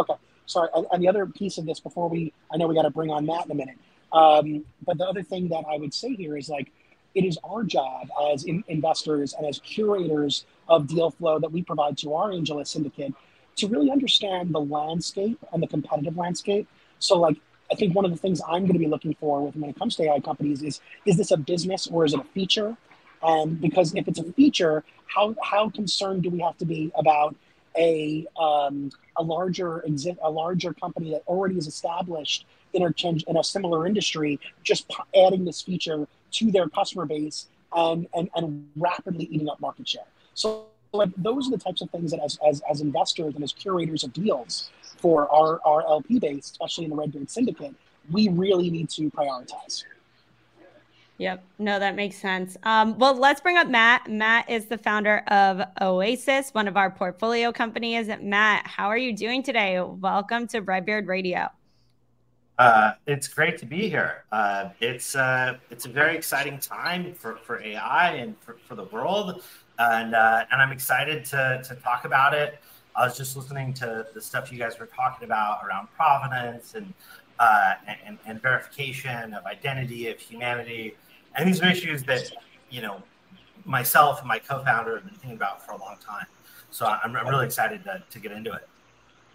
Okay 0.00 0.14
sorry, 0.48 0.68
and, 0.90 1.02
the 1.02 1.08
other 1.08 1.26
piece 1.26 1.58
of 1.58 1.66
this 1.66 1.78
before 1.78 2.08
we, 2.08 2.32
I 2.52 2.56
know 2.56 2.66
we 2.66 2.74
got 2.74 2.82
to 2.82 2.90
bring 2.90 3.10
on 3.10 3.26
Matt 3.26 3.46
in 3.46 3.52
a 3.52 3.54
minute. 3.54 3.76
Um, 4.12 4.64
but 4.84 4.98
the 4.98 5.04
other 5.04 5.22
thing 5.22 5.48
that 5.48 5.64
I 5.70 5.76
would 5.76 5.94
say 5.94 6.14
here 6.14 6.36
is 6.36 6.48
like, 6.48 6.72
it 7.14 7.24
is 7.24 7.38
our 7.44 7.62
job 7.62 8.08
as 8.32 8.44
in, 8.44 8.64
investors 8.68 9.34
and 9.34 9.46
as 9.46 9.58
curators 9.60 10.46
of 10.68 10.86
deal 10.86 11.10
flow 11.10 11.38
that 11.38 11.52
we 11.52 11.62
provide 11.62 11.96
to 11.98 12.14
our 12.14 12.30
AngelList 12.30 12.68
syndicate 12.68 13.12
to 13.56 13.66
really 13.68 13.90
understand 13.90 14.54
the 14.54 14.60
landscape 14.60 15.38
and 15.52 15.62
the 15.62 15.66
competitive 15.66 16.16
landscape. 16.16 16.68
So, 16.98 17.18
like, 17.18 17.36
I 17.70 17.74
think 17.74 17.94
one 17.94 18.04
of 18.04 18.10
the 18.10 18.16
things 18.16 18.40
I'm 18.46 18.62
going 18.62 18.74
to 18.74 18.78
be 18.78 18.86
looking 18.86 19.14
for 19.14 19.48
when 19.48 19.70
it 19.70 19.78
comes 19.78 19.96
to 19.96 20.04
AI 20.04 20.20
companies 20.20 20.62
is 20.62 20.80
is 21.04 21.16
this 21.16 21.30
a 21.30 21.36
business 21.36 21.86
or 21.86 22.04
is 22.04 22.14
it 22.14 22.20
a 22.20 22.24
feature? 22.24 22.76
And 23.22 23.60
because 23.60 23.94
if 23.94 24.08
it's 24.08 24.18
a 24.18 24.32
feature, 24.32 24.84
how 25.06 25.34
how 25.42 25.68
concerned 25.70 26.22
do 26.22 26.30
we 26.30 26.40
have 26.40 26.56
to 26.58 26.64
be 26.64 26.92
about 26.94 27.34
a 27.76 28.26
um, 28.38 28.90
a 29.16 29.22
larger 29.22 29.84
exi- 29.86 30.16
a 30.22 30.30
larger 30.30 30.72
company 30.72 31.10
that 31.10 31.22
already 31.26 31.56
is 31.56 31.66
established 31.66 32.46
in 32.72 32.82
a, 32.82 33.08
in 33.26 33.36
a 33.36 33.44
similar 33.44 33.86
industry, 33.86 34.38
just 34.62 34.88
p- 34.88 35.20
adding 35.24 35.44
this 35.44 35.62
feature 35.62 36.06
to 36.32 36.50
their 36.50 36.68
customer 36.68 37.06
base 37.06 37.46
and, 37.74 38.06
and, 38.14 38.28
and 38.34 38.68
rapidly 38.76 39.24
eating 39.30 39.48
up 39.48 39.60
market 39.60 39.88
share. 39.88 40.02
So 40.34 40.66
like 40.92 41.10
those 41.16 41.48
are 41.48 41.50
the 41.50 41.58
types 41.58 41.80
of 41.80 41.90
things 41.90 42.10
that 42.10 42.20
as, 42.20 42.38
as, 42.46 42.62
as 42.70 42.80
investors 42.80 43.34
and 43.34 43.44
as 43.44 43.52
curators 43.52 44.04
of 44.04 44.12
deals 44.12 44.70
for 44.96 45.32
our, 45.32 45.60
our 45.64 45.82
LP 45.82 46.18
base, 46.18 46.50
especially 46.50 46.84
in 46.84 46.90
the 46.90 46.96
Redbeard 46.96 47.30
Syndicate, 47.30 47.74
we 48.10 48.28
really 48.28 48.70
need 48.70 48.88
to 48.90 49.10
prioritize. 49.10 49.84
Yep. 51.18 51.44
No, 51.58 51.80
that 51.80 51.96
makes 51.96 52.16
sense. 52.16 52.56
Um, 52.62 52.96
well, 52.96 53.12
let's 53.12 53.40
bring 53.40 53.56
up 53.56 53.66
Matt. 53.66 54.08
Matt 54.08 54.48
is 54.48 54.66
the 54.66 54.78
founder 54.78 55.24
of 55.26 55.60
Oasis, 55.80 56.50
one 56.54 56.68
of 56.68 56.76
our 56.76 56.92
portfolio 56.92 57.50
companies. 57.50 58.08
Matt, 58.20 58.64
how 58.68 58.86
are 58.86 58.96
you 58.96 59.16
doing 59.16 59.42
today? 59.42 59.80
Welcome 59.80 60.46
to 60.48 60.60
Red 60.60 60.86
Beard 60.86 61.08
Radio. 61.08 61.48
Uh, 62.56 62.92
it's 63.08 63.26
great 63.26 63.58
to 63.58 63.66
be 63.66 63.88
here. 63.88 64.24
Uh, 64.30 64.68
it's 64.80 65.16
uh, 65.16 65.56
it's 65.70 65.86
a 65.86 65.88
very 65.88 66.16
exciting 66.16 66.60
time 66.60 67.12
for, 67.14 67.36
for 67.38 67.60
AI 67.62 68.14
and 68.14 68.38
for, 68.38 68.56
for 68.66 68.76
the 68.76 68.84
world, 68.84 69.42
and 69.80 70.14
uh, 70.14 70.44
and 70.52 70.62
I'm 70.62 70.72
excited 70.72 71.24
to 71.26 71.60
to 71.64 71.74
talk 71.76 72.04
about 72.04 72.32
it. 72.32 72.60
I 72.94 73.06
was 73.06 73.16
just 73.16 73.36
listening 73.36 73.74
to 73.74 74.06
the 74.14 74.20
stuff 74.20 74.52
you 74.52 74.58
guys 74.58 74.78
were 74.78 74.86
talking 74.86 75.24
about 75.24 75.64
around 75.64 75.88
provenance 75.96 76.74
and 76.74 76.92
uh, 77.38 77.74
and, 78.04 78.18
and 78.26 78.42
verification 78.42 79.34
of 79.34 79.44
identity 79.46 80.08
of 80.10 80.18
humanity 80.18 80.96
and 81.38 81.48
these 81.48 81.62
are 81.62 81.70
issues 81.70 82.02
that, 82.04 82.30
you 82.68 82.82
know, 82.82 83.02
myself 83.64 84.18
and 84.18 84.28
my 84.28 84.38
co-founder 84.38 84.96
have 84.96 85.04
been 85.04 85.14
thinking 85.14 85.36
about 85.36 85.64
for 85.64 85.72
a 85.72 85.78
long 85.78 85.96
time. 86.04 86.26
So 86.70 86.84
I'm, 86.84 87.14
I'm 87.16 87.26
really 87.28 87.46
excited 87.46 87.84
to, 87.84 88.02
to 88.10 88.18
get 88.18 88.32
into 88.32 88.52
it. 88.52 88.68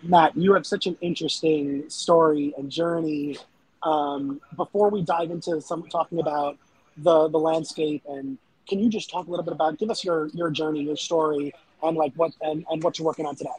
Matt, 0.04 0.36
you 0.36 0.54
have 0.54 0.66
such 0.66 0.86
an 0.86 0.98
interesting 1.00 1.90
story 1.90 2.54
and 2.58 2.70
journey. 2.70 3.38
Um, 3.84 4.42
before 4.58 4.90
we 4.90 5.02
dive 5.02 5.32
into 5.32 5.62
some 5.62 5.84
talking 5.84 6.20
about 6.20 6.58
the 6.98 7.30
the 7.30 7.40
landscape, 7.40 8.04
and 8.08 8.38
can 8.68 8.80
you 8.80 8.90
just 8.90 9.10
talk 9.10 9.28
a 9.28 9.30
little 9.30 9.46
bit 9.46 9.54
about 9.54 9.78
give 9.80 9.90
us 9.90 10.04
your 10.04 10.28
your 10.28 10.50
journey, 10.52 10.84
your 10.84 10.98
story, 10.98 11.54
and 11.82 11.96
like 11.96 12.14
what 12.16 12.34
and, 12.42 12.66
and 12.70 12.84
what 12.84 13.00
you're 13.00 13.06
working 13.06 13.26
on 13.26 13.36
today? 13.36 13.50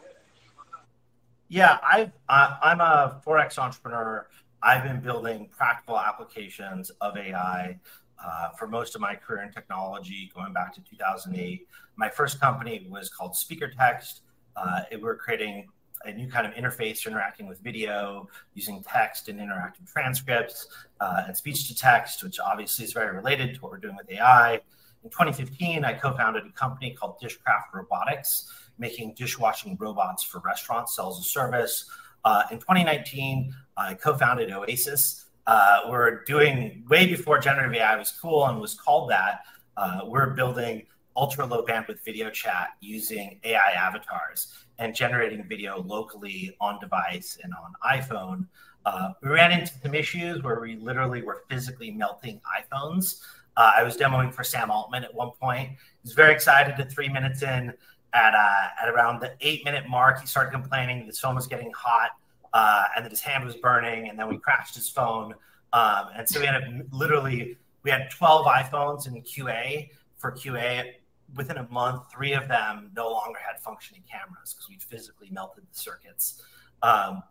Yeah, 1.48 1.78
I 1.82 2.10
uh, 2.28 2.56
I'm 2.62 2.80
a 2.80 3.20
forex 3.26 3.58
entrepreneur. 3.58 4.26
I've 4.62 4.82
been 4.82 5.00
building 5.00 5.48
practical 5.56 5.98
applications 5.98 6.90
of 7.00 7.16
AI 7.16 7.78
uh, 8.22 8.50
for 8.58 8.66
most 8.66 8.94
of 8.94 9.00
my 9.00 9.14
career 9.14 9.42
in 9.42 9.52
technology, 9.52 10.30
going 10.34 10.52
back 10.52 10.74
to 10.74 10.80
2008. 10.82 11.66
My 11.96 12.08
first 12.08 12.40
company 12.40 12.86
was 12.90 13.08
called 13.08 13.32
SpeakerText. 13.32 14.20
Uh, 14.56 14.80
we 14.90 14.98
were 14.98 15.16
creating 15.16 15.66
a 16.04 16.12
new 16.12 16.28
kind 16.28 16.46
of 16.46 16.52
interface 16.54 17.00
for 17.00 17.10
interacting 17.10 17.46
with 17.46 17.60
video 17.60 18.28
using 18.54 18.82
text 18.82 19.28
and 19.28 19.40
interactive 19.40 19.90
transcripts 19.90 20.68
uh, 21.00 21.24
and 21.26 21.36
speech 21.36 21.68
to 21.68 21.74
text, 21.74 22.22
which 22.22 22.38
obviously 22.38 22.84
is 22.84 22.92
very 22.92 23.14
related 23.14 23.54
to 23.54 23.60
what 23.60 23.72
we're 23.72 23.78
doing 23.78 23.96
with 23.96 24.10
AI. 24.10 24.60
In 25.02 25.10
2015, 25.10 25.84
I 25.84 25.92
co 25.94 26.16
founded 26.16 26.44
a 26.46 26.52
company 26.52 26.90
called 26.90 27.20
Dishcraft 27.20 27.72
Robotics, 27.74 28.50
making 28.78 29.14
dishwashing 29.14 29.76
robots 29.78 30.22
for 30.22 30.40
restaurants, 30.40 30.96
sells 30.96 31.20
a 31.20 31.22
service. 31.22 31.90
Uh, 32.24 32.42
in 32.50 32.58
2019, 32.58 33.54
I 33.76 33.94
co 33.94 34.16
founded 34.16 34.50
Oasis, 34.50 35.23
uh, 35.46 35.80
we're 35.88 36.24
doing 36.24 36.84
way 36.88 37.06
before 37.06 37.38
generative 37.38 37.74
AI 37.74 37.96
was 37.96 38.12
cool 38.12 38.46
and 38.46 38.60
was 38.60 38.74
called 38.74 39.10
that. 39.10 39.40
Uh, 39.76 40.00
we're 40.06 40.30
building 40.30 40.86
ultra 41.16 41.44
low 41.44 41.64
bandwidth 41.64 42.02
video 42.04 42.30
chat 42.30 42.70
using 42.80 43.38
AI 43.44 43.72
avatars 43.76 44.52
and 44.78 44.94
generating 44.94 45.44
video 45.44 45.80
locally 45.82 46.56
on 46.60 46.80
device 46.80 47.38
and 47.42 47.52
on 47.54 47.72
iPhone. 47.98 48.46
Uh, 48.86 49.10
we 49.22 49.30
ran 49.30 49.52
into 49.52 49.72
some 49.82 49.94
issues 49.94 50.42
where 50.42 50.60
we 50.60 50.76
literally 50.76 51.22
were 51.22 51.44
physically 51.48 51.90
melting 51.90 52.40
iPhones. 52.58 53.20
Uh, 53.56 53.72
I 53.76 53.82
was 53.82 53.96
demoing 53.96 54.32
for 54.32 54.44
Sam 54.44 54.70
Altman 54.70 55.04
at 55.04 55.14
one 55.14 55.30
point. 55.40 55.70
He 55.70 55.76
was 56.02 56.12
very 56.12 56.32
excited 56.32 56.74
at 56.78 56.90
three 56.90 57.08
minutes 57.08 57.42
in. 57.42 57.72
At, 58.12 58.32
uh, 58.32 58.68
at 58.80 58.88
around 58.88 59.20
the 59.20 59.32
eight 59.40 59.64
minute 59.64 59.88
mark, 59.88 60.20
he 60.20 60.26
started 60.28 60.52
complaining 60.52 61.04
the 61.04 61.12
phone 61.12 61.34
was 61.34 61.48
getting 61.48 61.72
hot 61.72 62.10
uh, 62.54 62.84
and 62.96 63.04
that 63.04 63.10
his 63.10 63.20
hand 63.20 63.44
was 63.44 63.56
burning, 63.56 64.08
and 64.08 64.18
then 64.18 64.28
we 64.28 64.38
crashed 64.38 64.74
his 64.74 64.88
phone. 64.88 65.34
Um, 65.72 66.06
and 66.16 66.26
so 66.26 66.40
we 66.40 66.46
had 66.46 66.86
literally 66.92 67.58
we 67.82 67.90
had 67.90 68.10
12 68.10 68.46
iPhones 68.46 69.06
in 69.06 69.20
QA 69.22 69.90
for 70.16 70.32
QA. 70.32 70.92
Within 71.36 71.56
a 71.56 71.68
month, 71.68 72.04
three 72.12 72.32
of 72.32 72.46
them 72.48 72.90
no 72.94 73.10
longer 73.10 73.38
had 73.44 73.60
functioning 73.60 74.04
cameras 74.10 74.54
because 74.54 74.68
we 74.68 74.76
physically 74.76 75.28
melted 75.32 75.64
the 75.64 75.78
circuits. 75.78 76.42
Um, 76.82 77.22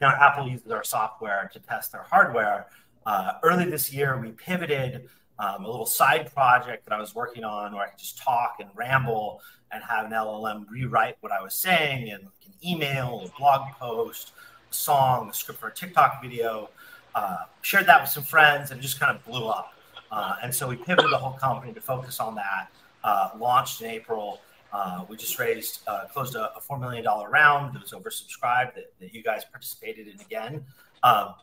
now 0.00 0.10
Apple 0.10 0.48
uses 0.48 0.70
our 0.70 0.84
software 0.84 1.50
to 1.52 1.58
test 1.58 1.90
their 1.90 2.02
hardware. 2.02 2.66
Uh, 3.04 3.32
early 3.42 3.68
this 3.68 3.92
year, 3.92 4.18
we 4.20 4.30
pivoted 4.30 5.08
um, 5.40 5.64
a 5.64 5.68
little 5.68 5.86
side 5.86 6.32
project 6.32 6.84
that 6.84 6.94
I 6.94 7.00
was 7.00 7.14
working 7.14 7.42
on 7.42 7.72
where 7.72 7.82
I 7.82 7.88
could 7.88 7.98
just 7.98 8.18
talk 8.18 8.56
and 8.60 8.70
ramble 8.74 9.40
and 9.72 9.82
have 9.82 10.06
an 10.06 10.12
LLM 10.12 10.66
rewrite 10.68 11.16
what 11.20 11.32
I 11.32 11.42
was 11.42 11.54
saying 11.54 12.08
in 12.08 12.18
like 12.18 12.46
an 12.46 12.54
email, 12.64 13.24
a 13.26 13.38
blog 13.38 13.72
post, 13.72 14.32
song, 14.70 15.30
a 15.30 15.34
script 15.34 15.60
for 15.60 15.68
a 15.68 15.74
TikTok 15.74 16.22
video, 16.22 16.70
uh, 17.14 17.38
shared 17.62 17.86
that 17.86 18.00
with 18.00 18.10
some 18.10 18.22
friends, 18.22 18.70
and 18.70 18.80
just 18.80 19.00
kind 19.00 19.14
of 19.14 19.24
blew 19.24 19.46
up. 19.46 19.74
Uh, 20.10 20.36
and 20.42 20.54
so 20.54 20.68
we 20.68 20.76
pivoted 20.76 21.10
the 21.10 21.18
whole 21.18 21.36
company 21.38 21.72
to 21.72 21.80
focus 21.80 22.20
on 22.20 22.34
that. 22.34 22.68
Uh, 23.04 23.30
launched 23.38 23.80
in 23.80 23.88
April. 23.88 24.40
Uh, 24.72 25.04
we 25.08 25.16
just 25.16 25.38
raised, 25.38 25.80
uh, 25.86 26.04
closed 26.12 26.34
a, 26.34 26.52
a, 26.56 26.60
$4 26.60 26.78
million 26.78 27.04
round 27.04 27.74
that 27.74 27.80
was 27.80 27.92
oversubscribed 27.92 28.74
that, 28.74 28.92
that 29.00 29.14
you 29.14 29.22
guys 29.22 29.44
participated 29.50 30.08
in 30.08 30.20
again. 30.20 30.64
Um, 31.02 31.34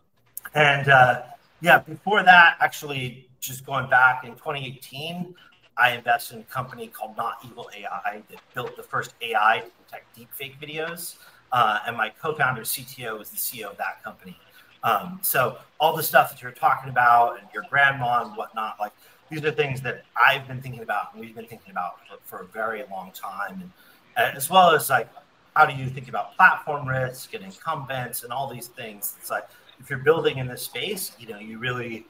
and 0.54 0.90
uh, 0.90 1.24
yeah, 1.62 1.80
before 1.80 2.22
that, 2.24 2.58
actually, 2.60 3.28
just 3.40 3.66
going 3.66 3.90
back 3.90 4.26
in 4.26 4.32
2018, 4.34 5.34
I 5.78 5.92
invested 5.92 6.36
in 6.36 6.42
a 6.42 6.46
company 6.46 6.88
called 6.88 7.18
Not 7.18 7.38
Evil 7.44 7.70
AI 7.76 8.22
that 8.30 8.40
built 8.54 8.76
the 8.78 8.84
first 8.84 9.14
AI 9.22 9.64
to 9.64 9.72
detect 9.84 10.18
deepfake 10.18 10.60
videos. 10.60 11.16
Uh, 11.56 11.80
and 11.88 11.96
my 11.96 12.10
co-founder, 12.10 12.64
CTO, 12.64 13.22
is 13.22 13.30
the 13.30 13.38
CEO 13.38 13.72
of 13.72 13.78
that 13.78 14.04
company. 14.04 14.38
Um, 14.84 15.20
so 15.22 15.58
all 15.80 15.96
the 15.96 16.04
stuff 16.04 16.30
that 16.30 16.42
you're 16.42 16.52
talking 16.52 16.90
about 16.90 17.40
and 17.40 17.48
your 17.54 17.64
grandma 17.70 18.26
and 18.26 18.36
whatnot, 18.36 18.76
like 18.78 18.92
these 19.32 19.42
are 19.46 19.52
things 19.52 19.80
that 19.84 20.04
I've 20.18 20.46
been 20.50 20.62
thinking 20.62 20.82
about 20.82 21.14
and 21.14 21.22
we've 21.22 21.34
been 21.34 21.46
thinking 21.46 21.72
about 21.72 22.00
for, 22.10 22.18
for 22.26 22.44
a 22.44 22.46
very 22.48 22.84
long 22.92 23.14
time, 23.14 23.62
and 23.62 23.72
uh, 24.18 24.36
as 24.36 24.50
well 24.50 24.72
as 24.72 24.90
like 24.90 25.08
how 25.56 25.66
do 25.66 25.74
you 25.74 25.88
think 25.88 26.10
about 26.10 26.36
platform 26.36 26.86
risk 26.86 27.34
and 27.34 27.46
incumbents 27.46 28.26
and 28.26 28.34
all 28.34 28.50
these 28.54 28.68
things. 28.68 29.16
It's 29.18 29.30
like 29.30 29.48
if 29.80 29.90
you're 29.90 30.00
building 30.00 30.40
in 30.40 30.48
this 30.48 30.64
space, 30.64 31.14
you 31.18 31.30
know, 31.30 31.40
you 31.40 31.58
really, 31.58 32.06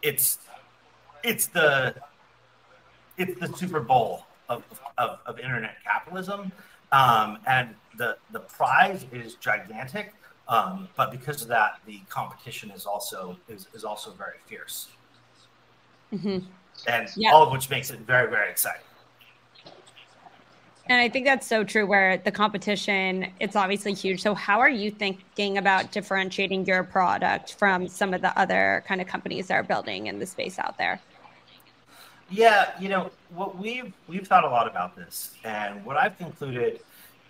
it's 0.00 0.38
it's 1.22 1.46
the 1.48 1.94
it's 3.18 3.38
the 3.38 3.54
Super 3.54 3.80
Bowl 3.80 4.24
of, 4.48 4.62
of, 4.96 5.18
of 5.26 5.38
internet 5.38 5.76
capitalism, 5.84 6.50
um, 6.92 7.38
and 7.46 7.74
the 7.96 8.16
the 8.32 8.40
prize 8.40 9.06
is 9.12 9.34
gigantic. 9.34 10.14
Um, 10.48 10.88
but 10.96 11.10
because 11.10 11.42
of 11.42 11.48
that, 11.48 11.78
the 11.84 12.00
competition 12.08 12.70
is 12.70 12.86
also 12.86 13.36
is, 13.48 13.66
is 13.74 13.84
also 13.84 14.12
very 14.12 14.38
fierce, 14.46 14.88
mm-hmm. 16.12 16.38
and 16.86 17.08
yeah. 17.16 17.32
all 17.32 17.42
of 17.42 17.52
which 17.52 17.68
makes 17.68 17.90
it 17.90 18.00
very 18.00 18.30
very 18.30 18.50
exciting. 18.50 18.82
And 20.90 20.98
I 21.02 21.08
think 21.10 21.26
that's 21.26 21.46
so 21.46 21.64
true 21.64 21.86
where 21.86 22.16
the 22.16 22.32
competition, 22.32 23.30
it's 23.40 23.56
obviously 23.56 23.92
huge. 23.92 24.22
So 24.22 24.34
how 24.34 24.58
are 24.58 24.70
you 24.70 24.90
thinking 24.90 25.58
about 25.58 25.92
differentiating 25.92 26.64
your 26.64 26.82
product 26.82 27.52
from 27.52 27.88
some 27.88 28.14
of 28.14 28.22
the 28.22 28.36
other 28.38 28.82
kind 28.88 29.02
of 29.02 29.06
companies 29.06 29.48
that 29.48 29.54
are 29.54 29.62
building 29.62 30.06
in 30.06 30.18
the 30.18 30.24
space 30.24 30.58
out 30.58 30.78
there? 30.78 30.98
Yeah, 32.30 32.78
you 32.78 32.88
know, 32.88 33.10
what 33.30 33.56
we've 33.56 33.92
we've 34.06 34.26
thought 34.26 34.44
a 34.44 34.48
lot 34.48 34.66
about 34.66 34.94
this 34.94 35.34
and 35.44 35.84
what 35.84 35.96
I've 35.96 36.16
concluded 36.18 36.80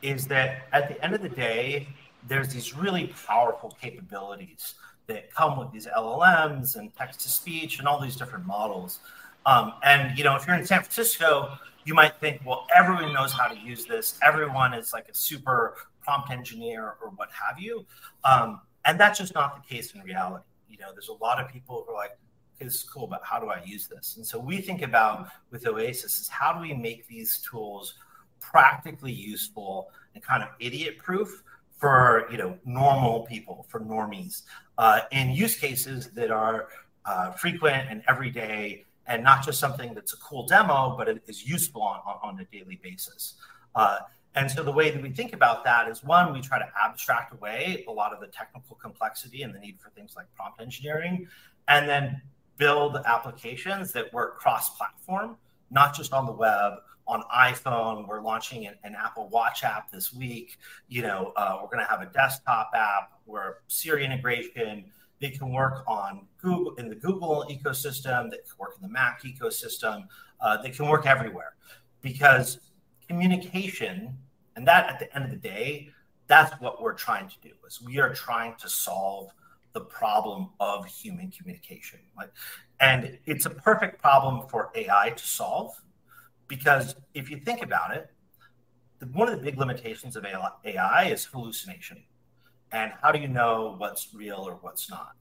is 0.02 0.26
that 0.26 0.62
at 0.72 0.88
the 0.88 1.02
end 1.04 1.14
of 1.14 1.22
the 1.22 1.28
day, 1.28 1.88
there's 2.26 2.52
these 2.52 2.76
really 2.76 3.14
powerful 3.26 3.76
capabilities 3.80 4.74
that 5.06 5.32
come 5.32 5.58
with 5.58 5.70
these 5.72 5.86
LLMs 5.86 6.76
and 6.76 6.94
text 6.96 7.20
to 7.20 7.28
speech 7.28 7.78
and 7.78 7.86
all 7.86 8.00
these 8.00 8.16
different 8.16 8.44
models. 8.44 9.00
Um, 9.46 9.74
and 9.84 10.16
you 10.18 10.24
know, 10.24 10.34
if 10.34 10.46
you're 10.46 10.56
in 10.56 10.66
San 10.66 10.80
Francisco, 10.80 11.56
you 11.84 11.94
might 11.94 12.16
think, 12.16 12.42
well, 12.44 12.66
everyone 12.74 13.14
knows 13.14 13.32
how 13.32 13.46
to 13.46 13.56
use 13.58 13.86
this. 13.86 14.18
Everyone 14.22 14.74
is 14.74 14.92
like 14.92 15.08
a 15.08 15.14
super 15.14 15.76
prompt 16.02 16.30
engineer 16.30 16.94
or 17.02 17.10
what 17.16 17.28
have 17.30 17.58
you. 17.58 17.86
Um, 18.24 18.60
and 18.84 18.98
that's 18.98 19.18
just 19.18 19.34
not 19.34 19.62
the 19.62 19.74
case 19.74 19.94
in 19.94 20.02
reality. 20.02 20.44
You 20.68 20.78
know, 20.78 20.92
there's 20.92 21.08
a 21.08 21.14
lot 21.14 21.42
of 21.42 21.50
people 21.50 21.84
who 21.86 21.94
are 21.94 21.96
like, 21.96 22.18
this 22.58 22.74
is 22.76 22.82
cool, 22.82 23.06
but 23.06 23.20
how 23.24 23.38
do 23.38 23.48
I 23.48 23.62
use 23.64 23.86
this? 23.86 24.16
And 24.16 24.26
so 24.26 24.38
we 24.38 24.60
think 24.60 24.82
about 24.82 25.28
with 25.50 25.66
Oasis 25.66 26.20
is 26.20 26.28
how 26.28 26.52
do 26.52 26.60
we 26.60 26.74
make 26.74 27.06
these 27.06 27.38
tools 27.38 27.94
practically 28.40 29.12
useful 29.12 29.90
and 30.14 30.22
kind 30.22 30.42
of 30.42 30.48
idiot 30.58 30.98
proof 30.98 31.42
for 31.76 32.26
you 32.30 32.38
know 32.38 32.58
normal 32.64 33.26
people, 33.26 33.66
for 33.68 33.80
normies, 33.80 34.42
uh, 34.78 35.00
in 35.12 35.30
use 35.30 35.56
cases 35.56 36.08
that 36.10 36.30
are 36.30 36.68
uh, 37.04 37.30
frequent 37.32 37.86
and 37.88 38.02
everyday 38.08 38.84
and 39.08 39.24
not 39.24 39.44
just 39.44 39.58
something 39.58 39.94
that's 39.94 40.12
a 40.12 40.16
cool 40.18 40.46
demo, 40.46 40.94
but 40.96 41.08
it 41.08 41.22
is 41.26 41.48
useful 41.48 41.82
on, 41.82 42.00
on, 42.22 42.40
a 42.40 42.44
daily 42.56 42.78
basis. 42.82 43.34
Uh, 43.74 44.00
and 44.34 44.50
so 44.50 44.62
the 44.62 44.70
way 44.70 44.90
that 44.90 45.02
we 45.02 45.10
think 45.10 45.32
about 45.32 45.64
that 45.64 45.88
is 45.88 46.04
one, 46.04 46.32
we 46.32 46.42
try 46.42 46.58
to 46.58 46.68
abstract 46.84 47.32
away 47.32 47.84
a 47.88 47.90
lot 47.90 48.12
of 48.12 48.20
the 48.20 48.26
technical 48.26 48.76
complexity 48.76 49.42
and 49.42 49.54
the 49.54 49.58
need 49.58 49.78
for 49.80 49.88
things 49.90 50.14
like 50.14 50.26
prompt 50.36 50.60
engineering, 50.60 51.26
and 51.68 51.88
then 51.88 52.20
build 52.58 52.96
applications 53.06 53.92
that 53.92 54.12
work 54.12 54.38
cross-platform, 54.38 55.36
not 55.70 55.94
just 55.94 56.12
on 56.12 56.26
the 56.26 56.32
web, 56.32 56.74
on 57.06 57.22
iPhone. 57.34 58.06
We're 58.06 58.20
launching 58.20 58.66
an, 58.66 58.74
an 58.84 58.94
Apple 58.94 59.28
Watch 59.30 59.64
app 59.64 59.90
this 59.90 60.12
week. 60.12 60.58
You 60.88 61.02
know, 61.02 61.32
uh, 61.36 61.58
we're 61.60 61.68
going 61.68 61.84
to 61.84 61.90
have 61.90 62.02
a 62.02 62.12
desktop 62.12 62.70
app. 62.74 63.12
We're 63.24 63.56
Siri 63.66 64.04
integration. 64.04 64.84
They 65.20 65.30
can 65.30 65.52
work 65.52 65.84
on 65.88 66.26
Google 66.40 66.74
in 66.74 66.88
the 66.88 66.94
Google 66.94 67.46
ecosystem. 67.50 68.30
They 68.30 68.36
can 68.36 68.56
work 68.58 68.74
in 68.76 68.82
the 68.82 68.92
Mac 68.92 69.22
ecosystem. 69.24 70.04
Uh, 70.40 70.60
they 70.60 70.70
can 70.70 70.86
work 70.86 71.06
everywhere 71.06 71.54
because 72.02 72.60
communication, 73.08 74.16
and 74.54 74.68
that 74.68 74.88
at 74.88 74.98
the 74.98 75.14
end 75.16 75.24
of 75.24 75.30
the 75.30 75.36
day, 75.36 75.88
that's 76.26 76.52
what 76.60 76.80
we're 76.80 76.92
trying 76.92 77.28
to 77.28 77.34
do. 77.42 77.50
Is 77.66 77.80
we 77.82 77.98
are 77.98 78.12
trying 78.12 78.54
to 78.56 78.68
solve 78.68 79.30
the 79.78 79.84
problem 79.84 80.48
of 80.58 80.86
human 80.86 81.30
communication. 81.30 82.00
Like, 82.16 82.30
and 82.80 83.18
it's 83.26 83.46
a 83.46 83.50
perfect 83.50 84.00
problem 84.02 84.48
for 84.48 84.70
AI 84.74 85.10
to 85.10 85.24
solve 85.24 85.80
because 86.48 86.96
if 87.14 87.30
you 87.30 87.36
think 87.38 87.62
about 87.62 87.94
it, 87.94 88.10
one 89.12 89.28
of 89.28 89.38
the 89.38 89.44
big 89.44 89.56
limitations 89.56 90.16
of 90.16 90.26
AI 90.64 91.04
is 91.04 91.24
hallucination. 91.24 92.02
And 92.72 92.92
how 93.00 93.12
do 93.12 93.20
you 93.20 93.28
know 93.28 93.76
what's 93.78 94.12
real 94.12 94.44
or 94.46 94.58
what's 94.60 94.90
not? 94.90 95.12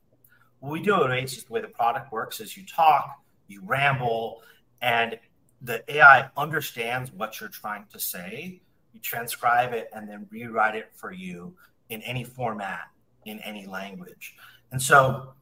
What 0.59 0.71
we 0.71 0.81
do 0.81 0.95
at 0.95 1.11
Oasis, 1.11 1.43
the 1.43 1.53
way 1.53 1.61
the 1.61 1.67
product 1.67 2.11
works 2.11 2.39
is 2.39 2.57
you 2.57 2.65
talk, 2.65 3.21
you 3.47 3.61
ramble, 3.63 4.41
and 4.81 5.19
the 5.61 5.83
AI 5.93 6.29
understands 6.35 7.11
what 7.11 7.39
you're 7.39 7.49
trying 7.49 7.85
to 7.93 7.99
say. 7.99 8.61
You 8.93 8.99
transcribe 9.01 9.73
it 9.73 9.89
and 9.93 10.09
then 10.09 10.27
rewrite 10.31 10.75
it 10.75 10.89
for 10.95 11.11
you 11.11 11.55
in 11.89 12.01
any 12.01 12.23
format, 12.23 12.87
in 13.29 13.39
any 13.41 13.65
language. 13.65 14.35
And 14.71 14.81
so 14.81 15.33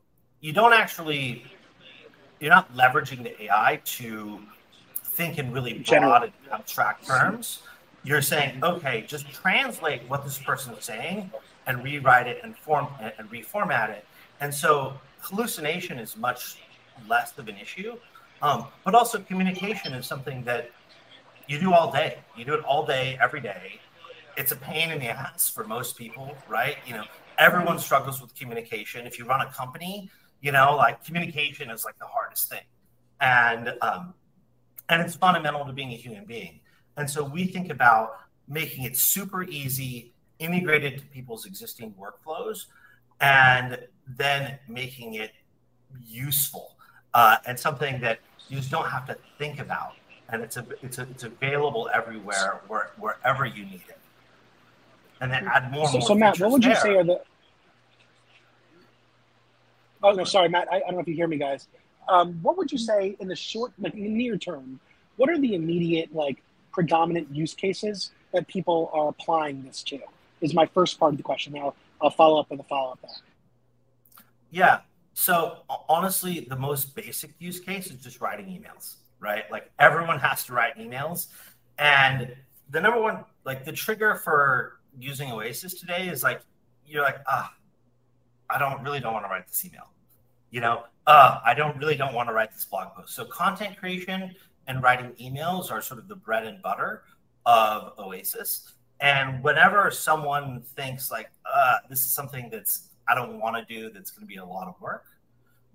you 0.42 0.54
don't 0.54 0.74
actually, 0.74 1.44
you're 2.40 2.52
not 2.52 2.74
leveraging 2.76 3.24
the 3.24 3.44
AI 3.44 3.82
to 3.86 4.40
think 5.04 5.40
in 5.40 5.52
really 5.52 5.80
broad 5.80 6.24
and 6.24 6.34
abstract 6.52 7.08
terms. 7.08 7.62
You're 8.04 8.22
saying, 8.22 8.64
okay, 8.64 9.06
just 9.08 9.28
translate 9.32 10.04
what 10.08 10.24
this 10.24 10.38
person 10.38 10.74
is 10.74 10.86
saying 10.86 11.32
and 11.66 11.84
rewrite 11.84 12.28
it 12.28 12.40
and 12.44 12.56
form 12.56 12.88
and 13.00 13.30
reformat 13.32 13.90
it. 13.90 14.06
And 14.42 14.54
so 14.54 14.94
hallucination 15.22 15.98
is 15.98 16.16
much 16.16 16.58
less 17.10 17.38
of 17.38 17.48
an 17.48 17.58
issue. 17.58 17.96
Um, 18.42 18.68
but 18.84 18.94
also 18.94 19.20
communication 19.20 19.94
is 19.94 20.06
something 20.06 20.44
that 20.44 20.70
you 21.48 21.60
do 21.60 21.74
all 21.74 21.92
day. 21.92 22.20
You 22.36 22.46
do 22.46 22.54
it 22.54 22.64
all 22.64 22.86
day, 22.86 23.18
every 23.22 23.42
day. 23.42 23.80
It's 24.38 24.52
a 24.52 24.56
pain 24.56 24.92
in 24.92 25.00
the 25.00 25.08
ass 25.08 25.50
for 25.50 25.64
most 25.64 25.98
people, 25.98 26.36
right? 26.50 26.78
You 26.86 26.96
know, 26.96 27.06
everyone 27.38 27.80
struggles 27.80 28.22
with 28.22 28.36
communication. 28.36 29.06
If 29.06 29.18
you 29.20 29.26
run 29.26 29.42
a 29.42 29.52
company, 29.52 30.10
you 30.42 30.52
know, 30.52 30.76
like 30.76 31.04
communication 31.04 31.70
is 31.70 31.86
like 31.86 31.98
the 32.00 32.06
hardest 32.06 32.50
thing. 32.50 32.64
And 33.22 33.74
um, 33.82 34.14
and 34.90 35.02
it's 35.02 35.16
fundamental 35.16 35.66
to 35.66 35.74
being 35.74 35.92
a 35.92 35.96
human 35.96 36.26
being. 36.26 36.60
And 36.98 37.10
so 37.10 37.24
we 37.24 37.46
think 37.46 37.72
about 37.72 38.18
making 38.48 38.84
it 38.84 38.96
super 38.98 39.44
easy, 39.44 40.14
integrated 40.40 41.00
to 41.00 41.06
people's 41.08 41.46
existing 41.46 41.96
workflows, 42.00 42.66
and 43.22 43.80
then 44.08 44.60
making 44.68 45.16
it 45.16 45.32
useful 46.06 46.76
uh, 47.14 47.38
and 47.46 47.58
something 47.60 48.00
that 48.02 48.20
you 48.50 48.58
just 48.58 48.70
don't 48.70 48.88
have 48.88 49.08
to 49.08 49.18
think 49.38 49.60
about. 49.60 49.94
And 50.30 50.42
it's 50.42 50.58
a, 50.58 50.66
it's 50.82 50.98
a, 50.98 51.04
it's 51.04 51.24
available 51.24 51.90
everywhere, 51.94 52.62
where, 52.68 52.92
wherever 52.98 53.46
you 53.46 53.66
need 53.66 53.84
it. 53.88 53.98
And 55.22 55.32
then 55.32 55.47
add 55.47 55.72
more. 55.72 55.88
So, 55.88 55.99
more 55.99 56.07
so 56.07 56.16
Matt, 56.16 56.39
what 56.39 56.51
would 56.51 56.63
you 56.63 56.72
there. 56.72 56.82
say 56.82 56.95
are 56.95 57.03
the? 57.03 57.22
Oh 60.03 60.11
no, 60.11 60.24
sorry, 60.24 60.49
Matt. 60.49 60.68
I, 60.72 60.78
I 60.78 60.80
don't 60.80 60.93
know 60.95 60.99
if 60.99 61.07
you 61.07 61.16
hear 61.16 61.28
me, 61.28 61.38
guys. 61.38 61.68
Um, 62.07 62.38
what 62.41 62.57
would 62.57 62.72
you 62.72 62.78
say 62.78 63.16
in 63.20 63.28
the 63.28 63.36
short, 63.36 63.72
like 63.80 63.93
in 63.95 64.03
the 64.03 64.09
near 64.09 64.38
term, 64.38 64.80
what 65.16 65.30
are 65.30 65.39
the 65.39 65.55
immediate, 65.55 66.13
like, 66.13 66.43
predominant 66.72 67.34
use 67.34 67.53
cases 67.53 68.11
that 68.32 68.47
people 68.47 68.91
are 68.93 69.07
applying 69.07 69.63
this 69.63 69.82
to? 69.84 69.99
Is 70.41 70.53
my 70.53 70.66
first 70.68 70.99
part 70.99 71.13
of 71.13 71.18
the 71.18 71.24
question. 71.24 71.53
Now 71.53 71.74
I'll 72.01 72.11
follow 72.11 72.39
up 72.39 72.51
with 72.51 72.59
a 72.59 72.63
follow 72.63 72.91
up. 72.91 72.99
Yeah. 74.51 74.82
So 75.13 75.59
honestly, 75.88 76.45
the 76.49 76.57
most 76.57 76.93
basic 76.93 77.32
use 77.39 77.59
case 77.59 77.88
is 77.88 78.03
just 78.03 78.20
writing 78.20 78.47
emails, 78.47 78.95
right? 79.20 79.49
Like 79.49 79.72
everyone 79.80 80.20
has 80.20 80.43
to 80.45 80.53
write 80.53 80.78
emails, 80.78 81.28
and 81.80 82.36
the 82.70 82.82
number 82.82 83.01
one, 83.01 83.24
like 83.45 83.63
the 83.63 83.72
trigger 83.72 84.16
for 84.16 84.75
using 85.00 85.32
Oasis 85.32 85.74
today 85.74 86.08
is 86.08 86.24
like 86.24 86.41
you're 86.86 87.04
like 87.04 87.18
ah, 87.28 87.54
I 88.50 88.60
don't 88.60 88.82
really 88.84 89.00
don't 89.00 89.14
want 89.14 89.26
to 89.26 89.30
write 89.30 89.48
this 89.48 89.64
email 89.66 89.89
you 90.56 90.62
know, 90.62 90.86
uh, 91.06 91.39
I 91.46 91.54
don't 91.54 91.78
really 91.78 91.98
don't 91.98 92.14
want 92.14 92.30
to 92.30 92.34
write 92.34 92.54
this 92.54 92.64
blog 92.64 92.96
post. 92.96 93.14
So 93.14 93.26
content 93.26 93.76
creation 93.76 94.34
and 94.68 94.82
writing 94.82 95.12
emails 95.22 95.70
are 95.70 95.82
sort 95.82 96.00
of 96.00 96.08
the 96.08 96.16
bread 96.16 96.46
and 96.46 96.62
butter 96.62 97.04
of 97.46 97.91
Oasis. 98.00 98.72
And 99.02 99.43
whenever 99.43 99.91
someone 99.91 100.62
thinks 100.78 101.12
like, 101.12 101.30
uh, 101.54 101.80
this 101.89 102.00
is 102.00 102.12
something 102.14 102.50
that's 102.50 102.88
I 103.10 103.16
don't 103.16 103.38
want 103.38 103.58
to 103.58 103.66
do, 103.66 103.89
that's 103.89 104.12
going 104.12 104.22
to 104.22 104.34
be 104.34 104.38
a 104.38 104.46
lot 104.46 104.70
of 104.70 104.80
work, 104.80 105.04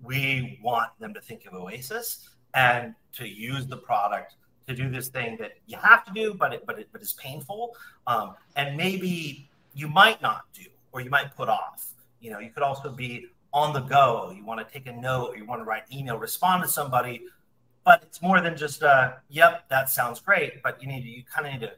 we 0.03 0.59
want 0.63 0.89
them 0.99 1.13
to 1.13 1.21
think 1.21 1.45
of 1.45 1.53
Oasis 1.53 2.29
and 2.55 2.95
to 3.13 3.27
use 3.27 3.67
the 3.67 3.77
product 3.77 4.33
to 4.67 4.75
do 4.75 4.89
this 4.89 5.07
thing 5.09 5.37
that 5.37 5.53
you 5.65 5.77
have 5.77 6.05
to 6.05 6.13
do, 6.13 6.33
but 6.33 6.53
it 6.53 6.65
but 6.65 6.79
it 6.79 6.89
but 6.91 7.01
is 7.01 7.13
painful, 7.13 7.75
um, 8.07 8.35
and 8.55 8.77
maybe 8.77 9.49
you 9.73 9.87
might 9.87 10.21
not 10.21 10.43
do 10.53 10.65
or 10.91 11.01
you 11.01 11.09
might 11.09 11.35
put 11.35 11.49
off. 11.49 11.87
You 12.19 12.31
know, 12.31 12.39
you 12.39 12.49
could 12.49 12.63
also 12.63 12.91
be 12.91 13.27
on 13.53 13.73
the 13.73 13.79
go. 13.81 14.33
You 14.35 14.45
want 14.45 14.65
to 14.65 14.73
take 14.73 14.87
a 14.87 14.93
note, 14.93 15.37
you 15.37 15.45
want 15.45 15.61
to 15.61 15.65
write 15.65 15.83
email, 15.91 16.17
respond 16.17 16.63
to 16.63 16.69
somebody, 16.69 17.23
but 17.83 18.03
it's 18.03 18.21
more 18.21 18.41
than 18.41 18.55
just 18.55 18.81
a 18.81 19.17
yep, 19.29 19.67
that 19.69 19.89
sounds 19.89 20.19
great. 20.19 20.61
But 20.63 20.81
you 20.81 20.87
need 20.87 21.01
to, 21.01 21.09
you 21.09 21.23
kind 21.23 21.47
of 21.47 21.53
need 21.53 21.65
to 21.67 21.73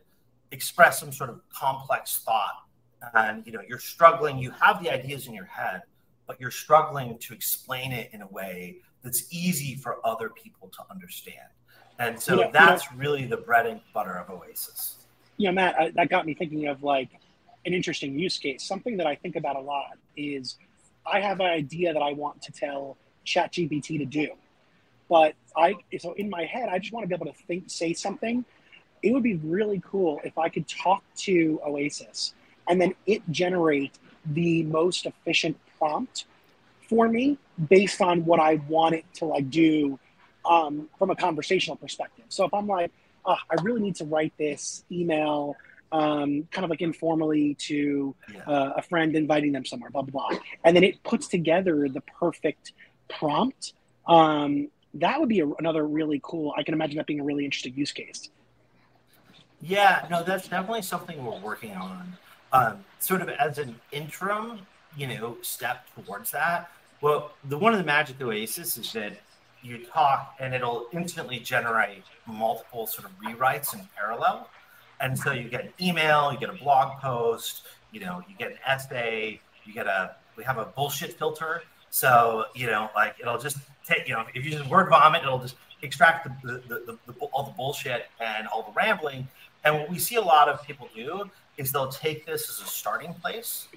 express 0.52 1.00
some 1.00 1.12
sort 1.12 1.30
of 1.30 1.42
complex 1.50 2.20
thought, 2.20 2.66
and 3.16 3.46
you 3.46 3.54
know 3.54 3.62
you're 3.68 3.80
struggling. 3.80 4.38
You 4.38 4.52
have 4.52 4.84
the 4.84 4.92
ideas 4.92 5.28
in 5.28 5.34
your 5.34 5.46
head, 5.46 5.84
but 6.28 6.40
you're 6.40 6.52
struggling 6.52 7.18
to 7.20 7.34
explain 7.34 7.92
it 7.92 8.10
in 8.14 8.22
a 8.22 8.28
way 8.28 8.78
that's 9.04 9.28
easy 9.32 9.76
for 9.76 10.06
other 10.06 10.30
people 10.30 10.70
to 10.70 10.80
understand. 10.92 11.50
And 12.00 12.20
so 12.20 12.50
that's 12.52 12.86
you 12.86 12.92
know, 12.92 12.98
really 12.98 13.26
the 13.26 13.38
bread 13.38 13.66
and 13.66 13.80
butter 13.94 14.14
of 14.14 14.30
Oasis. 14.30 14.98
You 15.38 15.48
know, 15.48 15.54
Matt, 15.54 15.76
I, 15.80 15.90
that 15.92 16.10
got 16.10 16.26
me 16.26 16.34
thinking 16.34 16.68
of 16.68 16.84
like 16.84 17.10
an 17.66 17.74
interesting 17.74 18.18
use 18.18 18.38
case. 18.38 18.64
Something 18.64 18.98
that 18.98 19.08
I 19.08 19.16
think 19.16 19.36
about 19.36 19.56
a 19.56 19.62
lot 19.62 19.98
is 20.18 20.58
I 21.06 21.20
have 21.20 21.40
an 21.40 21.48
idea 21.48 21.94
that 21.94 22.02
I 22.02 22.14
want 22.14 22.42
to 22.44 22.52
tell 22.52 22.98
ChatGPT 23.26 24.00
to 24.00 24.06
do, 24.06 24.30
but 25.10 25.36
I 25.56 25.76
so 26.00 26.14
in 26.14 26.30
my 26.30 26.46
head 26.46 26.70
I 26.70 26.80
just 26.80 26.94
want 26.94 27.04
to 27.04 27.08
be 27.08 27.16
able 27.16 27.32
to 27.32 27.44
think, 27.48 27.66
say 27.68 27.94
something. 27.94 28.44
It 29.02 29.14
would 29.14 29.24
be 29.24 29.36
really 29.36 29.82
cool 29.86 30.22
if 30.24 30.38
I 30.38 30.48
could 30.48 30.68
talk 30.68 31.04
to 31.18 31.60
Oasis 31.66 32.34
and 32.70 32.80
then 32.80 32.96
it 33.06 33.22
generate 33.32 34.00
the 34.26 34.64
most 34.64 35.06
efficient 35.06 35.58
prompt 35.78 36.26
for 36.88 37.08
me 37.10 37.38
based 37.70 38.02
on 38.02 38.26
what 38.26 38.40
I 38.40 38.56
want 38.68 38.96
it 38.96 39.06
to 39.16 39.26
like 39.26 39.50
do 39.50 40.00
um, 40.46 40.90
from 40.98 41.10
a 41.10 41.16
conversational 41.16 41.78
perspective. 41.78 42.26
So 42.30 42.46
if 42.46 42.54
I'm 42.54 42.68
like, 42.68 42.92
oh, 43.26 43.36
I 43.50 43.62
really 43.62 43.82
need 43.82 43.96
to 43.98 44.06
write 44.06 44.34
this 44.38 44.84
email, 44.92 45.56
um, 45.92 46.48
kind 46.52 46.64
of 46.66 46.70
like 46.70 46.82
informally 46.82 47.56
to 47.56 48.16
uh, 48.48 48.72
a 48.78 48.82
friend, 48.82 49.16
inviting 49.16 49.52
them 49.52 49.66
somewhere, 49.66 49.90
blah 49.90 50.02
blah 50.02 50.30
blah, 50.30 50.40
and 50.64 50.76
then 50.76 50.84
it 50.84 51.04
puts 51.04 51.28
together 51.28 51.88
the 51.88 52.02
perfect 52.02 52.74
prompt. 53.10 53.74
Um, 54.08 54.70
that 54.96 55.20
would 55.20 55.30
be 55.30 55.40
a, 55.40 55.48
another 55.48 55.86
really 55.86 56.20
cool. 56.24 56.54
I 56.58 56.64
can 56.64 56.74
imagine 56.74 56.98
that 56.98 57.08
being 57.08 57.20
a 57.20 57.24
really 57.24 57.46
interesting 57.46 57.74
use 57.76 57.92
case. 57.92 58.30
Yeah, 59.62 60.06
no, 60.10 60.24
that's 60.24 60.48
definitely 60.48 60.82
something 60.82 61.24
we're 61.24 61.40
working 61.40 61.72
on. 61.72 62.18
Um, 62.52 62.86
sort 63.00 63.22
of 63.22 63.30
as 63.30 63.58
an 63.58 63.80
interim, 63.92 64.60
you 64.98 65.08
know, 65.08 65.38
step 65.42 65.88
towards 65.96 66.32
that. 66.32 66.70
Well, 67.02 67.32
the 67.46 67.58
one 67.58 67.74
of 67.74 67.80
the 67.80 67.86
magic 67.86 68.22
Oasis 68.22 68.78
is 68.78 68.92
that 68.94 69.14
you 69.64 69.86
talk 69.86 70.36
and 70.40 70.54
it'll 70.54 70.88
instantly 70.92 71.40
generate 71.40 72.04
multiple 72.28 72.86
sort 72.86 73.08
of 73.08 73.18
rewrites 73.20 73.74
in 73.74 73.82
parallel. 73.96 74.50
And 75.00 75.18
so 75.18 75.32
you 75.32 75.50
get 75.50 75.66
an 75.66 75.74
email, 75.82 76.32
you 76.32 76.40
get 76.40 76.50
a 76.50 76.54
blog 76.54 77.00
post, 77.00 77.64
you 77.92 78.00
know, 78.00 78.22
you 78.28 78.36
get 78.38 78.52
an 78.52 78.58
essay, 78.66 79.40
you 79.66 79.74
get 79.74 79.88
a, 79.88 80.16
we 80.36 80.44
have 80.44 80.58
a 80.58 80.66
bullshit 80.66 81.14
filter. 81.14 81.64
So, 81.90 82.46
you 82.56 82.68
know, 82.68 82.90
like 82.96 83.16
it'll 83.20 83.38
just 83.38 83.58
take, 83.88 84.08
you 84.08 84.14
know, 84.14 84.26
if 84.34 84.44
you 84.44 84.52
just 84.52 84.68
word 84.70 84.90
vomit, 84.90 85.24
it'll 85.24 85.40
just 85.40 85.56
extract 85.82 86.28
the, 86.44 86.54
the, 86.68 86.84
the, 86.86 86.98
the, 87.08 87.26
all 87.26 87.44
the 87.44 87.52
bullshit 87.52 88.08
and 88.20 88.48
all 88.48 88.64
the 88.64 88.72
rambling. 88.74 89.28
And 89.64 89.76
what 89.78 89.90
we 89.90 90.00
see 90.00 90.16
a 90.16 90.22
lot 90.22 90.50
of 90.50 90.66
people 90.66 90.90
do 90.96 91.30
is 91.58 91.72
they'll 91.72 91.88
take 91.88 92.26
this 92.26 92.50
as 92.50 92.60
a 92.60 92.70
starting 92.70 93.14
place 93.14 93.68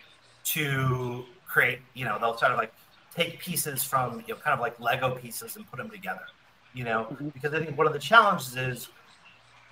to 0.45 1.24
create, 1.47 1.80
you 1.95 2.05
know, 2.05 2.18
they'll 2.18 2.37
sort 2.37 2.53
of 2.53 2.59
like 2.59 2.72
take 3.17 3.41
pieces 3.41 3.83
from, 3.83 4.23
you 4.27 4.35
know, 4.35 4.41
kind 4.41 4.55
of 4.55 4.61
like 4.61 4.79
Lego 4.79 5.14
pieces 5.14 5.57
and 5.57 5.69
put 5.71 5.79
them 5.79 5.91
together, 5.91 6.23
you 6.75 6.85
know, 6.85 7.07
mm-hmm. 7.11 7.29
because 7.31 7.55
I 7.55 7.64
think 7.64 7.77
one 7.77 7.87
of 7.87 7.93
the 7.93 7.99
challenges 7.99 8.57
is 8.57 8.89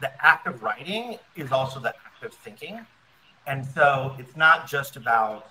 the 0.01 0.11
act 0.24 0.47
of 0.47 0.62
writing 0.62 1.18
is 1.36 1.53
also 1.53 1.78
the 1.80 1.90
act 1.90 2.24
of 2.24 2.32
thinking. 2.32 2.84
And 3.47 3.64
so 3.66 4.14
it's 4.18 4.36
not 4.36 4.66
just 4.66 4.97
about 4.97 5.51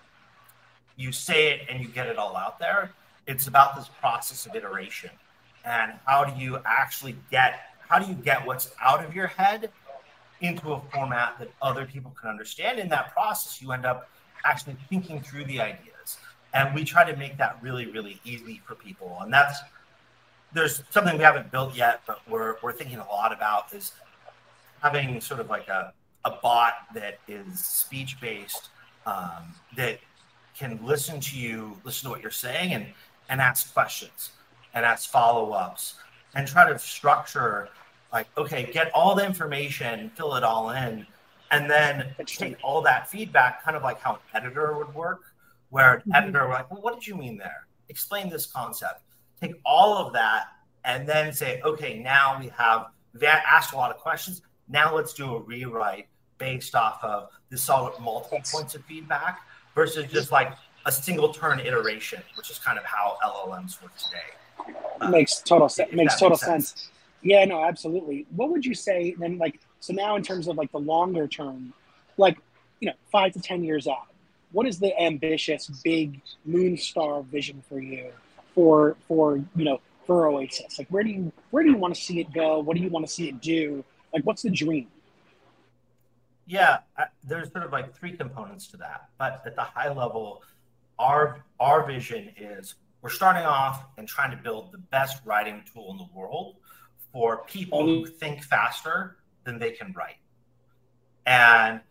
you 0.96 1.12
say 1.12 1.52
it 1.52 1.62
and 1.70 1.82
you 1.82 1.88
get 1.88 2.08
it 2.08 2.18
all 2.18 2.36
out 2.36 2.60
there. 2.60 2.91
It's 3.28 3.48
about 3.48 3.76
this 3.76 3.89
process 4.00 4.46
of 4.46 4.56
iteration. 4.56 5.12
And 5.66 5.94
how 6.06 6.24
do 6.26 6.39
you 6.41 6.60
actually 6.66 7.16
get 7.32 7.60
how 7.88 8.00
do 8.00 8.08
you 8.08 8.16
get 8.16 8.46
what's 8.46 8.72
out 8.82 9.06
of 9.06 9.14
your 9.14 9.28
head 9.28 9.70
into 10.41 10.74
a 10.74 10.82
format 10.91 11.38
that 11.39 11.50
other 11.62 11.86
people 11.86 12.12
can 12.20 12.30
understand? 12.30 12.80
In 12.80 12.89
that 12.89 13.14
process, 13.14 13.62
you 13.62 13.72
end 13.72 13.86
up 13.86 14.10
actually 14.46 14.76
thinking 14.89 15.22
through 15.22 15.46
the 15.46 15.62
ideas. 15.62 15.93
And 16.54 16.74
we 16.76 16.84
try 16.84 17.10
to 17.10 17.18
make 17.18 17.38
that 17.38 17.58
really, 17.62 17.88
really 17.88 18.20
easy 18.24 18.62
for 18.66 18.76
people. 18.76 19.18
And 19.22 19.34
that's 19.34 19.60
there's 20.54 20.84
something 20.91 21.18
we 21.18 21.24
haven't 21.24 21.51
built 21.51 21.76
yet, 21.76 22.01
but 22.06 22.20
we're 22.30 22.56
we're 22.62 22.74
thinking 22.74 22.99
a 22.99 23.08
lot 23.08 23.34
about 23.34 23.74
is 23.74 23.93
having 24.82 25.20
sort 25.20 25.39
of 25.39 25.49
like 25.49 25.68
a, 25.68 25.93
a 26.26 26.32
bot 26.41 26.74
that 26.93 27.20
is 27.28 27.60
speech 27.60 28.20
based 28.22 28.70
um, 29.06 29.54
that 29.76 29.99
can 30.58 30.80
listen 30.84 31.20
to 31.20 31.38
you, 31.38 31.76
listen 31.84 32.06
to 32.06 32.12
what 32.12 32.22
you're 32.22 32.32
saying, 32.32 32.74
and 32.74 32.86
and 33.30 33.41
ask 33.41 33.74
questions 33.74 34.32
and 34.74 34.86
ask 34.86 35.10
follow 35.10 35.51
ups 35.51 35.95
and 36.36 36.47
try 36.47 36.70
to 36.70 36.78
structure 36.78 37.70
like 38.12 38.28
okay, 38.38 38.70
get 38.72 38.91
all 38.93 39.16
the 39.16 39.26
information, 39.26 40.12
fill 40.16 40.36
it 40.36 40.43
all 40.43 40.70
in, 40.70 41.06
and 41.51 41.70
then 41.70 42.14
take 42.26 42.58
all 42.64 42.82
that 42.82 43.10
feedback, 43.10 43.64
kind 43.64 43.76
of 43.76 43.82
like 43.82 43.99
how 43.99 44.14
an 44.14 44.20
editor 44.43 44.78
would 44.78 44.93
work, 44.93 45.22
where 45.74 45.96
an 45.96 46.00
mm-hmm. 46.02 46.14
editor 46.14 46.48
would 46.48 46.54
like, 46.54 46.72
well, 46.72 46.82
what 46.84 46.94
did 46.94 47.08
you 47.08 47.16
mean 47.16 47.36
there? 47.36 47.66
Explain 47.90 48.30
this 48.30 48.46
concept. 48.46 49.02
Take 49.42 49.56
all 49.66 49.98
of 49.98 50.14
that 50.14 50.46
and 50.86 51.10
then 51.10 51.34
say, 51.34 51.62
okay, 51.62 51.98
now 51.98 52.40
we 52.40 52.50
have 52.50 52.92
that 53.16 53.44
asked 53.52 53.74
a 53.74 53.76
lot 53.76 53.90
of 53.90 53.98
questions. 53.98 54.44
Now 54.70 54.96
let's 54.96 55.14
do 55.14 55.36
a 55.36 55.40
rewrite 55.40 56.08
based 56.38 56.76
off 56.76 57.04
of 57.04 57.30
this 57.50 57.64
solid 57.64 58.00
multiple 58.00 58.40
points 58.52 58.76
of 58.76 58.86
feedback 58.86 59.40
versus 59.74 60.06
just 60.12 60.32
like 60.32 60.54
a 60.86 60.92
single 60.92 61.34
turn 61.34 61.60
iteration, 61.60 62.22
which 62.38 62.52
is 62.52 62.60
kind 62.60 62.78
of 62.78 62.86
how 62.86 63.18
LLMs 63.26 63.82
work 63.82 63.98
today. 63.98 64.76
Uh, 65.02 65.10
makes 65.10 65.40
total 65.40 65.70
sense. 65.70 65.92
Makes 65.92 66.20
total 66.20 66.38
sense. 66.38 66.70
sense. 66.70 66.90
Yeah, 67.24 67.46
no, 67.46 67.64
absolutely. 67.66 68.28
What 68.36 68.52
would 68.52 68.64
you 68.64 68.76
say 68.76 69.16
then? 69.18 69.40
Like, 69.40 69.60
so 69.80 69.92
now 69.92 70.18
in 70.18 70.22
terms 70.22 70.48
of 70.48 70.56
like 70.56 70.72
the 70.72 70.80
longer 70.80 71.28
term, 71.28 71.74
like 72.18 72.38
you 72.80 72.90
know, 72.90 72.96
five 73.12 73.34
to 73.34 73.42
ten 73.42 73.64
years 73.64 73.88
out, 73.88 74.12
what 74.54 74.68
is 74.68 74.80
the 74.80 74.97
ambitious, 75.01 75.68
big 75.84 76.22
moon 76.45 76.78
star 76.78 77.22
vision 77.24 77.62
for 77.68 77.80
you 77.80 78.12
for 78.56 78.95
for 79.08 79.38
you 79.56 79.66
know 79.66 79.82
for 80.06 80.28
Oasis? 80.28 80.80
Like, 80.80 80.88
where 80.88 81.04
do 81.04 81.10
you 81.10 81.32
where 81.51 81.64
do 81.64 81.70
you 81.70 81.78
want 81.78 81.93
to 81.93 82.01
see 82.01 82.20
it 82.22 82.32
go? 82.32 82.60
What 82.60 82.78
do 82.78 82.84
you 82.84 82.89
want 82.89 83.06
to 83.06 83.12
see 83.12 83.28
it 83.28 83.41
do? 83.41 83.84
Like, 84.14 84.24
what's 84.24 84.43
the 84.43 84.51
dream? 84.51 84.88
Yeah, 86.45 86.80
there's 87.24 87.51
sort 87.51 87.66
of 87.66 87.72
like 87.72 87.95
three 87.95 88.16
components 88.16 88.68
to 88.68 88.78
that. 88.78 89.10
But 89.18 89.41
at 89.45 89.56
the 89.56 89.64
high 89.64 89.91
level, 89.91 90.43
our 90.99 91.43
our 91.60 91.86
vision 91.86 92.32
is 92.38 92.76
we're 93.01 93.10
starting 93.10 93.43
off 93.43 93.86
and 93.97 94.08
trying 94.08 94.32
to 94.32 94.38
build 94.38 94.72
the 94.72 94.78
best 94.78 95.22
writing 95.26 95.64
tool 95.74 95.91
in 95.91 95.97
the 95.97 96.08
world 96.14 96.56
for 97.12 97.43
people 97.45 97.80
oh. 97.80 97.86
who 97.86 98.06
think 98.06 98.43
faster 98.43 99.18
than 99.45 99.60
they 99.60 99.72
can 99.72 99.93
write. 99.93 100.18
And 101.26 101.82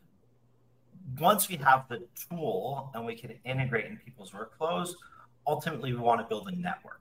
once 1.19 1.49
we 1.49 1.57
have 1.57 1.89
the 1.89 2.03
tool 2.29 2.91
and 2.95 3.05
we 3.05 3.15
can 3.15 3.33
integrate 3.45 3.87
in 3.87 3.97
people's 3.97 4.31
workflows, 4.31 4.91
ultimately 5.47 5.93
we 5.93 5.99
want 5.99 6.21
to 6.21 6.27
build 6.27 6.49
a 6.49 6.53
network 6.53 7.01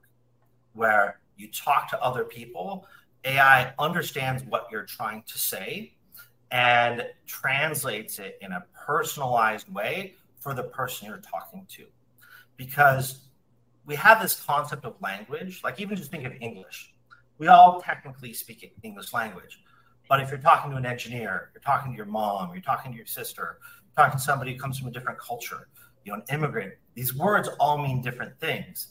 where 0.74 1.20
you 1.36 1.48
talk 1.48 1.88
to 1.90 2.02
other 2.02 2.24
people 2.24 2.86
AI 3.24 3.72
understands 3.78 4.42
what 4.44 4.66
you're 4.70 4.84
trying 4.84 5.22
to 5.26 5.38
say 5.38 5.94
and 6.50 7.06
translates 7.26 8.18
it 8.18 8.38
in 8.42 8.52
a 8.52 8.64
personalized 8.86 9.72
way 9.72 10.14
for 10.38 10.54
the 10.54 10.64
person 10.64 11.08
you're 11.08 11.18
talking 11.18 11.66
to. 11.70 11.84
Because 12.56 13.20
we 13.86 13.94
have 13.94 14.20
this 14.20 14.40
concept 14.40 14.84
of 14.84 14.94
language, 15.00 15.60
like 15.64 15.80
even 15.80 15.96
just 15.96 16.10
think 16.10 16.24
of 16.24 16.32
English. 16.40 16.92
We 17.38 17.48
all 17.48 17.80
technically 17.80 18.32
speak 18.32 18.72
English 18.82 19.12
language. 19.12 19.60
But 20.08 20.20
if 20.20 20.30
you're 20.30 20.38
talking 20.38 20.70
to 20.72 20.76
an 20.76 20.84
engineer, 20.84 21.50
you're 21.54 21.62
talking 21.62 21.92
to 21.92 21.96
your 21.96 22.06
mom, 22.06 22.52
you're 22.52 22.60
talking 22.60 22.92
to 22.92 22.96
your 22.96 23.06
sister, 23.06 23.58
talking 23.96 24.18
to 24.18 24.22
somebody 24.22 24.54
who 24.54 24.58
comes 24.58 24.78
from 24.78 24.88
a 24.88 24.90
different 24.90 25.18
culture, 25.18 25.68
you 26.04 26.12
know, 26.12 26.18
an 26.18 26.24
immigrant, 26.34 26.74
these 26.94 27.14
words 27.14 27.48
all 27.60 27.78
mean 27.78 28.02
different 28.02 28.38
things. 28.40 28.88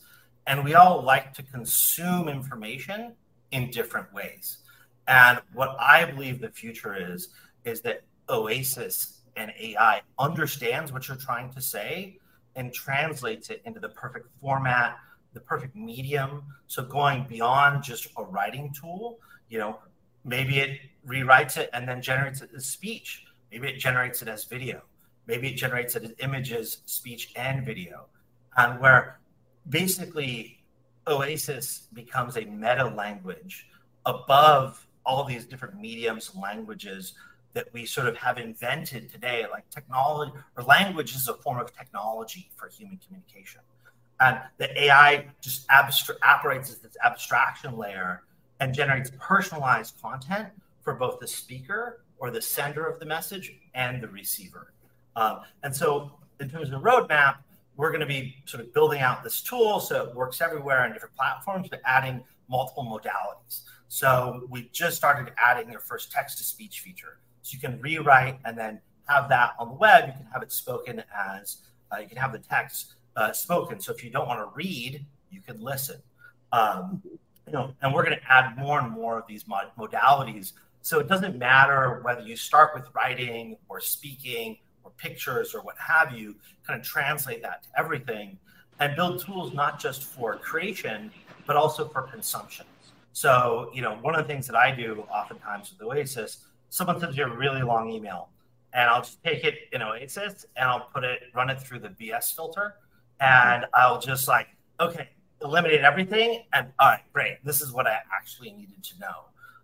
And 0.47 0.63
we 0.63 0.73
all 0.73 1.01
like 1.03 1.33
to 1.35 1.43
consume 1.43 2.27
information 2.27 3.13
in 3.51 3.69
different 3.69 4.11
ways. 4.13 4.59
And 5.07 5.39
what 5.53 5.75
I 5.79 6.05
believe 6.05 6.41
the 6.41 6.49
future 6.49 6.95
is, 7.13 7.29
is 7.65 7.81
that 7.81 8.03
Oasis 8.29 9.21
and 9.35 9.51
AI 9.59 10.01
understands 10.19 10.91
what 10.91 11.07
you're 11.07 11.17
trying 11.17 11.51
to 11.53 11.61
say 11.61 12.17
and 12.55 12.73
translates 12.73 13.49
it 13.49 13.61
into 13.65 13.79
the 13.79 13.89
perfect 13.89 14.27
format, 14.41 14.97
the 15.33 15.39
perfect 15.39 15.75
medium. 15.75 16.43
So 16.67 16.83
going 16.83 17.25
beyond 17.27 17.83
just 17.83 18.07
a 18.17 18.23
writing 18.23 18.73
tool, 18.79 19.19
you 19.49 19.59
know, 19.59 19.79
maybe 20.25 20.59
it 20.59 20.79
rewrites 21.07 21.57
it 21.57 21.69
and 21.73 21.87
then 21.87 22.01
generates 22.01 22.41
it 22.41 22.49
as 22.55 22.65
speech. 22.65 23.25
Maybe 23.51 23.67
it 23.69 23.77
generates 23.77 24.21
it 24.21 24.27
as 24.27 24.45
video. 24.45 24.81
Maybe 25.31 25.47
it 25.47 25.55
generates 25.55 25.95
it 25.95 26.03
as 26.03 26.11
images, 26.19 26.79
speech, 26.87 27.31
and 27.37 27.65
video. 27.65 28.07
And 28.57 28.81
where 28.81 29.21
basically 29.69 30.61
Oasis 31.07 31.87
becomes 31.93 32.35
a 32.35 32.41
meta 32.41 32.83
language 32.83 33.69
above 34.05 34.85
all 35.05 35.23
these 35.23 35.45
different 35.45 35.79
mediums 35.79 36.31
and 36.33 36.43
languages 36.43 37.13
that 37.53 37.71
we 37.71 37.85
sort 37.85 38.07
of 38.07 38.17
have 38.17 38.39
invented 38.39 39.09
today. 39.09 39.45
Like 39.49 39.69
technology 39.69 40.33
or 40.57 40.63
language 40.63 41.15
is 41.15 41.29
a 41.29 41.35
form 41.35 41.59
of 41.59 41.73
technology 41.73 42.51
for 42.57 42.67
human 42.67 42.97
communication. 42.97 43.61
And 44.19 44.37
the 44.57 44.83
AI 44.83 45.27
just 45.39 45.65
abstra- 45.69 46.17
operates 46.23 46.69
as 46.71 46.79
this 46.79 46.97
abstraction 47.05 47.77
layer 47.77 48.23
and 48.59 48.73
generates 48.73 49.13
personalized 49.17 49.95
content 50.01 50.49
for 50.81 50.93
both 50.93 51.21
the 51.21 51.27
speaker 51.27 52.03
or 52.19 52.31
the 52.31 52.41
sender 52.41 52.85
of 52.85 52.99
the 52.99 53.05
message 53.05 53.53
and 53.73 54.03
the 54.03 54.09
receiver. 54.09 54.73
Um, 55.15 55.39
and 55.63 55.75
so, 55.75 56.11
in 56.39 56.49
terms 56.49 56.71
of 56.71 56.81
the 56.81 56.89
roadmap, 56.89 57.37
we're 57.75 57.89
going 57.89 58.01
to 58.01 58.05
be 58.05 58.35
sort 58.45 58.63
of 58.63 58.73
building 58.73 59.01
out 59.01 59.23
this 59.23 59.41
tool 59.41 59.79
so 59.79 60.03
it 60.03 60.15
works 60.15 60.41
everywhere 60.41 60.83
on 60.83 60.93
different 60.93 61.15
platforms, 61.15 61.67
but 61.69 61.81
adding 61.85 62.23
multiple 62.49 62.83
modalities. 62.83 63.61
So 63.87 64.45
we 64.49 64.69
just 64.71 64.97
started 64.97 65.33
adding 65.37 65.71
your 65.71 65.79
first 65.79 66.11
text 66.11 66.37
to 66.37 66.43
speech 66.43 66.81
feature. 66.81 67.17
So 67.41 67.55
you 67.55 67.59
can 67.59 67.81
rewrite 67.81 68.39
and 68.45 68.57
then 68.57 68.79
have 69.07 69.29
that 69.29 69.53
on 69.59 69.69
the 69.69 69.73
web. 69.73 70.07
You 70.07 70.13
can 70.13 70.27
have 70.31 70.43
it 70.43 70.51
spoken 70.51 71.03
as, 71.13 71.57
uh, 71.91 71.97
you 71.97 72.07
can 72.07 72.17
have 72.17 72.31
the 72.31 72.39
text 72.39 72.95
uh, 73.15 73.31
spoken. 73.31 73.79
So 73.79 73.93
if 73.93 74.03
you 74.03 74.09
don't 74.09 74.27
want 74.27 74.39
to 74.39 74.55
read, 74.55 75.05
you 75.29 75.41
can 75.41 75.59
listen. 75.61 76.01
Um, 76.51 77.01
you 77.47 77.53
know, 77.53 77.73
and 77.81 77.93
we're 77.93 78.03
going 78.03 78.17
to 78.17 78.31
add 78.31 78.57
more 78.57 78.79
and 78.79 78.91
more 78.91 79.17
of 79.17 79.25
these 79.27 79.47
mod- 79.47 79.71
modalities. 79.77 80.53
So 80.83 80.99
it 80.99 81.07
doesn't 81.07 81.37
matter 81.37 82.01
whether 82.03 82.21
you 82.21 82.35
start 82.35 82.71
with 82.75 82.85
writing 82.93 83.57
or 83.69 83.79
speaking 83.81 84.57
or 84.83 84.91
pictures 84.97 85.53
or 85.53 85.61
what 85.61 85.75
have 85.77 86.11
you, 86.11 86.35
kind 86.65 86.79
of 86.79 86.85
translate 86.85 87.41
that 87.41 87.63
to 87.63 87.69
everything 87.77 88.37
and 88.79 88.95
build 88.95 89.23
tools 89.23 89.53
not 89.53 89.79
just 89.79 90.03
for 90.03 90.35
creation, 90.37 91.11
but 91.45 91.55
also 91.55 91.87
for 91.87 92.01
consumption. 92.01 92.65
So, 93.13 93.69
you 93.73 93.81
know, 93.81 93.95
one 94.01 94.15
of 94.15 94.25
the 94.25 94.27
things 94.27 94.47
that 94.47 94.55
I 94.55 94.73
do 94.73 95.03
oftentimes 95.13 95.71
with 95.71 95.81
Oasis, 95.87 96.45
someone 96.69 96.99
sends 96.99 97.17
you 97.17 97.25
a 97.25 97.35
really 97.35 97.61
long 97.61 97.91
email, 97.91 98.29
and 98.73 98.89
I'll 98.89 99.01
just 99.01 99.23
take 99.23 99.43
it 99.43 99.55
in 99.73 99.81
Oasis 99.81 100.45
and 100.55 100.69
I'll 100.69 100.87
put 100.93 101.03
it, 101.03 101.23
run 101.35 101.49
it 101.49 101.61
through 101.61 101.79
the 101.79 101.89
BS 101.89 102.35
filter, 102.35 102.75
and 103.19 103.65
I'll 103.73 103.99
just 103.99 104.27
like, 104.27 104.47
okay, 104.79 105.09
eliminate 105.43 105.81
everything, 105.81 106.43
and 106.53 106.67
all 106.79 106.89
right, 106.89 107.01
great, 107.13 107.43
this 107.43 107.61
is 107.61 107.71
what 107.71 107.85
I 107.85 107.99
actually 108.13 108.51
needed 108.51 108.83
to 108.83 108.99
know. 108.99 109.15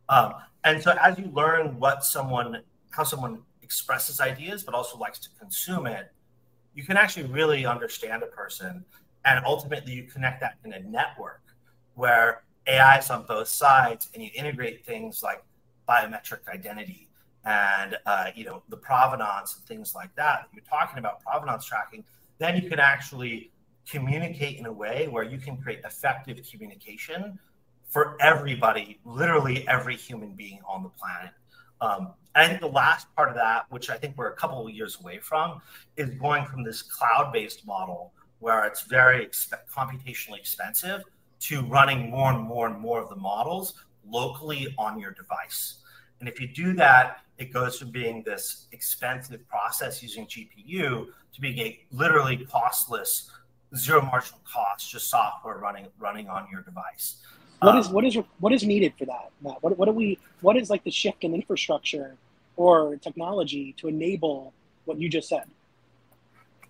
Um, 0.10 0.34
and 0.64 0.82
so, 0.82 0.96
as 1.02 1.18
you 1.18 1.30
learn 1.34 1.80
what 1.80 2.04
someone, 2.04 2.62
how 2.92 3.04
someone 3.04 3.40
expresses 3.68 4.22
ideas, 4.22 4.64
but 4.64 4.74
also 4.74 4.98
likes 4.98 5.20
to 5.20 5.30
consume 5.38 5.88
it, 5.88 6.10
you 6.74 6.84
can 6.84 6.96
actually 6.96 7.28
really 7.28 7.66
understand 7.66 8.24
a 8.24 8.28
person. 8.28 8.86
And 9.26 9.44
ultimately, 9.46 9.92
you 9.92 10.04
connect 10.04 10.40
that 10.40 10.56
in 10.64 10.72
a 10.72 10.80
network 10.80 11.42
where 11.96 12.44
AI 12.66 13.00
is 13.00 13.10
on 13.10 13.26
both 13.26 13.50
sides 13.50 14.10
and 14.14 14.24
you 14.24 14.30
integrate 14.34 14.86
things 14.86 15.22
like 15.22 15.44
biometric 15.90 16.48
identity 16.48 17.10
and 17.44 17.98
uh, 18.06 18.28
you 18.36 18.46
know 18.46 18.64
the 18.70 18.78
provenance 18.78 19.58
and 19.58 19.66
things 19.66 19.94
like 19.94 20.16
that. 20.16 20.48
You're 20.54 20.70
talking 20.78 21.00
about 21.00 21.22
provenance 21.22 21.66
tracking, 21.66 22.06
then 22.38 22.56
you 22.56 22.70
can 22.70 22.80
actually 22.80 23.52
communicate 23.90 24.58
in 24.60 24.66
a 24.66 24.72
way 24.72 25.10
where 25.10 25.26
you 25.26 25.38
can 25.38 25.58
create 25.58 25.82
effective 25.84 26.40
communication 26.50 27.38
for 27.90 28.16
everybody, 28.22 29.00
literally 29.04 29.68
every 29.68 29.98
human 29.98 30.32
being 30.36 30.60
on 30.66 30.84
the 30.84 30.90
planet. 30.90 31.32
Um, 31.82 32.14
and 32.38 32.46
I 32.46 32.50
think 32.50 32.62
the 32.62 32.68
last 32.68 33.08
part 33.16 33.30
of 33.30 33.36
that, 33.36 33.66
which 33.72 33.90
I 33.90 33.98
think 33.98 34.16
we're 34.16 34.30
a 34.30 34.36
couple 34.36 34.64
of 34.64 34.72
years 34.72 35.00
away 35.02 35.18
from, 35.18 35.60
is 35.96 36.12
going 36.12 36.46
from 36.46 36.64
this 36.64 36.84
cloud-based 36.84 37.66
model 37.66 38.14
where 38.38 38.64
it's 38.66 38.84
very 38.84 39.26
exp- 39.26 39.58
computationally 39.76 40.38
expensive 40.38 41.02
to 41.40 41.64
running 41.64 42.12
more 42.12 42.32
and 42.32 42.44
more 42.44 42.68
and 42.68 42.78
more 42.78 43.02
of 43.02 43.10
the 43.10 43.16
models 43.16 43.74
locally 44.08 44.72
on 44.78 45.00
your 45.00 45.14
device. 45.14 45.78
And 46.20 46.30
if 46.30 46.40
you 46.40 46.48
do 46.48 46.74
that, 46.74 47.22
it 47.40 47.52
goes 47.52 47.80
from 47.80 47.90
being 47.90 48.22
this 48.22 48.68
expensive 48.72 49.48
process 49.48 50.04
using 50.04 50.28
GPU 50.28 51.08
to 51.34 51.42
being 51.42 51.58
a 51.58 51.80
literally 51.92 52.46
costless, 52.46 53.32
zero 53.76 54.04
marginal 54.04 54.42
cost, 54.52 54.92
just 54.92 55.10
software 55.10 55.58
running 55.58 55.88
running 55.98 56.30
on 56.30 56.48
your 56.52 56.62
device. 56.62 57.18
What 57.62 57.74
um, 57.74 57.80
is 57.80 57.90
what 57.90 58.06
is 58.06 58.16
what 58.40 58.54
is 58.54 58.64
needed 58.64 58.94
for 58.98 59.06
that? 59.06 59.32
Matt? 59.42 59.62
What 59.64 59.76
what 59.78 59.86
do 59.86 59.92
we 59.92 60.20
what 60.42 60.56
is 60.56 60.70
like 60.70 60.84
the 60.84 60.92
shift 60.92 61.24
in 61.24 61.34
infrastructure 61.34 62.16
or 62.58 62.98
technology 62.98 63.74
to 63.78 63.88
enable 63.88 64.54
what 64.86 65.00
you 65.00 65.08
just 65.08 65.30
said? 65.30 65.46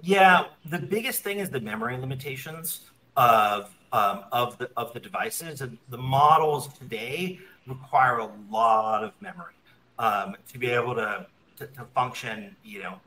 Yeah, 0.01 0.45
the 0.65 0.77
biggest 0.77 1.23
thing 1.23 1.39
is 1.39 1.49
the 1.49 1.59
memory 1.59 1.97
limitations 1.97 2.81
of 3.15 3.73
um, 3.91 4.25
of 4.31 4.57
the 4.57 4.69
of 4.77 4.93
the 4.93 4.99
devices. 4.99 5.61
And 5.61 5.77
the 5.89 5.97
models 5.97 6.67
today 6.77 7.39
require 7.65 8.19
a 8.19 8.29
lot 8.51 9.03
of 9.03 9.13
memory 9.21 9.53
um, 9.97 10.35
to 10.51 10.57
be 10.59 10.69
able 10.69 10.95
to, 10.95 11.25
to, 11.57 11.67
to 11.67 11.83
function. 11.95 12.55
You 12.63 12.83
know, 12.83 12.99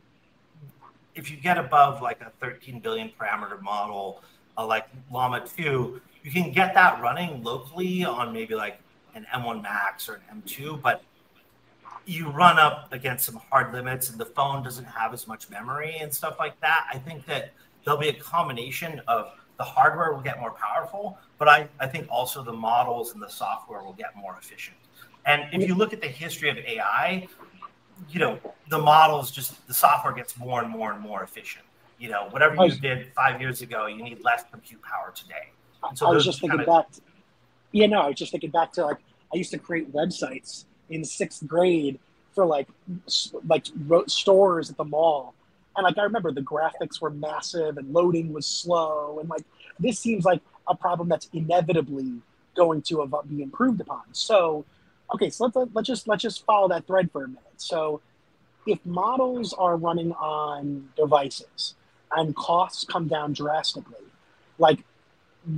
if 1.15 1.31
you 1.31 1.37
get 1.37 1.59
above 1.59 2.03
like 2.03 2.21
a 2.21 2.31
13 2.41 2.81
billion 2.81 3.11
parameter 3.21 3.61
model, 3.63 4.23
uh, 4.59 4.67
like 4.67 4.89
Llama 5.13 5.47
2, 5.47 6.01
you 6.23 6.31
can 6.31 6.53
get 6.53 6.75
that 6.75 7.01
running 7.01 7.43
locally 7.43 8.05
on 8.05 8.33
maybe 8.33 8.55
like 8.55 8.81
an 9.15 9.27
M1 9.35 9.63
Max 9.63 10.09
or 10.09 10.15
an 10.15 10.43
M2, 10.43 10.81
but 10.81 11.03
you 12.07 12.31
run 12.31 12.59
up 12.59 12.93
against 12.93 13.27
some 13.27 13.41
hard 13.51 13.73
limits 13.73 14.11
and 14.11 14.19
the 14.19 14.25
phone 14.27 14.63
doesn't 14.63 14.85
have 14.85 15.13
as 15.13 15.27
much 15.27 15.51
memory 15.51 15.97
and 16.01 16.13
stuff 16.13 16.37
like 16.39 16.59
that. 16.61 16.87
I 16.93 16.99
think 16.99 17.27
that 17.27 17.53
there'll 17.85 18.01
be 18.01 18.09
a 18.09 18.15
combination 18.15 19.01
of 19.07 19.33
the 19.59 19.65
hardware 19.65 20.13
will 20.13 20.23
get 20.23 20.41
more 20.41 20.53
powerful, 20.53 21.19
but 21.39 21.47
I, 21.47 21.69
I 21.79 21.87
think 21.87 22.07
also 22.11 22.43
the 22.43 22.53
models 22.53 23.13
and 23.13 23.23
the 23.23 23.29
software 23.29 23.83
will 23.83 23.93
get 23.93 24.17
more 24.17 24.37
efficient. 24.41 24.77
And 25.27 25.43
if 25.53 25.69
you 25.69 25.75
look 25.75 25.93
at 25.93 26.01
the 26.01 26.09
history 26.09 26.49
of 26.49 26.57
AI, 26.57 27.29
you 28.09 28.19
know, 28.19 28.39
the 28.71 28.79
models 28.79 29.31
just 29.31 29.67
the 29.69 29.75
software 29.75 30.15
gets 30.15 30.39
more 30.39 30.63
and 30.63 30.71
more 30.71 30.93
and 30.93 31.01
more 31.01 31.23
efficient. 31.23 31.65
You 31.99 32.09
know, 32.09 32.29
whatever 32.31 32.65
you 32.65 32.73
did 32.73 33.13
five 33.13 33.39
years 33.39 33.61
ago, 33.61 33.87
you 33.87 34.03
need 34.03 34.25
less 34.25 34.45
compute 34.51 34.81
power 34.81 35.13
today. 35.15 35.51
So 35.95 36.07
I 36.07 36.11
was 36.11 36.25
just 36.25 36.41
thinking 36.41 36.61
kinda... 36.61 36.73
back. 36.73 36.91
To, 36.93 37.03
yeah, 37.73 37.87
no, 37.87 38.01
I 38.01 38.09
was 38.09 38.17
just 38.17 38.33
thinking 38.33 38.51
back 38.51 38.73
to 38.73 38.87
like 38.87 38.97
I 39.33 39.37
used 39.37 39.51
to 39.51 39.59
create 39.59 39.93
websites 39.93 40.65
in 40.91 41.05
sixth 41.05 41.47
grade 41.47 41.99
for 42.35 42.45
like 42.45 42.69
like 43.47 43.67
stores 44.07 44.71
at 44.71 44.77
the 44.77 44.85
mall, 44.85 45.35
and 45.77 45.85
like 45.85 45.99
I 45.99 46.03
remember 46.03 46.33
the 46.33 46.43
graphics 46.43 47.01
were 47.01 47.11
massive 47.11 47.79
and 47.79 47.93
loading 47.93 48.33
was 48.33 48.47
slow, 48.47 49.19
and 49.21 49.29
like 49.29 49.45
this 49.79 49.99
seems 49.99 50.25
like 50.25 50.41
a 50.69 50.75
problem 50.75 51.09
that's 51.09 51.29
inevitably 51.33 52.21
going 52.55 52.83
to 52.83 53.09
be 53.29 53.43
improved 53.43 53.81
upon. 53.81 54.03
So, 54.13 54.65
okay, 55.15 55.31
so 55.31 55.45
let's 55.45 55.75
let's 55.75 55.87
just 55.87 56.09
let's 56.09 56.23
just 56.23 56.45
follow 56.45 56.69
that 56.69 56.87
thread 56.87 57.11
for 57.11 57.25
a 57.25 57.29
minute. 57.29 57.43
So, 57.57 58.01
if 58.67 58.85
models 58.85 59.53
are 59.55 59.77
running 59.77 60.13
on 60.13 60.89
devices 60.97 61.75
and 62.13 62.35
costs 62.37 62.85
come 62.85 63.09
down 63.09 63.33
drastically, 63.33 64.05
like 64.59 64.85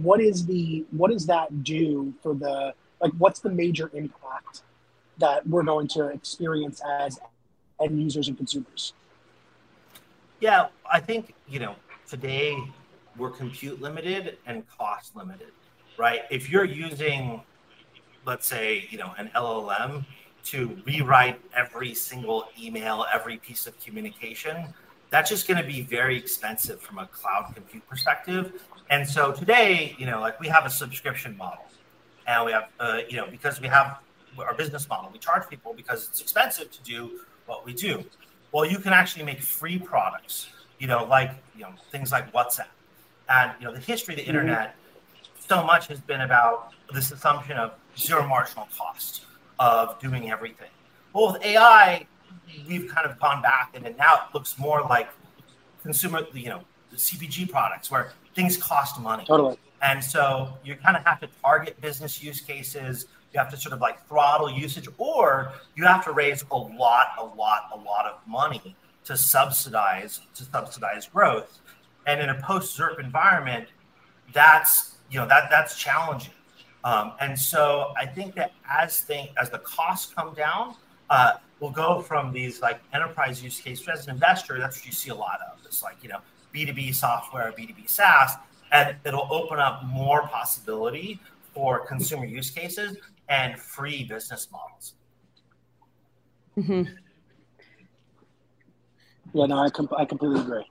what 0.02 0.20
is 0.20 0.46
the 0.46 0.84
what 0.90 1.10
does 1.10 1.26
that 1.26 1.64
do 1.64 2.14
for 2.22 2.34
the 2.34 2.74
like 3.00 3.12
what's 3.18 3.40
the 3.40 3.50
major 3.50 3.90
impact 3.94 4.62
that 5.18 5.46
we're 5.46 5.62
going 5.62 5.88
to 5.88 6.08
experience 6.08 6.80
as 7.00 7.18
end 7.80 8.00
users 8.00 8.28
and 8.28 8.36
consumers? 8.36 8.92
Yeah, 10.40 10.68
I 10.90 11.00
think 11.00 11.34
you 11.48 11.60
know 11.60 11.76
today 12.08 12.56
we're 13.16 13.30
compute 13.30 13.80
limited 13.80 14.38
and 14.46 14.66
cost 14.68 15.14
limited, 15.16 15.52
right? 15.98 16.22
If 16.30 16.50
you're 16.50 16.64
using, 16.64 17.42
let's 18.24 18.46
say, 18.46 18.86
you 18.90 18.98
know, 18.98 19.12
an 19.18 19.30
LLM 19.34 20.04
to 20.44 20.76
rewrite 20.86 21.40
every 21.54 21.94
single 21.94 22.46
email, 22.60 23.06
every 23.12 23.36
piece 23.36 23.66
of 23.66 23.78
communication, 23.78 24.74
that's 25.10 25.28
just 25.28 25.46
going 25.46 25.60
to 25.60 25.66
be 25.66 25.82
very 25.82 26.16
expensive 26.16 26.80
from 26.80 26.98
a 26.98 27.06
cloud 27.06 27.52
compute 27.54 27.86
perspective. 27.88 28.62
And 28.90 29.06
so 29.06 29.32
today, 29.32 29.94
you 29.98 30.06
know, 30.06 30.20
like 30.20 30.40
we 30.40 30.48
have 30.48 30.64
a 30.64 30.70
subscription 30.70 31.36
model, 31.36 31.64
and 32.26 32.46
we 32.46 32.52
have, 32.52 32.68
uh, 32.80 33.00
you 33.08 33.16
know, 33.16 33.26
because 33.30 33.60
we 33.60 33.68
have 33.68 33.98
our 34.38 34.54
business 34.54 34.88
model, 34.88 35.10
we 35.12 35.18
charge 35.18 35.48
people 35.48 35.74
because 35.74 36.08
it's 36.08 36.20
expensive 36.20 36.70
to 36.70 36.82
do 36.82 37.20
what 37.46 37.64
we 37.64 37.72
do. 37.72 38.04
Well, 38.52 38.64
you 38.64 38.78
can 38.78 38.92
actually 38.92 39.24
make 39.24 39.40
free 39.40 39.78
products, 39.78 40.48
you 40.78 40.86
know, 40.86 41.04
like 41.04 41.32
you 41.56 41.62
know 41.62 41.72
things 41.90 42.12
like 42.12 42.32
WhatsApp, 42.32 42.66
and 43.28 43.52
you 43.58 43.66
know 43.66 43.72
the 43.72 43.80
history 43.80 44.14
of 44.14 44.18
the 44.18 44.22
mm-hmm. 44.22 44.38
internet. 44.38 44.74
So 45.38 45.64
much 45.64 45.88
has 45.88 46.00
been 46.00 46.22
about 46.22 46.72
this 46.92 47.10
assumption 47.10 47.56
of 47.56 47.72
zero 47.96 48.26
marginal 48.26 48.68
cost 48.76 49.26
of 49.58 49.98
doing 50.00 50.30
everything. 50.30 50.70
Well, 51.12 51.32
with 51.32 51.42
AI, 51.42 52.06
we've 52.66 52.88
kind 52.88 53.06
of 53.06 53.18
gone 53.18 53.42
back, 53.42 53.72
and 53.74 53.84
now 53.96 54.14
it 54.14 54.34
looks 54.34 54.58
more 54.58 54.82
like 54.82 55.08
consumer, 55.82 56.26
you 56.32 56.48
know, 56.48 56.62
the 56.90 56.96
CPG 56.96 57.50
products 57.50 57.90
where 57.90 58.12
things 58.34 58.56
cost 58.56 59.00
money. 59.00 59.24
Totally. 59.24 59.58
And 59.82 60.02
so 60.02 60.56
you 60.64 60.76
kind 60.76 60.96
of 60.96 61.04
have 61.04 61.20
to 61.20 61.28
target 61.42 61.80
business 61.80 62.22
use 62.22 62.40
cases. 62.40 63.06
You 63.32 63.40
have 63.40 63.50
to 63.50 63.56
sort 63.56 63.72
of 63.72 63.80
like 63.80 64.06
throttle 64.06 64.50
usage, 64.50 64.88
or 64.98 65.52
you 65.74 65.84
have 65.84 66.04
to 66.04 66.12
raise 66.12 66.44
a 66.50 66.56
lot, 66.56 67.14
a 67.18 67.24
lot, 67.24 67.70
a 67.72 67.78
lot 67.78 68.06
of 68.06 68.18
money 68.26 68.76
to 69.04 69.16
subsidize 69.16 70.20
to 70.34 70.44
subsidize 70.44 71.06
growth. 71.06 71.60
And 72.06 72.20
in 72.20 72.30
a 72.30 72.40
post 72.42 72.78
ZIRP 72.78 73.00
environment, 73.00 73.68
that's 74.32 74.96
you 75.10 75.18
know 75.18 75.26
that 75.28 75.48
that's 75.50 75.78
challenging. 75.78 76.32
Um, 76.84 77.12
and 77.20 77.38
so 77.38 77.92
I 77.96 78.06
think 78.06 78.34
that 78.34 78.52
as 78.68 79.00
thing 79.00 79.28
as 79.40 79.50
the 79.50 79.58
costs 79.58 80.12
come 80.12 80.34
down, 80.34 80.74
uh, 81.10 81.34
we'll 81.60 81.70
go 81.70 82.00
from 82.00 82.32
these 82.32 82.60
like 82.60 82.80
enterprise 82.92 83.42
use 83.42 83.60
cases 83.60 83.88
as 83.88 84.06
an 84.06 84.14
investor. 84.14 84.58
That's 84.58 84.78
what 84.78 84.86
you 84.86 84.92
see 84.92 85.10
a 85.10 85.14
lot 85.14 85.38
of. 85.50 85.64
It's 85.64 85.82
like 85.82 85.96
you 86.02 86.08
know 86.08 86.18
B 86.50 86.66
two 86.66 86.72
B 86.72 86.92
software, 86.92 87.52
B 87.56 87.66
two 87.66 87.74
B 87.74 87.84
SaaS, 87.86 88.32
and 88.72 88.96
it'll 89.04 89.28
open 89.30 89.58
up 89.58 89.84
more 89.84 90.26
possibility 90.28 91.20
for 91.54 91.86
consumer 91.86 92.24
use 92.24 92.50
cases 92.50 92.96
and 93.32 93.58
free 93.58 94.04
business 94.04 94.48
models. 94.52 94.94
Mm-hmm. 96.58 96.82
Yeah, 99.32 99.46
no, 99.46 99.58
I, 99.58 99.70
com- 99.70 99.88
I 99.96 100.04
completely 100.04 100.40
agree. 100.40 100.66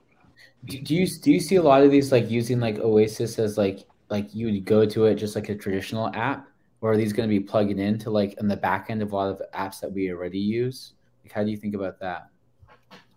Do 0.64 0.94
you 0.94 1.06
do 1.08 1.32
you 1.32 1.40
see 1.40 1.56
a 1.56 1.62
lot 1.62 1.82
of 1.82 1.90
these 1.90 2.12
like 2.12 2.30
using 2.30 2.60
like 2.60 2.78
Oasis 2.78 3.40
as 3.40 3.58
like 3.58 3.80
like 4.10 4.32
you 4.32 4.46
would 4.46 4.64
go 4.64 4.86
to 4.86 5.06
it 5.06 5.16
just 5.16 5.34
like 5.34 5.48
a 5.48 5.56
traditional 5.56 6.06
app, 6.14 6.48
or 6.80 6.92
are 6.92 6.96
these 6.96 7.12
going 7.12 7.28
to 7.28 7.36
be 7.36 7.40
plugging 7.40 7.80
into 7.80 8.10
like 8.10 8.38
in 8.38 8.46
the 8.46 8.56
back 8.56 8.86
end 8.88 9.02
of 9.02 9.10
a 9.10 9.16
lot 9.16 9.28
of 9.28 9.42
apps 9.52 9.80
that 9.80 9.90
we 9.92 10.12
already 10.12 10.38
use? 10.38 10.92
Like, 11.24 11.32
how 11.32 11.42
do 11.42 11.50
you 11.50 11.56
think 11.56 11.74
about 11.74 11.98
that? 11.98 12.28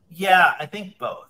Yeah, 0.09 0.53
I 0.59 0.65
think 0.65 0.97
both. 0.97 1.27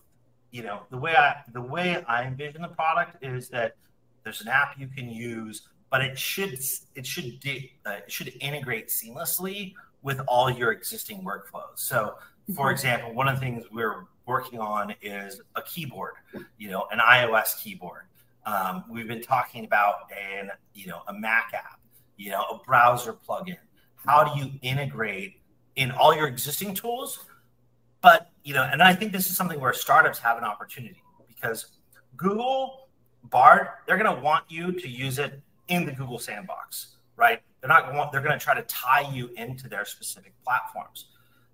You 0.51 0.63
know, 0.63 0.83
the 0.89 0.97
way 0.97 1.17
I 1.17 1.41
the 1.51 1.61
way 1.61 2.01
I 2.07 2.23
envision 2.23 2.61
the 2.61 2.69
product 2.69 3.21
is 3.21 3.49
that 3.49 3.75
there's 4.23 4.39
an 4.39 4.47
app 4.47 4.79
you 4.79 4.87
can 4.87 5.09
use, 5.09 5.67
but 5.89 6.01
it 6.01 6.17
should 6.17 6.59
it 6.95 7.05
should 7.05 7.39
uh, 7.85 7.91
it 7.91 8.11
should 8.11 8.33
integrate 8.39 8.89
seamlessly 8.89 9.73
with 10.01 10.19
all 10.27 10.49
your 10.49 10.71
existing 10.71 11.23
workflows. 11.23 11.77
So, 11.77 12.15
for 12.53 12.65
mm-hmm. 12.65 12.71
example, 12.71 13.13
one 13.13 13.27
of 13.27 13.35
the 13.35 13.41
things 13.41 13.65
we're 13.71 14.05
working 14.25 14.59
on 14.59 14.93
is 15.01 15.41
a 15.55 15.61
keyboard, 15.61 16.13
you 16.57 16.69
know, 16.69 16.87
an 16.91 16.99
iOS 16.99 17.61
keyboard. 17.61 18.03
Um, 18.45 18.83
we've 18.89 19.07
been 19.07 19.23
talking 19.23 19.65
about 19.65 20.11
an 20.11 20.51
you 20.73 20.87
know 20.87 21.01
a 21.07 21.13
Mac 21.13 21.51
app, 21.53 21.79
you 22.17 22.31
know, 22.31 22.43
a 22.43 22.59
browser 22.63 23.13
plugin. 23.13 23.57
How 24.05 24.23
do 24.23 24.39
you 24.39 24.51
integrate 24.61 25.41
in 25.75 25.91
all 25.91 26.15
your 26.15 26.27
existing 26.27 26.75
tools? 26.75 27.25
But 28.01 28.29
you 28.43 28.53
know, 28.53 28.63
and 28.63 28.83
I 28.83 28.93
think 28.93 29.11
this 29.11 29.29
is 29.29 29.35
something 29.35 29.59
where 29.59 29.73
startups 29.73 30.19
have 30.19 30.37
an 30.37 30.43
opportunity 30.43 31.01
because 31.27 31.77
Google, 32.15 32.87
Bard, 33.23 33.67
they're 33.87 33.97
going 33.97 34.15
to 34.15 34.21
want 34.21 34.45
you 34.47 34.71
to 34.71 34.87
use 34.87 35.17
it 35.17 35.41
in 35.67 35.85
the 35.85 35.91
Google 35.91 36.19
sandbox, 36.19 36.95
right? 37.15 37.41
They're 37.61 37.69
not 37.69 37.91
going. 37.91 38.09
They're 38.11 38.21
going 38.21 38.37
to 38.37 38.43
try 38.43 38.53
to 38.53 38.61
tie 38.63 39.09
you 39.11 39.29
into 39.37 39.67
their 39.67 39.85
specific 39.85 40.33
platforms. 40.43 41.07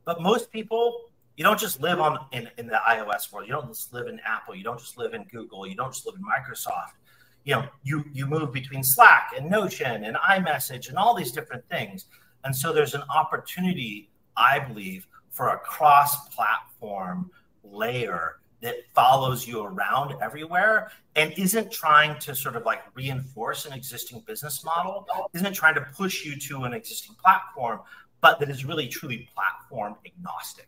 But 0.05 0.21
most 0.21 0.51
people, 0.51 1.05
you 1.37 1.43
don't 1.43 1.59
just 1.59 1.79
live 1.79 1.99
on 1.99 2.19
in, 2.31 2.49
in 2.57 2.67
the 2.67 2.79
iOS 2.87 3.31
world. 3.31 3.47
You 3.47 3.53
don't 3.53 3.67
just 3.67 3.93
live 3.93 4.07
in 4.07 4.19
Apple. 4.27 4.55
You 4.55 4.63
don't 4.63 4.79
just 4.79 4.97
live 4.97 5.13
in 5.13 5.23
Google. 5.25 5.65
You 5.65 5.75
don't 5.75 5.93
just 5.93 6.05
live 6.05 6.15
in 6.15 6.23
Microsoft. 6.23 6.97
You 7.43 7.55
know, 7.55 7.65
you 7.83 8.03
you 8.11 8.25
move 8.25 8.51
between 8.51 8.83
Slack 8.83 9.31
and 9.37 9.49
Notion 9.49 10.03
and 10.03 10.17
iMessage 10.17 10.89
and 10.89 10.97
all 10.97 11.15
these 11.15 11.31
different 11.31 11.67
things. 11.69 12.05
And 12.43 12.55
so 12.55 12.73
there's 12.73 12.95
an 12.95 13.03
opportunity, 13.15 14.09
I 14.35 14.59
believe, 14.59 15.07
for 15.29 15.49
a 15.49 15.59
cross-platform 15.59 17.29
layer 17.63 18.40
that 18.61 18.75
follows 18.93 19.47
you 19.47 19.63
around 19.63 20.15
everywhere 20.21 20.91
and 21.15 21.33
isn't 21.37 21.71
trying 21.71 22.17
to 22.19 22.35
sort 22.35 22.55
of 22.55 22.63
like 22.63 22.81
reinforce 22.93 23.65
an 23.65 23.73
existing 23.73 24.23
business 24.27 24.63
model, 24.63 25.07
isn't 25.33 25.53
trying 25.53 25.75
to 25.75 25.81
push 25.95 26.23
you 26.23 26.37
to 26.37 26.63
an 26.63 26.73
existing 26.73 27.15
platform, 27.15 27.79
but 28.21 28.39
that 28.39 28.49
is 28.49 28.63
really 28.63 28.87
truly 28.87 29.27
platform 29.33 29.95
agnostic. 30.05 30.67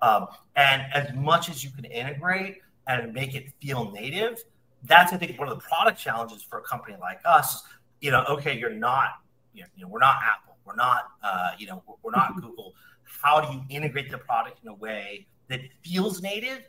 Um, 0.00 0.26
and 0.56 0.82
as 0.92 1.14
much 1.14 1.48
as 1.48 1.62
you 1.62 1.70
can 1.70 1.84
integrate 1.84 2.58
and 2.86 3.12
make 3.12 3.34
it 3.34 3.46
feel 3.60 3.90
native, 3.92 4.42
that's 4.84 5.12
I 5.12 5.16
think 5.16 5.38
one 5.38 5.48
of 5.48 5.56
the 5.56 5.62
product 5.62 5.98
challenges 5.98 6.42
for 6.42 6.58
a 6.58 6.62
company 6.62 6.96
like 7.00 7.20
us. 7.24 7.62
You 8.00 8.10
know, 8.10 8.24
okay, 8.28 8.58
you're 8.58 8.70
not, 8.70 9.20
you 9.54 9.64
know, 9.78 9.88
we're 9.88 9.98
not 9.98 10.16
Apple, 10.22 10.56
we're 10.66 10.76
not, 10.76 11.12
uh, 11.22 11.52
you 11.58 11.66
know, 11.66 11.82
we're 12.02 12.10
not 12.10 12.34
Google. 12.34 12.74
How 13.04 13.40
do 13.40 13.52
you 13.54 13.62
integrate 13.70 14.10
the 14.10 14.18
product 14.18 14.58
in 14.62 14.68
a 14.68 14.74
way 14.74 15.26
that 15.48 15.60
feels 15.82 16.20
native 16.20 16.60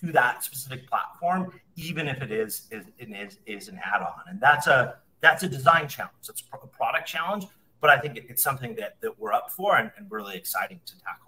to 0.00 0.12
that 0.12 0.44
specific 0.44 0.88
platform, 0.88 1.52
even 1.76 2.08
if 2.08 2.22
it 2.22 2.30
is 2.30 2.68
is 2.70 2.84
is, 2.98 3.38
is 3.46 3.68
an 3.68 3.80
add-on? 3.84 4.22
And 4.28 4.40
that's 4.40 4.66
a 4.66 4.96
that's 5.20 5.42
a 5.42 5.48
design 5.48 5.88
challenge. 5.88 6.14
It's 6.28 6.42
a 6.52 6.66
product 6.66 7.08
challenge, 7.08 7.46
but 7.80 7.90
I 7.90 7.98
think 7.98 8.16
it's 8.16 8.42
something 8.42 8.74
that 8.76 9.00
that 9.00 9.18
we're 9.18 9.32
up 9.32 9.50
for 9.50 9.76
and, 9.76 9.90
and 9.96 10.10
really 10.10 10.36
exciting 10.36 10.80
to 10.86 11.00
tackle. 11.00 11.26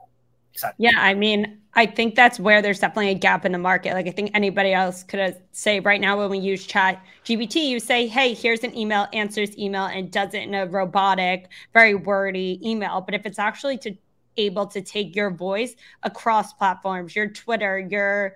Yeah, 0.78 0.90
I 0.96 1.14
mean, 1.14 1.60
I 1.74 1.86
think 1.86 2.14
that's 2.14 2.40
where 2.40 2.60
there's 2.62 2.80
definitely 2.80 3.10
a 3.10 3.14
gap 3.14 3.44
in 3.44 3.52
the 3.52 3.58
market. 3.58 3.94
Like 3.94 4.06
I 4.06 4.10
think 4.10 4.30
anybody 4.34 4.72
else 4.72 5.02
could 5.02 5.36
say 5.52 5.80
right 5.80 6.00
now 6.00 6.18
when 6.18 6.30
we 6.30 6.38
use 6.38 6.66
chat 6.66 7.04
GPT, 7.24 7.68
you 7.68 7.80
say, 7.80 8.06
hey, 8.06 8.34
here's 8.34 8.64
an 8.64 8.76
email, 8.76 9.06
answers 9.12 9.56
email, 9.56 9.84
and 9.84 10.10
does 10.10 10.34
it 10.34 10.42
in 10.42 10.54
a 10.54 10.66
robotic, 10.66 11.48
very 11.72 11.94
wordy 11.94 12.60
email. 12.68 13.00
But 13.00 13.14
if 13.14 13.24
it's 13.26 13.38
actually 13.38 13.78
to 13.78 13.94
able 14.38 14.66
to 14.68 14.80
take 14.80 15.14
your 15.14 15.30
voice 15.30 15.74
across 16.02 16.52
platforms, 16.52 17.14
your 17.14 17.28
Twitter, 17.28 17.78
your 17.78 18.34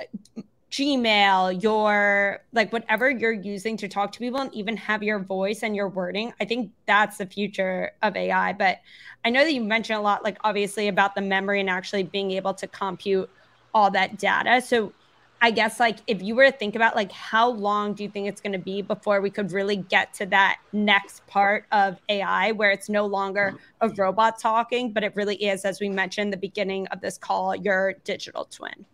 uh, 0.00 0.42
Gmail, 0.70 1.62
your 1.62 2.40
like 2.52 2.72
whatever 2.72 3.10
you're 3.10 3.32
using 3.32 3.76
to 3.78 3.88
talk 3.88 4.12
to 4.12 4.18
people 4.18 4.40
and 4.40 4.54
even 4.54 4.76
have 4.76 5.02
your 5.02 5.18
voice 5.18 5.62
and 5.62 5.74
your 5.74 5.88
wording. 5.88 6.32
I 6.40 6.44
think 6.44 6.72
that's 6.84 7.16
the 7.16 7.26
future 7.26 7.92
of 8.02 8.14
AI. 8.16 8.52
But 8.52 8.80
I 9.24 9.30
know 9.30 9.44
that 9.44 9.52
you 9.52 9.62
mentioned 9.62 9.98
a 9.98 10.02
lot, 10.02 10.22
like 10.22 10.36
obviously 10.44 10.88
about 10.88 11.14
the 11.14 11.22
memory 11.22 11.60
and 11.60 11.70
actually 11.70 12.02
being 12.02 12.30
able 12.32 12.52
to 12.54 12.66
compute 12.66 13.30
all 13.72 13.90
that 13.92 14.18
data. 14.18 14.60
So 14.60 14.92
I 15.40 15.52
guess 15.52 15.78
like 15.78 15.98
if 16.06 16.20
you 16.20 16.34
were 16.34 16.46
to 16.46 16.56
think 16.56 16.74
about 16.74 16.96
like 16.96 17.12
how 17.12 17.48
long 17.48 17.94
do 17.94 18.02
you 18.02 18.08
think 18.08 18.26
it's 18.26 18.40
going 18.40 18.52
to 18.52 18.58
be 18.58 18.82
before 18.82 19.20
we 19.20 19.30
could 19.30 19.52
really 19.52 19.76
get 19.76 20.12
to 20.14 20.26
that 20.26 20.58
next 20.72 21.24
part 21.26 21.66
of 21.70 22.00
AI 22.08 22.52
where 22.52 22.70
it's 22.72 22.88
no 22.88 23.06
longer 23.06 23.54
mm-hmm. 23.54 23.90
a 23.90 23.94
robot 23.94 24.38
talking, 24.38 24.92
but 24.92 25.04
it 25.04 25.14
really 25.14 25.36
is, 25.36 25.64
as 25.64 25.80
we 25.80 25.88
mentioned 25.88 26.32
the 26.32 26.38
beginning 26.38 26.86
of 26.88 27.00
this 27.00 27.18
call, 27.18 27.54
your 27.54 27.94
digital 28.04 28.44
twin. 28.46 28.84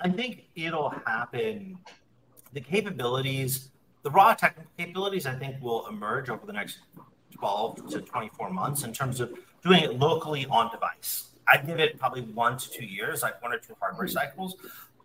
I 0.00 0.08
think 0.08 0.44
it'll 0.56 0.90
happen. 0.90 1.78
The 2.52 2.60
capabilities, 2.60 3.70
the 4.02 4.10
raw 4.10 4.34
technical 4.34 4.70
capabilities, 4.76 5.24
I 5.26 5.36
think 5.36 5.62
will 5.62 5.86
emerge 5.86 6.30
over 6.30 6.44
the 6.46 6.52
next 6.52 6.80
12 7.32 7.90
to 7.90 8.00
24 8.00 8.50
months 8.50 8.82
in 8.82 8.92
terms 8.92 9.20
of 9.20 9.32
doing 9.62 9.82
it 9.84 9.98
locally 9.98 10.46
on 10.50 10.70
device. 10.70 11.30
I'd 11.48 11.66
give 11.66 11.80
it 11.80 11.98
probably 11.98 12.22
one 12.22 12.56
to 12.56 12.70
two 12.70 12.84
years, 12.84 13.22
like 13.22 13.42
one 13.42 13.52
or 13.52 13.58
two 13.58 13.74
hardware 13.80 14.08
cycles. 14.08 14.56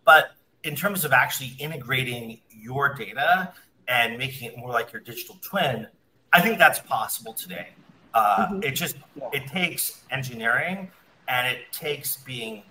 But 0.04 0.32
in 0.64 0.74
terms 0.74 1.04
of 1.04 1.12
actually 1.12 1.54
integrating 1.58 2.40
your 2.50 2.94
data 2.94 3.52
and 3.88 4.18
making 4.18 4.48
it 4.48 4.58
more 4.58 4.70
like 4.70 4.92
your 4.92 5.02
digital 5.02 5.38
twin, 5.42 5.86
I 6.32 6.40
think 6.40 6.58
that's 6.58 6.78
possible 6.80 7.32
today. 7.32 7.68
Uh, 8.14 8.46
mm-hmm. 8.46 8.62
It 8.62 8.72
just 8.72 8.96
it 9.32 9.46
takes 9.46 10.02
engineering 10.10 10.90
and 11.28 11.46
it 11.46 11.72
takes 11.72 12.16
being 12.16 12.62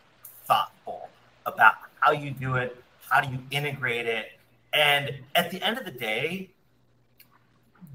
thoughtful 0.46 1.10
about 1.46 1.76
how 2.00 2.12
you 2.12 2.32
do 2.32 2.56
it, 2.56 2.84
how 3.10 3.22
do 3.22 3.32
you 3.32 3.40
integrate 3.52 4.06
it, 4.06 4.32
and 4.74 5.16
at 5.36 5.50
the 5.52 5.62
end 5.64 5.78
of 5.78 5.86
the 5.86 5.92
day, 5.92 6.50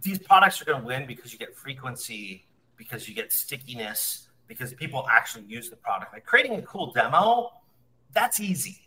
these 0.02 0.18
products 0.18 0.60
are 0.60 0.64
going 0.64 0.80
to 0.80 0.86
win 0.86 1.06
because 1.06 1.32
you 1.32 1.38
get 1.38 1.56
frequency, 1.56 2.44
because 2.76 3.08
you 3.08 3.14
get 3.14 3.32
stickiness, 3.32 4.28
because 4.48 4.72
people 4.74 5.06
actually 5.10 5.44
use 5.44 5.70
the 5.70 5.76
product. 5.76 6.12
Like 6.12 6.24
creating 6.24 6.54
a 6.54 6.62
cool 6.62 6.92
demo, 6.92 7.52
that's 8.12 8.40
easy, 8.40 8.78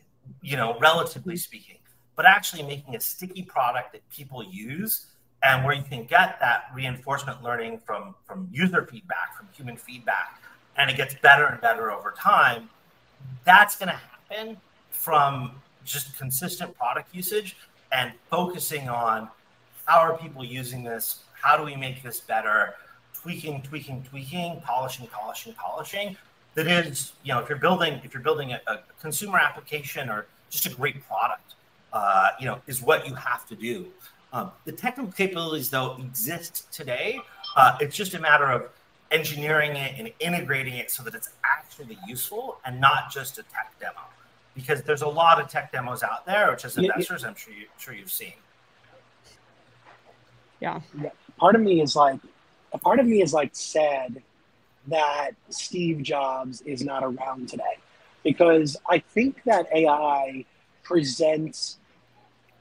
you 0.41 0.55
know, 0.55 0.77
relatively 0.79 1.33
mm-hmm. 1.33 1.39
speaking. 1.39 1.77
But 2.15 2.25
actually 2.25 2.63
making 2.63 2.95
a 2.95 2.99
sticky 2.99 3.43
product 3.43 3.93
that 3.93 4.07
people 4.09 4.43
use 4.43 5.07
and 5.43 5.63
where 5.63 5.75
you 5.75 5.83
can 5.83 6.05
get 6.05 6.39
that 6.39 6.65
reinforcement 6.73 7.43
learning 7.43 7.79
from 7.85 8.15
from 8.25 8.49
user 8.51 8.87
feedback, 8.89 9.37
from 9.37 9.47
human 9.53 9.77
feedback, 9.77 10.41
and 10.77 10.89
it 10.89 10.97
gets 10.97 11.15
better 11.15 11.45
and 11.45 11.61
better 11.61 11.91
over 11.91 12.13
time, 12.17 12.69
that's 13.45 13.77
going 13.77 13.89
to 13.89 13.95
happen 13.95 14.57
from 14.89 15.51
just 15.85 16.17
consistent 16.17 16.75
product 16.77 17.13
usage 17.13 17.55
and 17.91 18.11
focusing 18.29 18.89
on 18.89 19.29
how 19.85 19.99
are 19.99 20.17
people 20.17 20.43
using 20.43 20.83
this? 20.83 21.23
How 21.33 21.55
do 21.55 21.63
we 21.63 21.75
make 21.75 22.03
this 22.03 22.19
better? 22.19 22.75
Tweaking, 23.21 23.61
tweaking, 23.61 24.03
tweaking, 24.03 24.61
polishing, 24.61 25.07
polishing, 25.07 25.53
polishing. 25.53 26.15
That 26.55 26.67
is, 26.67 27.13
you 27.23 27.33
know, 27.33 27.39
if 27.39 27.49
you're 27.49 27.57
building, 27.57 27.99
if 28.03 28.13
you're 28.13 28.23
building 28.23 28.53
a, 28.53 28.61
a 28.67 28.79
consumer 29.01 29.37
application 29.37 30.09
or 30.09 30.25
just 30.49 30.65
a 30.65 30.69
great 30.69 31.05
product, 31.07 31.55
uh, 31.93 32.29
you 32.39 32.45
know, 32.45 32.59
is 32.67 32.81
what 32.81 33.07
you 33.07 33.13
have 33.15 33.47
to 33.47 33.55
do. 33.55 33.87
Um, 34.33 34.51
the 34.65 34.71
technical 34.71 35.11
capabilities, 35.11 35.69
though, 35.69 35.97
exist 35.99 36.71
today. 36.71 37.19
Uh, 37.55 37.77
it's 37.79 37.95
just 37.95 38.13
a 38.13 38.19
matter 38.19 38.45
of 38.51 38.69
engineering 39.11 39.75
it 39.75 39.95
and 39.97 40.11
integrating 40.19 40.75
it 40.75 40.91
so 40.91 41.03
that 41.03 41.15
it's 41.15 41.29
actually 41.45 41.97
useful 42.07 42.57
and 42.65 42.79
not 42.79 43.11
just 43.11 43.37
a 43.37 43.43
tech 43.43 43.73
demo 43.79 44.01
because 44.53 44.81
there's 44.81 45.03
a 45.03 45.07
lot 45.07 45.39
of 45.39 45.47
tech 45.47 45.71
demos 45.71 46.01
out 46.01 46.25
there, 46.25 46.49
which 46.51 46.65
as 46.65 46.77
investors, 46.77 47.21
yeah, 47.21 47.29
I'm 47.29 47.35
sure, 47.35 47.53
you, 47.53 47.67
sure 47.77 47.93
you've 47.93 48.11
seen. 48.11 48.33
Yeah. 50.59 50.81
yeah. 50.99 51.09
Part 51.37 51.55
of 51.55 51.61
me 51.61 51.81
is 51.81 51.95
like, 51.95 52.19
a 52.77 52.79
part 52.79 52.99
of 52.99 53.05
me 53.05 53.21
is 53.21 53.33
like 53.33 53.51
sad 53.53 54.21
that 54.87 55.31
Steve 55.49 56.01
Jobs 56.03 56.61
is 56.61 56.83
not 56.83 57.03
around 57.03 57.49
today 57.49 57.77
because 58.23 58.77
I 58.87 58.99
think 58.99 59.43
that 59.45 59.67
AI 59.73 60.45
presents 60.83 61.77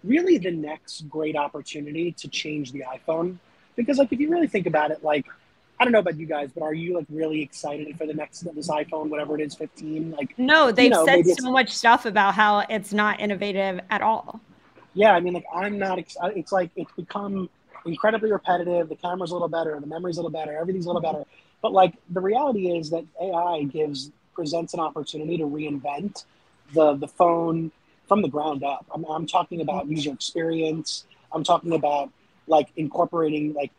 really 0.03 0.39
the 0.39 0.51
next 0.51 1.09
great 1.09 1.37
opportunity 1.37 2.13
to 2.13 2.29
change 2.29 2.73
the 2.73 2.85
iPhone. 2.97 3.39
Because, 3.77 3.99
like, 3.99 4.13
if 4.13 4.19
you 4.19 4.31
really 4.31 4.47
think 4.47 4.67
about 4.67 4.91
it, 4.91 5.05
like, 5.05 5.27
I 5.79 5.85
don't 5.85 5.93
know 5.93 5.99
about 5.99 6.17
you 6.17 6.27
guys, 6.27 6.51
but 6.55 6.63
are 6.63 6.73
you 6.73 6.95
like 6.95 7.05
really 7.11 7.43
excited 7.43 7.99
for 7.99 8.07
the 8.07 8.15
next 8.15 8.41
this 8.55 8.69
iPhone, 8.69 9.11
whatever 9.11 9.39
it 9.39 9.43
is, 9.43 9.55
15? 9.55 10.13
Like 10.13 10.39
no, 10.39 10.73
they've 10.73 10.85
you 10.85 10.91
know, 10.91 11.05
said 11.05 11.27
so 11.27 11.53
much 11.53 11.69
stuff 11.71 12.07
about 12.07 12.35
how 12.35 12.61
it's 12.71 12.95
not 12.95 13.21
innovative 13.21 13.81
at 13.91 14.01
all. 14.01 14.41
yeah, 14.95 15.13
I 15.13 15.21
mean, 15.21 15.35
like 15.35 15.45
I'm 15.55 15.79
not. 15.79 15.99
Ex- 15.99 16.17
It's 16.35 16.51
like 16.51 16.71
it's 16.77 16.93
become 16.93 17.51
incredibly 17.87 18.33
repetitive. 18.33 18.89
The 18.89 18.97
camera's 18.97 19.31
a 19.31 19.35
little 19.35 19.49
better, 19.49 19.79
the 19.81 19.87
memory's 19.87 20.17
a 20.17 20.21
little 20.21 20.31
better, 20.31 20.57
everything's 20.57 20.87
a 20.87 20.89
little 20.89 21.03
better. 21.03 21.25
But 21.63 21.73
like 21.73 21.95
the 22.11 22.21
reality 22.21 22.77
is 22.77 22.91
that 22.91 23.05
AI 23.21 23.65
gives 23.65 24.11
presents 24.35 24.75
an 24.75 24.81
opportunity 24.81 25.39
to 25.39 25.45
reinvent 25.45 26.25
the 26.75 26.95
the 26.95 27.09
phone 27.09 27.73
from 28.07 28.23
the 28.23 28.29
ground 28.29 28.63
up. 28.63 28.87
I'm, 28.95 29.05
I'm 29.05 29.27
talking 29.27 29.61
about 29.61 29.89
user 29.89 30.13
experience. 30.13 31.05
I'm 31.33 31.45
talking 31.45 31.73
about 31.73 32.11
like 32.47 32.69
incorporating 32.77 33.53
like 33.55 33.73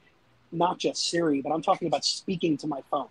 not 0.52 0.80
just 0.80 1.10
Siri, 1.10 1.42
but 1.42 1.52
I'm 1.52 1.62
talking 1.62 1.88
about 1.88 2.06
speaking 2.06 2.58
to 2.58 2.68
my 2.68 2.82
phone 2.90 3.10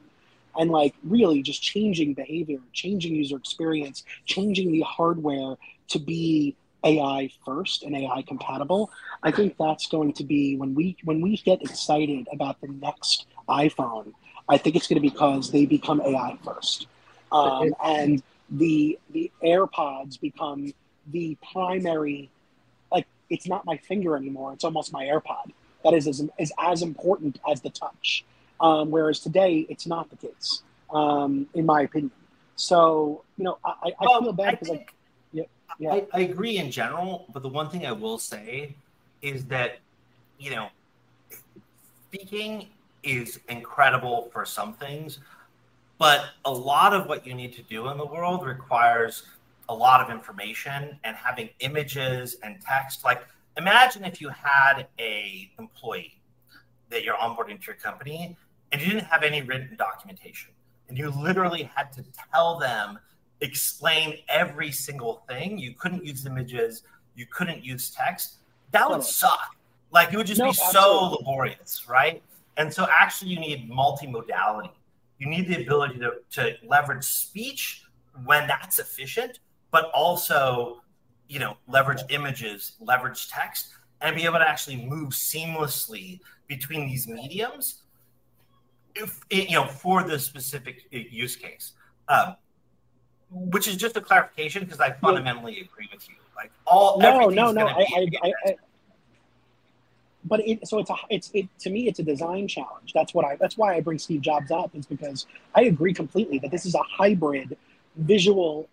and 0.58 0.70
like 0.70 0.94
really 1.04 1.42
just 1.42 1.62
changing 1.62 2.14
behavior, 2.14 2.58
changing 2.72 3.14
user 3.14 3.36
experience, 3.36 4.04
changing 4.24 4.72
the 4.72 4.80
hardware 4.80 5.56
to 5.88 5.98
be 5.98 6.56
AI 6.84 7.30
first 7.44 7.82
and 7.82 7.96
AI 7.96 8.22
compatible. 8.22 8.90
I 9.22 9.30
think 9.30 9.56
that's 9.58 9.86
going 9.88 10.12
to 10.14 10.24
be 10.24 10.56
when 10.56 10.74
we 10.74 10.96
when 11.04 11.20
we 11.20 11.36
get 11.38 11.62
excited 11.62 12.28
about 12.32 12.60
the 12.60 12.68
next 12.68 13.26
iPhone. 13.48 14.12
I 14.48 14.58
think 14.58 14.76
it's 14.76 14.86
going 14.86 14.96
to 14.96 15.00
be 15.00 15.10
because 15.10 15.50
they 15.50 15.66
become 15.66 16.00
AI 16.00 16.38
first, 16.44 16.86
um, 17.32 17.74
and 17.84 18.22
the 18.50 18.98
the 19.10 19.30
AirPods 19.42 20.20
become 20.20 20.72
the 21.12 21.36
primary. 21.52 22.30
Like 22.92 23.06
it's 23.28 23.48
not 23.48 23.64
my 23.64 23.76
finger 23.78 24.16
anymore; 24.16 24.52
it's 24.52 24.64
almost 24.64 24.92
my 24.92 25.04
AirPod. 25.04 25.52
That 25.84 25.94
is 25.94 26.06
as, 26.06 26.22
is 26.38 26.52
as 26.58 26.82
important 26.82 27.40
as 27.50 27.60
the 27.60 27.70
touch. 27.70 28.24
Um, 28.60 28.90
whereas 28.90 29.20
today, 29.20 29.66
it's 29.68 29.86
not 29.86 30.08
the 30.10 30.16
case, 30.16 30.62
um, 30.90 31.46
in 31.54 31.66
my 31.66 31.82
opinion. 31.82 32.12
So 32.54 33.24
you 33.36 33.44
know, 33.44 33.58
I, 33.64 33.92
I 34.00 34.06
well, 34.06 34.22
feel 34.22 34.32
bad 34.32 34.52
because 34.52 34.70
like 34.70 34.95
yeah. 35.78 35.92
I, 35.92 36.06
I 36.12 36.20
agree 36.20 36.58
in 36.58 36.70
general, 36.70 37.26
but 37.32 37.42
the 37.42 37.48
one 37.48 37.68
thing 37.70 37.86
I 37.86 37.92
will 37.92 38.18
say 38.18 38.74
is 39.22 39.44
that, 39.46 39.78
you 40.38 40.50
know, 40.50 40.68
speaking 42.08 42.68
is 43.02 43.40
incredible 43.48 44.28
for 44.32 44.44
some 44.44 44.74
things, 44.74 45.18
but 45.98 46.26
a 46.44 46.52
lot 46.52 46.92
of 46.92 47.06
what 47.06 47.26
you 47.26 47.34
need 47.34 47.54
to 47.54 47.62
do 47.62 47.88
in 47.88 47.96
the 47.96 48.06
world 48.06 48.44
requires 48.44 49.24
a 49.68 49.74
lot 49.74 50.00
of 50.00 50.10
information 50.10 50.98
and 51.04 51.16
having 51.16 51.48
images 51.60 52.36
and 52.42 52.60
text. 52.60 53.04
Like, 53.04 53.22
imagine 53.56 54.04
if 54.04 54.20
you 54.20 54.28
had 54.28 54.86
a 54.98 55.50
employee 55.58 56.20
that 56.90 57.02
you're 57.02 57.16
onboarding 57.16 57.60
to 57.60 57.66
your 57.66 57.76
company 57.76 58.36
and 58.72 58.80
you 58.80 58.88
didn't 58.88 59.06
have 59.06 59.22
any 59.22 59.42
written 59.42 59.76
documentation, 59.76 60.52
and 60.88 60.96
you 60.96 61.10
literally 61.10 61.70
had 61.74 61.92
to 61.94 62.04
tell 62.32 62.58
them 62.58 62.98
explain 63.40 64.18
every 64.28 64.70
single 64.70 65.22
thing. 65.28 65.58
You 65.58 65.74
couldn't 65.74 66.04
use 66.04 66.26
images, 66.26 66.82
you 67.14 67.26
couldn't 67.26 67.64
use 67.64 67.90
text. 67.90 68.36
That 68.72 68.90
would 68.90 69.02
suck. 69.02 69.56
Like 69.92 70.12
it 70.12 70.16
would 70.16 70.26
just 70.26 70.40
no, 70.40 70.48
be 70.48 70.52
so 70.52 71.16
laborious, 71.18 71.88
right? 71.88 72.22
And 72.56 72.72
so 72.72 72.86
actually 72.90 73.30
you 73.30 73.40
need 73.40 73.70
multimodality. 73.70 74.70
You 75.18 75.28
need 75.28 75.48
the 75.48 75.62
ability 75.62 75.98
to, 76.00 76.12
to 76.32 76.56
leverage 76.66 77.04
speech 77.04 77.84
when 78.24 78.46
that's 78.46 78.78
efficient, 78.78 79.40
but 79.70 79.90
also, 79.94 80.82
you 81.28 81.38
know, 81.38 81.56
leverage 81.68 82.02
images, 82.10 82.72
leverage 82.80 83.28
text, 83.28 83.68
and 84.00 84.14
be 84.14 84.24
able 84.24 84.38
to 84.38 84.48
actually 84.48 84.84
move 84.84 85.10
seamlessly 85.10 86.20
between 86.48 86.86
these 86.86 87.08
mediums 87.08 87.82
if 88.94 89.20
you 89.30 89.52
know 89.52 89.66
for 89.66 90.02
the 90.02 90.18
specific 90.18 90.84
use 90.90 91.36
case. 91.36 91.72
Um, 92.08 92.36
which 93.30 93.68
is 93.68 93.76
just 93.76 93.96
a 93.96 94.00
clarification 94.00 94.64
because 94.64 94.80
I 94.80 94.92
fundamentally 94.92 95.60
agree 95.60 95.88
with 95.92 96.08
you. 96.08 96.16
Like 96.36 96.50
all 96.66 96.98
no, 97.00 97.28
no, 97.28 97.50
no. 97.50 97.66
I, 97.66 97.80
I, 97.80 98.06
I, 98.22 98.32
I, 98.44 98.56
but 100.24 100.46
it, 100.46 100.66
so 100.66 100.78
it's 100.78 100.90
a 100.90 100.96
it's 101.08 101.30
it 101.34 101.48
to 101.60 101.70
me 101.70 101.88
it's 101.88 101.98
a 101.98 102.02
design 102.02 102.46
challenge. 102.48 102.92
That's 102.92 103.14
what 103.14 103.24
I 103.24 103.36
that's 103.36 103.56
why 103.56 103.74
I 103.74 103.80
bring 103.80 103.98
Steve 103.98 104.20
Jobs 104.20 104.50
up 104.50 104.74
is 104.74 104.86
because 104.86 105.26
I 105.54 105.62
agree 105.62 105.94
completely 105.94 106.38
that 106.40 106.50
this 106.50 106.66
is 106.66 106.74
a 106.74 106.82
hybrid 106.82 107.56
visual 107.96 108.68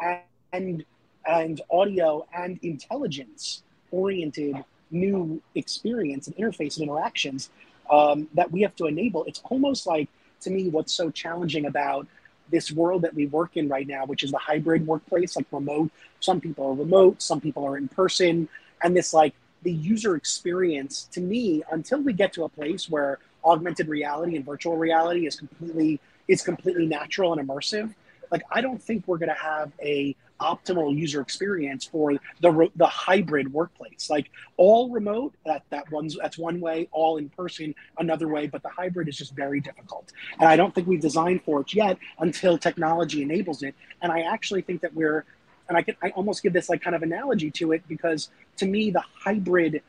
and 0.00 0.84
and 1.26 1.60
audio 1.70 2.26
and 2.34 2.58
intelligence 2.62 3.62
oriented 3.90 4.56
new 4.90 5.40
experience 5.54 6.26
and 6.28 6.36
interface 6.36 6.78
and 6.78 6.88
interactions 6.88 7.50
um, 7.90 8.28
that 8.34 8.50
we 8.50 8.62
have 8.62 8.74
to 8.76 8.86
enable. 8.86 9.24
It's 9.24 9.40
almost 9.44 9.86
like 9.86 10.08
to 10.40 10.50
me 10.50 10.68
what's 10.68 10.92
so 10.92 11.10
challenging 11.10 11.66
about 11.66 12.06
this 12.50 12.70
world 12.72 13.02
that 13.02 13.14
we 13.14 13.26
work 13.26 13.56
in 13.56 13.68
right 13.68 13.86
now, 13.86 14.06
which 14.06 14.22
is 14.22 14.30
the 14.30 14.38
hybrid 14.38 14.86
workplace, 14.86 15.36
like 15.36 15.46
remote. 15.50 15.90
Some 16.20 16.40
people 16.40 16.66
are 16.66 16.74
remote, 16.74 17.22
some 17.22 17.40
people 17.40 17.64
are 17.64 17.76
in 17.76 17.88
person, 17.88 18.48
and 18.82 18.96
this 18.96 19.12
like 19.12 19.34
the 19.62 19.72
user 19.72 20.16
experience 20.16 21.08
to 21.12 21.20
me 21.20 21.62
until 21.70 22.00
we 22.00 22.12
get 22.12 22.32
to 22.34 22.44
a 22.44 22.48
place 22.48 22.88
where 22.88 23.18
augmented 23.44 23.88
reality 23.88 24.36
and 24.36 24.44
virtual 24.44 24.76
reality 24.76 25.26
is 25.26 25.36
completely 25.36 26.00
is 26.28 26.42
completely 26.42 26.86
natural 26.86 27.32
and 27.32 27.48
immersive 27.48 27.94
like 28.30 28.42
i 28.50 28.60
don't 28.60 28.82
think 28.82 29.04
we're 29.06 29.18
going 29.18 29.28
to 29.28 29.34
have 29.34 29.70
a 29.80 30.14
optimal 30.40 30.96
user 30.96 31.20
experience 31.20 31.84
for 31.84 32.12
the 32.40 32.70
the 32.76 32.86
hybrid 32.86 33.52
workplace. 33.52 34.08
Like 34.10 34.30
all 34.56 34.90
remote, 34.90 35.34
that 35.44 35.62
that 35.70 35.90
one's 35.90 36.16
that's 36.16 36.38
one 36.38 36.60
way. 36.60 36.88
All 36.92 37.16
in 37.16 37.28
person, 37.30 37.74
another 37.98 38.28
way. 38.28 38.46
But 38.46 38.62
the 38.62 38.68
hybrid 38.68 39.08
is 39.08 39.16
just 39.16 39.34
very 39.34 39.60
difficult, 39.60 40.12
and 40.38 40.48
I 40.48 40.56
don't 40.56 40.74
think 40.74 40.86
we've 40.86 41.00
designed 41.00 41.42
for 41.42 41.60
it 41.60 41.74
yet 41.74 41.98
until 42.18 42.58
technology 42.58 43.22
enables 43.22 43.62
it. 43.62 43.74
And 44.02 44.12
I 44.12 44.20
actually 44.20 44.62
think 44.62 44.82
that 44.82 44.94
we're, 44.94 45.24
and 45.68 45.76
I 45.76 45.82
can 45.82 45.96
I 46.02 46.10
almost 46.10 46.42
give 46.42 46.52
this 46.52 46.68
like 46.68 46.82
kind 46.82 46.96
of 46.96 47.02
analogy 47.02 47.50
to 47.52 47.72
it 47.72 47.82
because 47.88 48.30
to 48.58 48.66
me 48.66 48.90
the 48.90 49.02
hybrid 49.24 49.82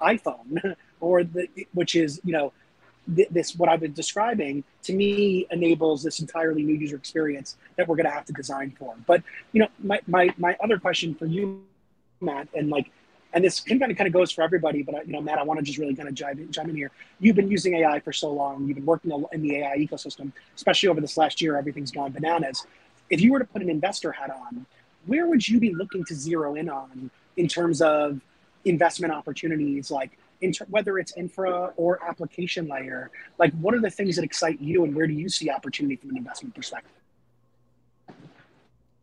iPhone 0.00 0.76
or 1.00 1.24
the 1.24 1.48
which 1.72 1.94
is 1.94 2.20
you 2.24 2.32
know 2.32 2.52
this 3.08 3.56
what 3.56 3.68
I've 3.68 3.80
been 3.80 3.92
describing 3.92 4.62
to 4.82 4.92
me 4.92 5.46
enables 5.50 6.02
this 6.02 6.20
entirely 6.20 6.62
new 6.62 6.74
user 6.74 6.96
experience 6.96 7.56
that 7.76 7.88
we're 7.88 7.96
going 7.96 8.06
to 8.06 8.12
have 8.12 8.26
to 8.26 8.32
design 8.32 8.74
for. 8.78 8.94
But 9.06 9.22
you 9.52 9.60
know, 9.60 9.68
my 9.82 10.00
my 10.06 10.32
my 10.36 10.56
other 10.62 10.78
question 10.78 11.14
for 11.14 11.26
you, 11.26 11.62
Matt, 12.20 12.48
and 12.54 12.68
like, 12.68 12.90
and 13.32 13.42
this 13.42 13.60
kind 13.60 13.82
of 13.82 13.96
kind 13.96 14.06
of 14.06 14.12
goes 14.12 14.30
for 14.30 14.42
everybody. 14.42 14.82
But 14.82 14.94
uh, 14.94 15.00
you 15.06 15.12
know, 15.12 15.22
Matt, 15.22 15.38
I 15.38 15.42
want 15.42 15.58
to 15.58 15.64
just 15.64 15.78
really 15.78 15.94
kind 15.94 16.08
of 16.08 16.14
jive 16.14 16.38
in, 16.38 16.70
in 16.70 16.76
here. 16.76 16.90
You've 17.18 17.36
been 17.36 17.50
using 17.50 17.74
AI 17.76 18.00
for 18.00 18.12
so 18.12 18.30
long. 18.30 18.66
You've 18.66 18.76
been 18.76 18.86
working 18.86 19.10
in 19.32 19.42
the 19.42 19.56
AI 19.56 19.78
ecosystem, 19.78 20.32
especially 20.54 20.90
over 20.90 21.00
this 21.00 21.16
last 21.16 21.40
year. 21.40 21.56
Everything's 21.56 21.90
gone 21.90 22.12
bananas. 22.12 22.66
If 23.10 23.22
you 23.22 23.32
were 23.32 23.38
to 23.38 23.46
put 23.46 23.62
an 23.62 23.70
investor 23.70 24.12
hat 24.12 24.30
on, 24.30 24.66
where 25.06 25.26
would 25.26 25.48
you 25.48 25.58
be 25.58 25.74
looking 25.74 26.04
to 26.04 26.14
zero 26.14 26.54
in 26.56 26.68
on 26.68 27.10
in 27.38 27.48
terms 27.48 27.80
of 27.80 28.20
investment 28.64 29.12
opportunities 29.14 29.90
like 29.90 30.18
Inter- 30.40 30.66
whether 30.68 30.98
it's 30.98 31.16
infra 31.16 31.72
or 31.76 32.02
application 32.08 32.68
layer 32.68 33.10
like 33.38 33.52
what 33.54 33.74
are 33.74 33.80
the 33.80 33.90
things 33.90 34.14
that 34.16 34.24
excite 34.24 34.60
you 34.60 34.84
and 34.84 34.94
where 34.94 35.06
do 35.06 35.12
you 35.12 35.28
see 35.28 35.50
opportunity 35.50 35.96
from 35.96 36.10
an 36.10 36.16
investment 36.16 36.54
perspective 36.54 36.92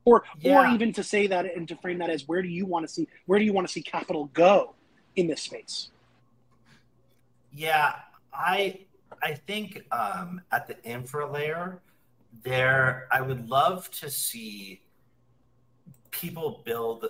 or 0.05 0.23
yeah. 0.39 0.57
or 0.57 0.73
even 0.73 0.93
to 0.93 1.03
say 1.03 1.27
that 1.27 1.45
and 1.45 1.67
to 1.67 1.75
frame 1.75 1.97
that 1.97 2.09
as 2.09 2.27
where 2.27 2.41
do 2.41 2.47
you 2.47 2.65
want 2.65 2.87
to 2.87 2.93
see 2.93 3.07
where 3.25 3.39
do 3.39 3.45
you 3.45 3.51
want 3.51 3.67
to 3.67 3.71
see 3.71 3.81
capital 3.81 4.29
go 4.33 4.75
in 5.15 5.27
this 5.27 5.41
space 5.41 5.89
yeah 7.51 7.95
i 8.33 8.79
i 9.21 9.33
think 9.33 9.83
um, 9.91 10.41
at 10.51 10.67
the 10.67 10.81
infra 10.83 11.29
layer 11.29 11.81
there 12.43 13.07
i 13.11 13.19
would 13.19 13.49
love 13.49 13.89
to 13.91 14.09
see 14.09 14.81
people 16.11 16.61
build 16.63 17.07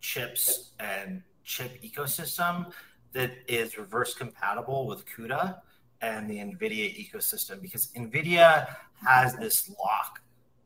chips 0.00 0.70
and 0.80 1.22
chip 1.44 1.80
ecosystem 1.82 2.72
that 3.12 3.32
is 3.46 3.78
reverse 3.78 4.14
compatible 4.14 4.86
with 4.86 5.04
CUDA 5.06 5.60
and 6.00 6.28
the 6.28 6.36
NVIDIA 6.36 7.10
ecosystem 7.10 7.60
because 7.60 7.88
NVIDIA 7.96 8.68
has 9.06 9.34
this 9.36 9.70
lock 9.70 10.20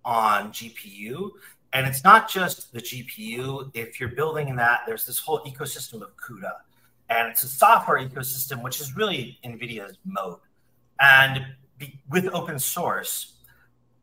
on 0.04 0.52
GPU. 0.52 1.30
And 1.72 1.86
it's 1.86 2.04
not 2.04 2.28
just 2.28 2.72
the 2.72 2.80
GPU. 2.80 3.70
If 3.74 3.98
you're 3.98 4.10
building 4.10 4.48
in 4.48 4.56
that, 4.56 4.80
there's 4.86 5.06
this 5.06 5.18
whole 5.18 5.40
ecosystem 5.40 6.02
of 6.02 6.10
CUDA. 6.16 6.52
And 7.08 7.28
it's 7.28 7.42
a 7.42 7.48
software 7.48 7.98
ecosystem, 7.98 8.62
which 8.62 8.80
is 8.80 8.96
really 8.96 9.38
NVIDIA's 9.44 9.96
mode. 10.04 10.38
And 11.00 11.46
be, 11.78 11.98
with 12.10 12.28
open 12.32 12.58
source, 12.58 13.34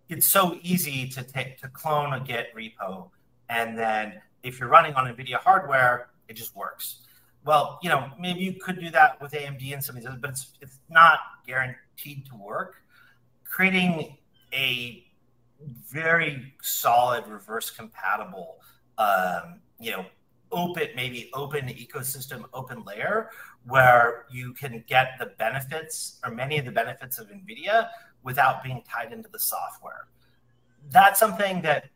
it's 0.09 0.25
so 0.25 0.57
easy 0.63 1.07
to 1.09 1.21
take 1.21 1.59
to 1.61 1.67
clone 1.67 2.13
a 2.13 2.19
Git 2.19 2.47
repo. 2.55 3.09
And 3.49 3.77
then 3.77 4.19
if 4.41 4.59
you're 4.59 4.69
running 4.69 4.95
on 4.95 5.05
NVIDIA 5.05 5.35
hardware, 5.35 6.09
it 6.27 6.33
just 6.33 6.55
works 6.55 7.01
well, 7.45 7.79
you 7.81 7.89
know, 7.89 8.09
maybe 8.19 8.41
you 8.41 8.53
could 8.53 8.79
do 8.79 8.89
that 8.91 9.21
with 9.21 9.31
AMD 9.31 9.73
and 9.73 9.83
some 9.83 9.97
of 9.97 10.03
these 10.03 10.11
but 10.19 10.31
it's 10.31 10.53
it's 10.61 10.79
not 10.89 11.19
guaranteed 11.47 12.25
to 12.27 12.35
work. 12.35 12.75
Creating 13.43 14.17
a 14.53 15.05
very 15.87 16.53
solid 16.61 17.27
reverse 17.27 17.69
compatible, 17.69 18.57
um, 18.97 19.59
you 19.79 19.91
know, 19.91 20.05
open 20.51 20.87
maybe 20.95 21.29
open 21.33 21.67
ecosystem, 21.67 22.43
open 22.53 22.83
layer 22.83 23.29
where 23.65 24.25
you 24.31 24.53
can 24.53 24.83
get 24.87 25.13
the 25.19 25.27
benefits 25.37 26.19
or 26.25 26.31
many 26.31 26.57
of 26.57 26.65
the 26.65 26.71
benefits 26.71 27.19
of 27.19 27.29
NVIDIA 27.29 27.89
without 28.23 28.63
being 28.63 28.81
tied 28.89 29.13
into 29.13 29.29
the 29.29 29.39
software. 29.39 30.07
That's 30.91 31.19
something 31.19 31.61
that 31.61 31.89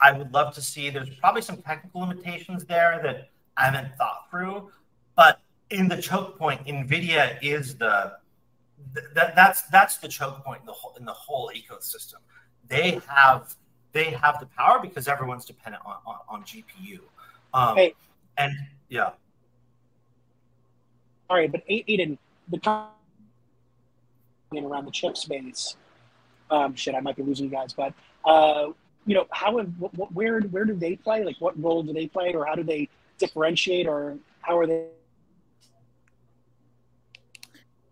I 0.00 0.12
would 0.12 0.32
love 0.32 0.54
to 0.54 0.62
see. 0.62 0.90
There's 0.90 1.10
probably 1.16 1.42
some 1.42 1.62
technical 1.62 2.02
limitations 2.02 2.64
there 2.64 3.00
that 3.02 3.30
I 3.58 3.64
haven't 3.64 3.94
thought 3.96 4.30
through. 4.30 4.70
But 5.16 5.40
in 5.70 5.88
the 5.88 6.00
choke 6.00 6.38
point, 6.38 6.64
NVIDIA 6.66 7.38
is 7.42 7.76
the 7.76 8.12
that 9.14 9.34
that's 9.34 9.62
that's 9.62 9.96
the 9.98 10.08
choke 10.08 10.44
point 10.44 10.60
in 10.60 10.66
the 10.66 10.72
whole 10.72 10.94
in 10.96 11.04
the 11.04 11.12
whole 11.12 11.50
ecosystem. 11.54 12.14
They 12.68 13.00
have 13.08 13.54
they 13.92 14.04
have 14.04 14.38
the 14.40 14.46
power 14.46 14.78
because 14.80 15.08
everyone's 15.08 15.44
dependent 15.44 15.84
on 15.84 15.96
on, 16.06 16.16
on 16.28 16.42
GPU. 16.44 17.00
Um, 17.52 17.76
hey. 17.76 17.94
and 18.36 18.52
yeah. 18.88 19.10
All 21.28 21.36
right, 21.36 21.50
but 21.50 21.62
Aidan, 21.68 22.16
the 22.48 22.86
around 24.56 24.86
the 24.86 24.90
chip 24.90 25.16
space. 25.16 25.76
Um, 26.50 26.74
shit, 26.74 26.94
I 26.94 27.00
might 27.00 27.16
be 27.16 27.22
losing 27.22 27.46
you 27.46 27.50
guys, 27.50 27.74
but 27.74 27.92
uh, 28.24 28.68
you 29.04 29.14
know, 29.14 29.26
how 29.30 29.58
where 29.58 30.40
where 30.40 30.64
do 30.64 30.74
they 30.74 30.96
play? 30.96 31.24
Like, 31.24 31.36
what 31.38 31.60
role 31.62 31.82
do 31.82 31.92
they 31.92 32.06
play, 32.06 32.32
or 32.32 32.46
how 32.46 32.54
do 32.54 32.62
they 32.62 32.88
differentiate, 33.18 33.86
or 33.86 34.16
how 34.40 34.58
are 34.58 34.66
they? 34.66 34.86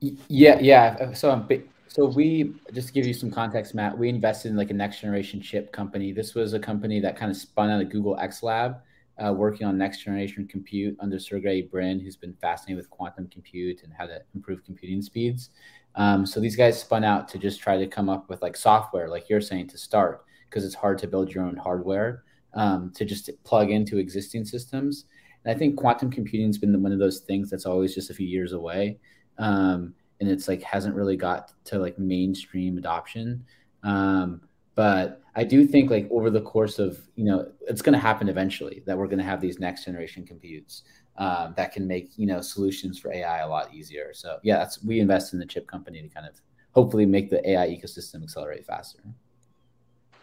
Yeah, 0.00 0.58
yeah. 0.60 1.12
So 1.12 1.30
I'm 1.30 1.46
big. 1.46 1.68
So 1.88 2.06
we 2.06 2.54
just 2.72 2.88
to 2.88 2.92
give 2.92 3.06
you 3.06 3.14
some 3.14 3.30
context, 3.30 3.74
Matt. 3.74 3.96
We 3.96 4.08
invested 4.08 4.50
in 4.50 4.56
like 4.56 4.70
a 4.70 4.74
next 4.74 5.00
generation 5.00 5.40
chip 5.40 5.72
company. 5.72 6.12
This 6.12 6.34
was 6.34 6.52
a 6.52 6.58
company 6.58 7.00
that 7.00 7.16
kind 7.16 7.30
of 7.30 7.36
spun 7.36 7.70
out 7.70 7.80
of 7.80 7.88
Google 7.90 8.18
X 8.18 8.42
Lab, 8.42 8.76
uh, 9.24 9.32
working 9.32 9.66
on 9.66 9.78
next 9.78 10.04
generation 10.04 10.46
compute 10.46 10.96
under 11.00 11.18
Sergey 11.18 11.62
Brin, 11.62 11.98
who's 11.98 12.16
been 12.16 12.34
fascinated 12.34 12.76
with 12.76 12.90
quantum 12.90 13.28
compute 13.28 13.82
and 13.82 13.92
how 13.92 14.06
to 14.06 14.20
improve 14.34 14.62
computing 14.64 15.00
speeds. 15.00 15.50
Um, 15.94 16.26
so 16.26 16.38
these 16.40 16.56
guys 16.56 16.78
spun 16.78 17.04
out 17.04 17.28
to 17.28 17.38
just 17.38 17.60
try 17.60 17.78
to 17.78 17.86
come 17.86 18.10
up 18.10 18.28
with 18.28 18.42
like 18.42 18.56
software, 18.56 19.08
like 19.08 19.30
you're 19.30 19.40
saying, 19.40 19.68
to 19.68 19.78
start 19.78 20.24
because 20.48 20.64
it's 20.64 20.74
hard 20.74 20.98
to 20.98 21.06
build 21.06 21.34
your 21.34 21.44
own 21.44 21.56
hardware 21.56 22.24
um, 22.54 22.92
to 22.94 23.04
just 23.04 23.30
plug 23.44 23.70
into 23.70 23.98
existing 23.98 24.44
systems. 24.44 25.06
And 25.46 25.54
I 25.54 25.58
think 25.58 25.76
quantum 25.76 26.10
computing 26.10 26.48
has 26.48 26.58
been 26.58 26.82
one 26.82 26.90
of 26.90 26.98
those 26.98 27.20
things 27.20 27.48
that's 27.48 27.66
always 27.66 27.94
just 27.94 28.10
a 28.10 28.14
few 28.14 28.26
years 28.26 28.52
away, 28.52 28.98
um, 29.38 29.94
and 30.18 30.28
it's 30.28 30.48
like 30.48 30.60
hasn't 30.62 30.96
really 30.96 31.16
got 31.16 31.52
to 31.66 31.78
like 31.78 31.96
mainstream 32.00 32.78
adoption. 32.78 33.44
Um, 33.84 34.40
but 34.74 35.22
I 35.36 35.44
do 35.44 35.64
think 35.64 35.88
like 35.88 36.08
over 36.10 36.30
the 36.30 36.40
course 36.40 36.80
of 36.80 36.98
you 37.14 37.24
know 37.24 37.48
it's 37.68 37.80
going 37.80 37.92
to 37.92 37.98
happen 37.98 38.28
eventually 38.28 38.82
that 38.86 38.98
we're 38.98 39.06
going 39.06 39.18
to 39.18 39.24
have 39.24 39.40
these 39.40 39.60
next 39.60 39.84
generation 39.84 40.26
computes 40.26 40.82
um, 41.16 41.54
that 41.56 41.72
can 41.72 41.86
make 41.86 42.10
you 42.16 42.26
know 42.26 42.40
solutions 42.40 42.98
for 42.98 43.12
AI 43.12 43.38
a 43.38 43.48
lot 43.48 43.72
easier. 43.72 44.12
So 44.14 44.38
yeah, 44.42 44.58
that's 44.58 44.82
we 44.82 44.98
invest 44.98 45.32
in 45.32 45.38
the 45.38 45.46
chip 45.46 45.68
company 45.68 46.02
to 46.02 46.08
kind 46.08 46.26
of 46.26 46.40
hopefully 46.72 47.06
make 47.06 47.30
the 47.30 47.48
AI 47.48 47.68
ecosystem 47.68 48.24
accelerate 48.24 48.66
faster. 48.66 48.98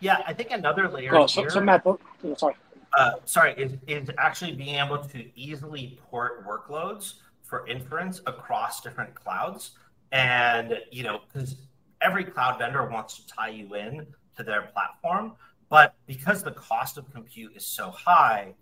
Yeah, 0.01 0.21
I 0.27 0.33
think 0.33 0.51
another 0.51 0.89
layer. 0.89 1.15
Oh, 1.15 1.27
so, 1.27 1.41
here, 1.41 1.49
so 1.49 1.61
Matt, 1.61 1.83
oh, 1.85 1.97
sorry. 2.35 2.55
Uh, 2.97 3.13
sorry, 3.25 3.53
is, 3.53 3.73
is 3.87 4.09
actually 4.17 4.53
being 4.53 4.75
able 4.75 4.99
to 4.99 5.25
easily 5.39 5.99
port 6.09 6.45
workloads 6.47 7.15
for 7.41 7.65
inference 7.67 8.21
across 8.27 8.81
different 8.81 9.13
clouds. 9.15 9.71
And, 10.11 10.77
you 10.91 11.03
know, 11.03 11.21
because 11.25 11.55
every 12.01 12.23
cloud 12.23 12.59
vendor 12.59 12.87
wants 12.87 13.17
to 13.17 13.27
tie 13.27 13.49
you 13.49 13.73
in 13.75 14.05
to 14.37 14.43
their 14.43 14.63
platform. 14.73 15.33
But 15.69 15.95
because 16.05 16.43
the 16.43 16.51
cost 16.51 16.97
of 16.97 17.11
compute 17.11 17.55
is 17.55 17.65
so 17.65 17.89
high, 17.89 18.53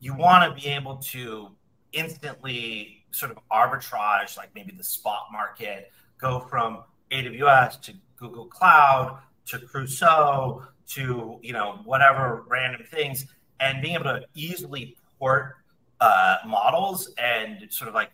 you 0.00 0.14
want 0.14 0.44
to 0.44 0.60
be 0.60 0.68
able 0.68 0.96
to 0.96 1.50
instantly 1.92 3.04
sort 3.12 3.30
of 3.30 3.38
arbitrage, 3.52 4.36
like 4.36 4.50
maybe 4.54 4.72
the 4.76 4.84
spot 4.84 5.26
market, 5.32 5.92
go 6.18 6.40
from 6.40 6.82
AWS 7.12 7.80
to 7.82 7.94
Google 8.16 8.46
Cloud 8.46 9.20
to 9.46 9.58
Crusoe 9.58 10.62
to 10.88 11.38
you 11.42 11.52
know 11.52 11.80
whatever 11.84 12.44
random 12.48 12.82
things, 12.90 13.26
and 13.60 13.82
being 13.82 13.94
able 13.94 14.04
to 14.04 14.22
easily 14.34 14.96
port 15.18 15.56
uh, 16.00 16.38
models 16.46 17.10
and 17.18 17.66
sort 17.70 17.88
of 17.88 17.94
like 17.94 18.10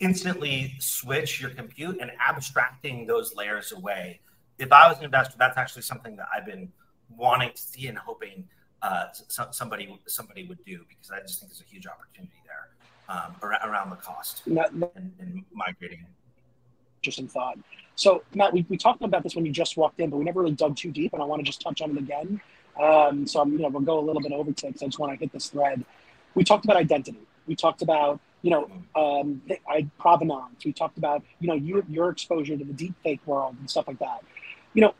instantly 0.00 0.74
switch 0.78 1.40
your 1.40 1.50
compute 1.50 1.98
and 2.00 2.10
abstracting 2.20 3.06
those 3.06 3.34
layers 3.34 3.72
away. 3.72 4.20
If 4.58 4.72
I 4.72 4.88
was 4.88 4.98
an 4.98 5.04
investor, 5.04 5.36
that's 5.38 5.56
actually 5.56 5.82
something 5.82 6.16
that 6.16 6.28
I've 6.34 6.46
been 6.46 6.70
wanting 7.16 7.50
to 7.52 7.60
see 7.60 7.86
and 7.86 7.96
hoping 7.98 8.46
uh, 8.82 9.06
somebody 9.50 9.98
somebody 10.06 10.44
would 10.44 10.64
do 10.64 10.84
because 10.88 11.10
I 11.10 11.20
just 11.20 11.40
think 11.40 11.50
there's 11.50 11.60
a 11.60 11.64
huge 11.64 11.86
opportunity 11.86 12.40
there 12.46 12.68
um, 13.08 13.34
around 13.42 13.90
the 13.90 13.96
cost 13.96 14.42
and, 14.46 14.84
and 15.18 15.44
migrating. 15.52 16.04
Interesting 17.02 17.28
thought. 17.28 17.58
So, 17.96 18.22
Matt, 18.34 18.52
we, 18.52 18.64
we 18.68 18.76
talked 18.76 19.02
about 19.02 19.24
this 19.24 19.34
when 19.34 19.44
you 19.44 19.50
just 19.50 19.76
walked 19.76 19.98
in, 19.98 20.10
but 20.10 20.18
we 20.18 20.24
never 20.24 20.40
really 20.40 20.54
dug 20.54 20.76
too 20.76 20.92
deep, 20.92 21.12
and 21.12 21.22
I 21.22 21.24
want 21.24 21.40
to 21.40 21.44
just 21.44 21.60
touch 21.60 21.80
on 21.80 21.90
it 21.90 21.98
again. 21.98 22.40
Um, 22.80 23.26
so, 23.26 23.40
I'm, 23.40 23.52
you 23.52 23.58
know, 23.58 23.68
we'll 23.68 23.82
go 23.82 23.98
a 23.98 24.04
little 24.04 24.22
bit 24.22 24.32
over 24.32 24.50
because 24.50 24.82
I 24.82 24.86
just 24.86 24.98
want 24.98 25.12
to 25.12 25.18
hit 25.18 25.32
this 25.32 25.48
thread. 25.48 25.84
We 26.34 26.44
talked 26.44 26.64
about 26.64 26.76
identity. 26.76 27.20
We 27.46 27.56
talked 27.56 27.82
about, 27.82 28.20
you 28.42 28.50
know, 28.50 28.70
um, 28.94 29.42
I, 29.68 29.86
provenance. 29.98 30.64
We 30.64 30.72
talked 30.72 30.98
about, 30.98 31.22
you 31.40 31.48
know, 31.48 31.54
your, 31.54 31.84
your 31.88 32.10
exposure 32.10 32.56
to 32.56 32.64
the 32.64 32.72
deep 32.72 32.94
fake 33.02 33.20
world 33.26 33.56
and 33.58 33.68
stuff 33.68 33.88
like 33.88 33.98
that. 33.98 34.22
You 34.74 34.82
know, 34.82 34.94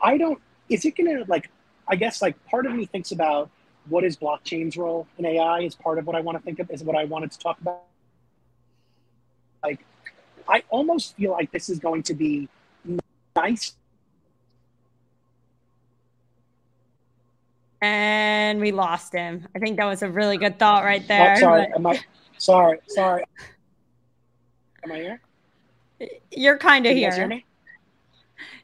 I 0.00 0.18
don't, 0.18 0.40
is 0.68 0.84
it 0.84 0.96
going 0.96 1.16
to, 1.16 1.24
like, 1.28 1.50
I 1.88 1.96
guess, 1.96 2.22
like, 2.22 2.36
part 2.46 2.66
of 2.66 2.72
me 2.72 2.86
thinks 2.86 3.12
about 3.12 3.50
what 3.88 4.04
is 4.04 4.16
blockchain's 4.16 4.76
role 4.76 5.06
in 5.18 5.24
AI 5.24 5.60
is 5.60 5.74
part 5.74 5.98
of 5.98 6.06
what 6.06 6.16
I 6.16 6.20
want 6.20 6.38
to 6.38 6.44
think 6.44 6.58
of, 6.58 6.70
is 6.70 6.82
what 6.82 6.96
I 6.96 7.04
wanted 7.04 7.30
to 7.32 7.38
talk 7.38 7.60
about. 7.60 7.82
Like, 9.62 9.84
I 10.48 10.62
almost 10.70 11.16
feel 11.16 11.32
like 11.32 11.50
this 11.50 11.68
is 11.68 11.78
going 11.78 12.02
to 12.04 12.14
be 12.14 12.48
nice. 13.34 13.74
And 17.86 18.60
we 18.60 18.72
lost 18.72 19.12
him. 19.12 19.46
I 19.54 19.60
think 19.60 19.76
that 19.76 19.84
was 19.84 20.02
a 20.02 20.10
really 20.10 20.36
good 20.38 20.58
thought 20.58 20.82
right 20.82 21.02
oh, 21.04 21.06
there. 21.06 21.34
Oh, 21.36 21.40
sorry, 21.40 21.66
but... 21.68 21.76
am 21.76 21.86
I? 21.86 22.00
Sorry, 22.36 22.78
sorry. 22.88 23.22
Am 24.84 24.90
I 24.90 24.96
here? 24.96 25.20
You're 26.32 26.58
kind 26.58 26.84
of 26.84 26.96
here. 26.96 27.14
hear 27.14 27.28
me? 27.28 27.44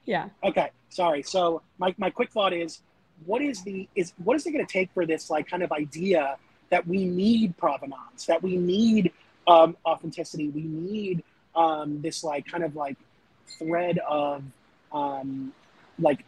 Yeah. 0.06 0.28
Okay. 0.42 0.70
Sorry. 0.88 1.22
So 1.22 1.62
my, 1.78 1.94
my 1.98 2.10
quick 2.10 2.32
thought 2.32 2.52
is, 2.52 2.82
what 3.24 3.40
is 3.42 3.62
the 3.62 3.88
is 3.94 4.12
what 4.24 4.34
is 4.36 4.44
it 4.44 4.50
going 4.50 4.66
to 4.66 4.72
take 4.72 4.90
for 4.92 5.06
this 5.06 5.30
like 5.30 5.48
kind 5.48 5.62
of 5.62 5.70
idea 5.70 6.36
that 6.70 6.84
we 6.86 7.04
need 7.04 7.56
provenance, 7.56 8.26
that 8.26 8.42
we 8.42 8.56
need 8.56 9.12
um, 9.46 9.76
authenticity, 9.86 10.48
we 10.48 10.62
need 10.62 11.22
um, 11.54 12.02
this 12.02 12.24
like 12.24 12.44
kind 12.46 12.64
of 12.64 12.74
like 12.74 12.96
thread 13.46 13.98
of 13.98 14.42
um, 14.90 15.52
like 16.00 16.24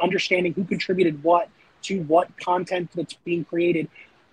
understanding 0.00 0.52
who 0.52 0.64
contributed 0.64 1.22
what 1.22 1.48
to 1.84 2.02
what 2.02 2.36
content 2.38 2.90
that's 2.94 3.14
being 3.24 3.44
created 3.44 3.88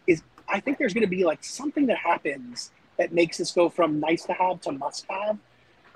is 0.07 0.21
I 0.47 0.59
think 0.59 0.77
there's 0.77 0.93
going 0.93 1.05
to 1.05 1.09
be 1.09 1.23
like 1.23 1.43
something 1.43 1.85
that 1.87 1.97
happens 1.97 2.71
that 2.97 3.13
makes 3.13 3.37
this 3.37 3.51
go 3.51 3.69
from 3.69 3.99
nice 3.99 4.23
to 4.25 4.33
have 4.33 4.61
to 4.61 4.71
must 4.71 5.05
have 5.09 5.37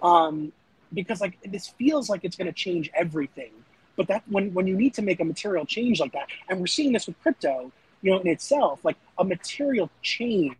um, 0.02 0.52
because 0.94 1.22
like 1.22 1.38
this 1.44 1.68
feels 1.68 2.10
like 2.10 2.24
it's 2.24 2.36
going 2.36 2.48
to 2.48 2.54
change 2.54 2.90
everything 2.94 3.52
but 3.96 4.08
that 4.08 4.24
when 4.28 4.54
when 4.54 4.68
you 4.68 4.76
need 4.76 4.94
to 4.94 5.02
make 5.02 5.20
a 5.20 5.26
material 5.26 5.66
change 5.66 6.00
like 6.00 6.12
that 6.14 6.28
and 6.50 6.60
we're 6.60 6.68
seeing 6.68 6.94
this 6.94 7.08
with 7.08 7.20
crypto 7.22 7.72
you 8.02 8.12
know 8.12 8.20
in 8.20 8.28
itself 8.28 8.84
like 8.84 8.98
a 9.18 9.24
material 9.24 9.90
change 10.02 10.56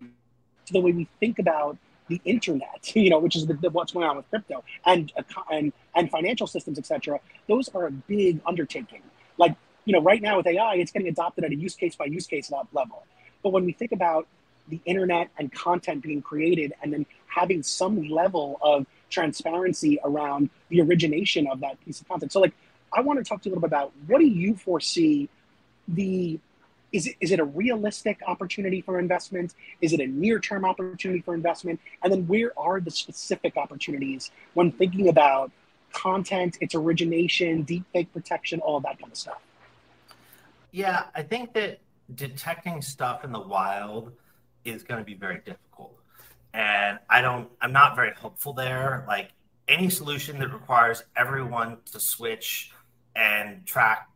to 0.00 0.72
the 0.72 0.80
way 0.80 0.92
we 0.92 1.08
think 1.20 1.38
about 1.38 1.76
the 2.08 2.20
internet, 2.24 2.94
you 2.94 3.10
know, 3.10 3.18
which 3.18 3.36
is 3.36 3.46
the, 3.46 3.54
the, 3.54 3.70
what's 3.70 3.92
going 3.92 4.06
on 4.06 4.16
with 4.16 4.28
crypto 4.30 4.62
and 4.86 5.12
and 5.50 5.72
and 5.94 6.10
financial 6.10 6.46
systems, 6.46 6.78
etc. 6.78 7.20
Those 7.48 7.68
are 7.70 7.86
a 7.86 7.90
big 7.90 8.40
undertaking. 8.46 9.02
Like 9.38 9.56
you 9.84 9.92
know, 9.92 10.00
right 10.00 10.22
now 10.22 10.36
with 10.36 10.46
AI, 10.46 10.76
it's 10.76 10.92
getting 10.92 11.08
adopted 11.08 11.44
at 11.44 11.50
a 11.50 11.56
use 11.56 11.74
case 11.74 11.96
by 11.96 12.04
use 12.04 12.26
case 12.26 12.50
level. 12.50 13.04
But 13.42 13.50
when 13.50 13.64
we 13.64 13.72
think 13.72 13.92
about 13.92 14.26
the 14.68 14.80
internet 14.84 15.28
and 15.38 15.52
content 15.52 16.02
being 16.02 16.22
created, 16.22 16.72
and 16.82 16.92
then 16.92 17.06
having 17.26 17.62
some 17.62 18.08
level 18.08 18.58
of 18.62 18.86
transparency 19.10 19.98
around 20.04 20.50
the 20.68 20.80
origination 20.80 21.46
of 21.46 21.60
that 21.60 21.82
piece 21.84 22.00
of 22.00 22.08
content. 22.08 22.32
So, 22.32 22.40
like, 22.40 22.54
I 22.92 23.00
want 23.00 23.18
to 23.18 23.24
talk 23.24 23.42
to 23.42 23.48
you 23.48 23.54
a 23.54 23.56
little 23.56 23.68
bit 23.68 23.74
about 23.74 23.92
what 24.06 24.18
do 24.18 24.26
you 24.26 24.54
foresee 24.56 25.28
the 25.88 26.38
is 26.92 27.06
it, 27.06 27.16
is 27.20 27.32
it 27.32 27.40
a 27.40 27.44
realistic 27.44 28.20
opportunity 28.26 28.82
for 28.82 28.98
investment? 28.98 29.54
Is 29.80 29.94
it 29.94 30.00
a 30.00 30.06
near 30.06 30.38
term 30.38 30.66
opportunity 30.66 31.22
for 31.22 31.34
investment? 31.34 31.80
And 32.02 32.12
then 32.12 32.26
where 32.26 32.52
are 32.58 32.80
the 32.80 32.90
specific 32.90 33.56
opportunities 33.56 34.30
when 34.52 34.72
thinking 34.72 35.08
about 35.08 35.50
content, 35.92 36.58
its 36.60 36.74
origination, 36.74 37.62
deep 37.62 37.84
fake 37.94 38.12
protection, 38.12 38.60
all 38.60 38.80
that 38.80 38.98
kind 38.98 39.10
of 39.10 39.16
stuff? 39.16 39.40
Yeah, 40.72 41.04
I 41.14 41.22
think 41.22 41.52
that 41.54 41.80
detecting 42.14 42.80
stuff 42.80 43.24
in 43.24 43.32
the 43.32 43.40
wild 43.40 44.12
is 44.64 44.82
going 44.82 44.98
to 44.98 45.04
be 45.04 45.14
very 45.14 45.40
difficult. 45.44 45.98
And 46.54 46.98
I 47.08 47.20
don't, 47.20 47.48
I'm 47.60 47.72
not 47.72 47.94
very 47.94 48.12
hopeful 48.14 48.54
there. 48.54 49.04
Like 49.06 49.30
any 49.68 49.90
solution 49.90 50.38
that 50.40 50.52
requires 50.52 51.02
everyone 51.16 51.78
to 51.92 52.00
switch 52.00 52.72
and 53.14 53.64
track 53.66 54.08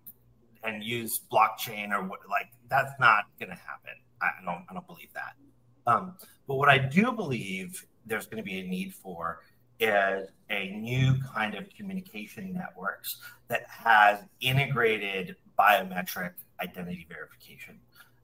and 0.64 0.82
use 0.82 1.20
blockchain 1.30 1.92
or 1.92 2.02
what, 2.02 2.20
like 2.28 2.48
that's 2.68 2.92
not 2.98 3.24
going 3.38 3.50
to 3.50 3.56
happen. 3.56 3.92
I 4.20 4.30
don't, 4.44 4.64
I 4.68 4.74
don't 4.74 4.86
believe 4.86 5.12
that. 5.14 5.34
Um, 5.86 6.14
but 6.48 6.56
what 6.56 6.68
I 6.68 6.78
do 6.78 7.12
believe 7.12 7.84
there's 8.06 8.26
going 8.26 8.42
to 8.42 8.42
be 8.42 8.60
a 8.60 8.66
need 8.66 8.94
for 8.94 9.40
is 9.78 10.28
a 10.48 10.70
new 10.70 11.14
kind 11.34 11.54
of 11.54 11.68
communication 11.76 12.54
networks 12.54 13.18
that 13.48 13.66
has 13.68 14.20
integrated 14.40 15.36
biometric 15.58 16.32
identity 16.60 17.06
verification 17.08 17.78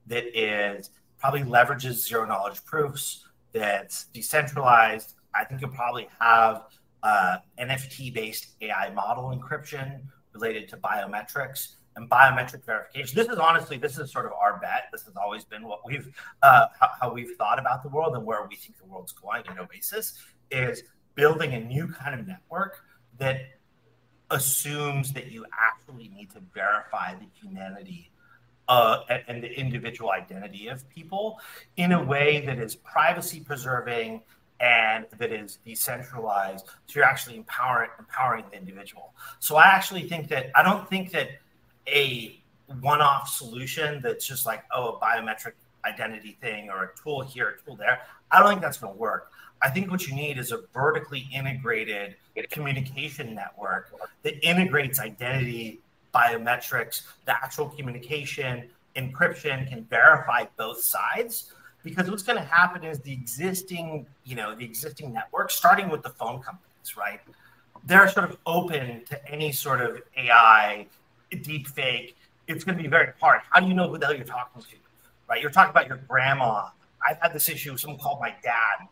that 0.07 0.25
is 0.37 0.89
probably 1.19 1.43
leverages 1.43 2.05
zero 2.07 2.25
knowledge 2.25 2.63
proofs 2.65 3.25
that's 3.53 4.05
decentralized. 4.05 5.13
I 5.33 5.45
think 5.45 5.61
you'll 5.61 5.71
probably 5.71 6.07
have 6.19 6.63
uh, 7.01 7.37
NFT 7.59 8.13
based 8.13 8.55
AI 8.61 8.89
model 8.93 9.25
encryption 9.35 10.01
related 10.33 10.67
to 10.69 10.77
biometrics 10.77 11.75
and 11.95 12.09
biometric 12.09 12.65
verification. 12.65 13.15
This 13.15 13.27
is 13.27 13.37
honestly, 13.37 13.77
this 13.77 13.97
is 13.97 14.11
sort 14.11 14.25
of 14.25 14.31
our 14.33 14.59
bet. 14.59 14.85
This 14.91 15.03
has 15.03 15.15
always 15.15 15.43
been 15.43 15.63
what 15.63 15.79
we've, 15.85 16.09
uh, 16.41 16.65
how, 16.79 16.89
how, 16.99 17.13
we've 17.13 17.35
thought 17.37 17.59
about 17.59 17.83
the 17.83 17.89
world 17.89 18.15
and 18.15 18.25
where 18.25 18.47
we 18.49 18.55
think 18.55 18.77
the 18.77 18.85
world's 18.85 19.11
going 19.11 19.43
in 19.49 19.59
Oasis 19.59 20.13
is 20.49 20.83
building 21.15 21.53
a 21.53 21.59
new 21.59 21.87
kind 21.87 22.19
of 22.19 22.25
network 22.25 22.79
that 23.19 23.41
assumes 24.31 25.13
that 25.13 25.31
you 25.31 25.45
actually 25.57 26.09
need 26.09 26.31
to 26.31 26.41
verify 26.53 27.13
the 27.13 27.27
humanity 27.39 28.11
uh, 28.67 28.99
and, 29.09 29.23
and 29.27 29.43
the 29.43 29.59
individual 29.59 30.11
identity 30.11 30.67
of 30.67 30.87
people 30.89 31.39
in 31.77 31.91
a 31.91 32.03
way 32.03 32.45
that 32.45 32.59
is 32.59 32.75
privacy 32.75 33.39
preserving 33.39 34.21
and 34.59 35.05
that 35.17 35.31
is 35.31 35.59
decentralized. 35.65 36.65
So 36.87 36.99
you're 36.99 37.05
actually 37.05 37.35
empowering 37.37 37.89
empowering 37.99 38.45
the 38.49 38.57
individual. 38.57 39.13
So 39.39 39.57
I 39.57 39.65
actually 39.65 40.07
think 40.07 40.29
that 40.29 40.51
I 40.55 40.63
don't 40.63 40.89
think 40.89 41.11
that 41.11 41.29
a 41.87 42.39
one-off 42.79 43.27
solution 43.27 44.01
that's 44.01 44.25
just 44.25 44.45
like 44.45 44.63
oh 44.73 44.93
a 44.93 44.99
biometric 44.99 45.53
identity 45.85 46.37
thing 46.41 46.69
or 46.69 46.83
a 46.83 46.89
tool 47.03 47.21
here, 47.21 47.49
a 47.59 47.65
tool 47.65 47.75
there. 47.75 47.99
I 48.31 48.39
don't 48.39 48.49
think 48.49 48.61
that's 48.61 48.77
going 48.77 48.93
to 48.93 48.99
work. 48.99 49.31
I 49.61 49.69
think 49.69 49.91
what 49.91 50.07
you 50.07 50.15
need 50.15 50.37
is 50.37 50.51
a 50.51 50.61
vertically 50.73 51.27
integrated 51.33 52.15
communication 52.49 53.33
network 53.33 53.93
that 54.23 54.45
integrates 54.45 54.99
identity, 54.99 55.79
biometrics, 56.13 57.03
the 57.25 57.31
actual 57.31 57.69
communication, 57.69 58.69
encryption, 58.95 59.67
can 59.67 59.83
verify 59.85 60.45
both 60.57 60.81
sides. 60.81 61.51
Because 61.83 62.09
what's 62.09 62.23
going 62.23 62.37
to 62.37 62.45
happen 62.45 62.83
is 62.83 62.99
the 62.99 63.11
existing, 63.11 64.05
you 64.23 64.35
know, 64.35 64.55
the 64.55 64.63
existing 64.63 65.11
network, 65.11 65.51
starting 65.51 65.89
with 65.89 66.01
the 66.01 66.09
phone 66.09 66.41
companies, 66.41 66.95
right? 66.97 67.19
They're 67.85 68.07
sort 68.07 68.29
of 68.29 68.37
open 68.45 69.03
to 69.05 69.29
any 69.29 69.51
sort 69.51 69.81
of 69.81 70.01
AI, 70.15 70.87
deep 71.41 71.67
fake. 71.67 72.15
It's 72.47 72.63
going 72.63 72.77
to 72.77 72.83
be 72.83 72.89
very 72.89 73.11
hard. 73.19 73.41
How 73.49 73.59
do 73.59 73.67
you 73.67 73.73
know 73.73 73.89
who 73.89 73.97
the 73.97 74.05
hell 74.05 74.15
you're 74.15 74.23
talking 74.23 74.61
to? 74.61 74.75
Right? 75.29 75.41
You're 75.41 75.51
talking 75.51 75.71
about 75.71 75.87
your 75.87 75.97
grandma. 76.07 76.69
I've 77.05 77.17
had 77.21 77.33
this 77.33 77.49
issue. 77.49 77.75
Someone 77.75 77.99
called 77.99 78.21
my 78.21 78.33
dad, 78.41 78.87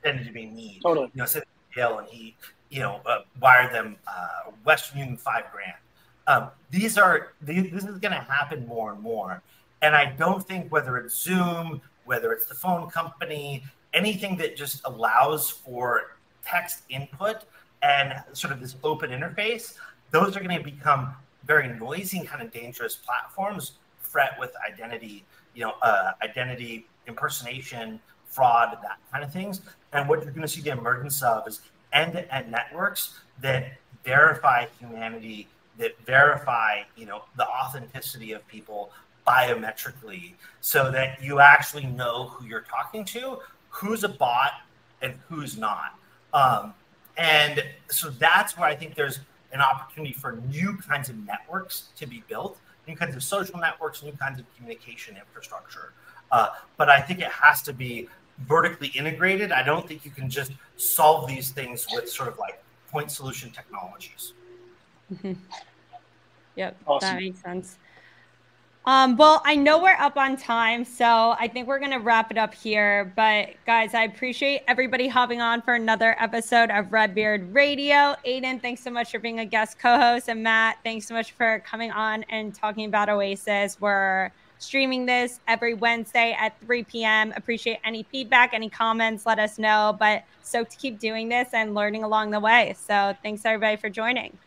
pretended 0.00 0.26
to 0.26 0.32
be 0.32 0.46
me. 0.46 0.78
Totally. 0.82 1.10
You 1.14 1.22
know, 1.22 1.26
said 1.26 1.44
jail 1.74 1.98
and 1.98 2.08
he, 2.08 2.36
you 2.70 2.80
know, 2.80 3.00
uh, 3.06 3.20
wired 3.40 3.72
them 3.72 3.96
uh, 4.06 4.50
Western 4.64 4.98
Union 4.98 5.16
five 5.16 5.44
grand. 5.52 5.74
Um, 6.26 6.50
these 6.70 6.98
are 6.98 7.32
these, 7.40 7.70
this 7.72 7.84
is 7.84 7.98
going 7.98 8.12
to 8.12 8.26
happen 8.28 8.66
more 8.66 8.92
and 8.92 9.00
more. 9.00 9.42
And 9.82 9.94
I 9.94 10.06
don't 10.06 10.46
think 10.46 10.72
whether 10.72 10.96
it's 10.96 11.16
Zoom, 11.22 11.80
whether 12.04 12.32
it's 12.32 12.46
the 12.46 12.54
phone 12.54 12.88
company, 12.90 13.64
anything 13.94 14.36
that 14.38 14.56
just 14.56 14.80
allows 14.84 15.50
for 15.50 16.16
text 16.44 16.82
input 16.88 17.44
and 17.82 18.14
sort 18.32 18.52
of 18.52 18.60
this 18.60 18.76
open 18.82 19.10
interface, 19.10 19.74
those 20.10 20.36
are 20.36 20.40
going 20.40 20.56
to 20.56 20.64
become 20.64 21.14
very 21.44 21.68
noisy 21.68 22.18
and 22.18 22.28
kind 22.28 22.42
of 22.42 22.52
dangerous 22.52 22.96
platforms. 22.96 23.72
Fret 24.00 24.36
with 24.38 24.52
identity, 24.66 25.24
you 25.54 25.62
know, 25.62 25.74
uh, 25.82 26.12
identity 26.22 26.86
impersonation, 27.06 28.00
fraud, 28.26 28.78
that 28.82 28.98
kind 29.12 29.22
of 29.22 29.32
things. 29.32 29.60
And 29.92 30.08
what 30.08 30.22
you're 30.22 30.30
going 30.30 30.42
to 30.42 30.48
see 30.48 30.62
the 30.62 30.70
emergence 30.70 31.22
of 31.22 31.46
is 31.46 31.60
end-to-end 31.92 32.50
networks 32.50 33.20
that 33.42 33.72
verify 34.04 34.66
humanity, 34.78 35.48
that 35.78 35.98
verify, 36.06 36.82
you 36.96 37.06
know, 37.06 37.24
the 37.36 37.46
authenticity 37.46 38.32
of 38.32 38.46
people 38.48 38.90
biometrically, 39.26 40.34
so 40.60 40.90
that 40.90 41.22
you 41.22 41.40
actually 41.40 41.86
know 41.86 42.28
who 42.28 42.46
you're 42.46 42.62
talking 42.62 43.04
to, 43.04 43.38
who's 43.68 44.04
a 44.04 44.08
bot, 44.08 44.52
and 45.02 45.14
who's 45.28 45.58
not. 45.58 45.98
Um, 46.32 46.74
and 47.16 47.64
so 47.88 48.10
that's 48.10 48.56
where 48.56 48.68
I 48.68 48.74
think 48.74 48.94
there's 48.94 49.20
an 49.52 49.60
opportunity 49.60 50.12
for 50.12 50.40
new 50.50 50.76
kinds 50.76 51.08
of 51.08 51.16
networks 51.16 51.88
to 51.96 52.06
be 52.06 52.22
built, 52.28 52.58
new 52.86 52.96
kinds 52.96 53.16
of 53.16 53.22
social 53.22 53.58
networks, 53.58 54.02
new 54.02 54.12
kinds 54.12 54.38
of 54.38 54.46
communication 54.56 55.16
infrastructure. 55.16 55.92
Uh, 56.30 56.48
but 56.76 56.88
I 56.88 57.00
think 57.00 57.20
it 57.20 57.28
has 57.28 57.62
to 57.62 57.72
be 57.72 58.08
vertically 58.40 58.88
integrated. 58.88 59.52
I 59.52 59.62
don't 59.62 59.86
think 59.88 60.04
you 60.04 60.10
can 60.10 60.28
just 60.28 60.52
solve 60.76 61.28
these 61.28 61.50
things 61.50 61.86
with 61.92 62.08
sort 62.10 62.28
of 62.28 62.38
like 62.38 62.62
point 62.90 63.10
solution 63.10 63.50
technologies. 63.50 64.34
Mm-hmm. 65.12 65.32
Yep, 66.56 66.76
awesome. 66.86 67.08
that 67.08 67.20
makes 67.20 67.42
sense. 67.42 67.76
Um, 68.86 69.16
well, 69.16 69.42
I 69.44 69.56
know 69.56 69.82
we're 69.82 69.96
up 69.98 70.16
on 70.16 70.36
time, 70.36 70.84
so 70.84 71.34
I 71.40 71.48
think 71.48 71.66
we're 71.66 71.80
going 71.80 71.90
to 71.90 71.98
wrap 71.98 72.30
it 72.30 72.38
up 72.38 72.54
here. 72.54 73.12
But 73.16 73.50
guys, 73.66 73.94
I 73.94 74.04
appreciate 74.04 74.62
everybody 74.68 75.08
hopping 75.08 75.40
on 75.40 75.60
for 75.60 75.74
another 75.74 76.14
episode 76.20 76.70
of 76.70 76.92
Red 76.92 77.12
Beard 77.12 77.52
Radio. 77.52 78.14
Aidan, 78.24 78.60
thanks 78.60 78.82
so 78.82 78.90
much 78.90 79.10
for 79.10 79.18
being 79.18 79.40
a 79.40 79.44
guest 79.44 79.78
co 79.80 79.98
host. 79.98 80.28
And 80.28 80.42
Matt, 80.44 80.78
thanks 80.84 81.08
so 81.08 81.14
much 81.14 81.32
for 81.32 81.62
coming 81.66 81.90
on 81.90 82.22
and 82.30 82.54
talking 82.54 82.86
about 82.86 83.08
Oasis. 83.08 83.80
We're 83.80 84.30
streaming 84.58 85.04
this 85.04 85.40
every 85.48 85.74
Wednesday 85.74 86.36
at 86.38 86.58
3 86.60 86.84
p.m. 86.84 87.32
Appreciate 87.36 87.80
any 87.84 88.04
feedback, 88.04 88.54
any 88.54 88.70
comments, 88.70 89.26
let 89.26 89.40
us 89.40 89.58
know. 89.58 89.96
But 89.98 90.22
stoked 90.42 90.70
to 90.70 90.76
keep 90.76 91.00
doing 91.00 91.28
this 91.28 91.48
and 91.52 91.74
learning 91.74 92.04
along 92.04 92.30
the 92.30 92.40
way. 92.40 92.76
So 92.78 93.16
thanks 93.20 93.44
everybody 93.44 93.76
for 93.76 93.90
joining. 93.90 94.38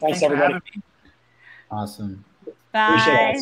Thanks, 0.00 0.20
Thanks 0.20 0.22
everybody. 0.22 0.60
Awesome. 1.70 2.24
Bye. 2.72 3.38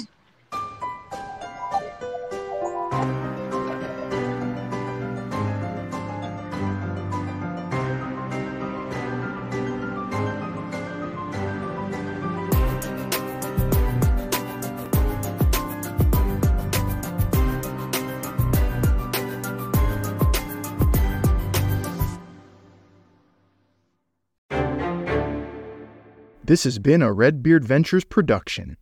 This 26.48 26.64
has 26.64 26.78
been 26.78 27.02
a 27.02 27.12
Redbeard 27.12 27.62
Ventures 27.62 28.06
production. 28.06 28.78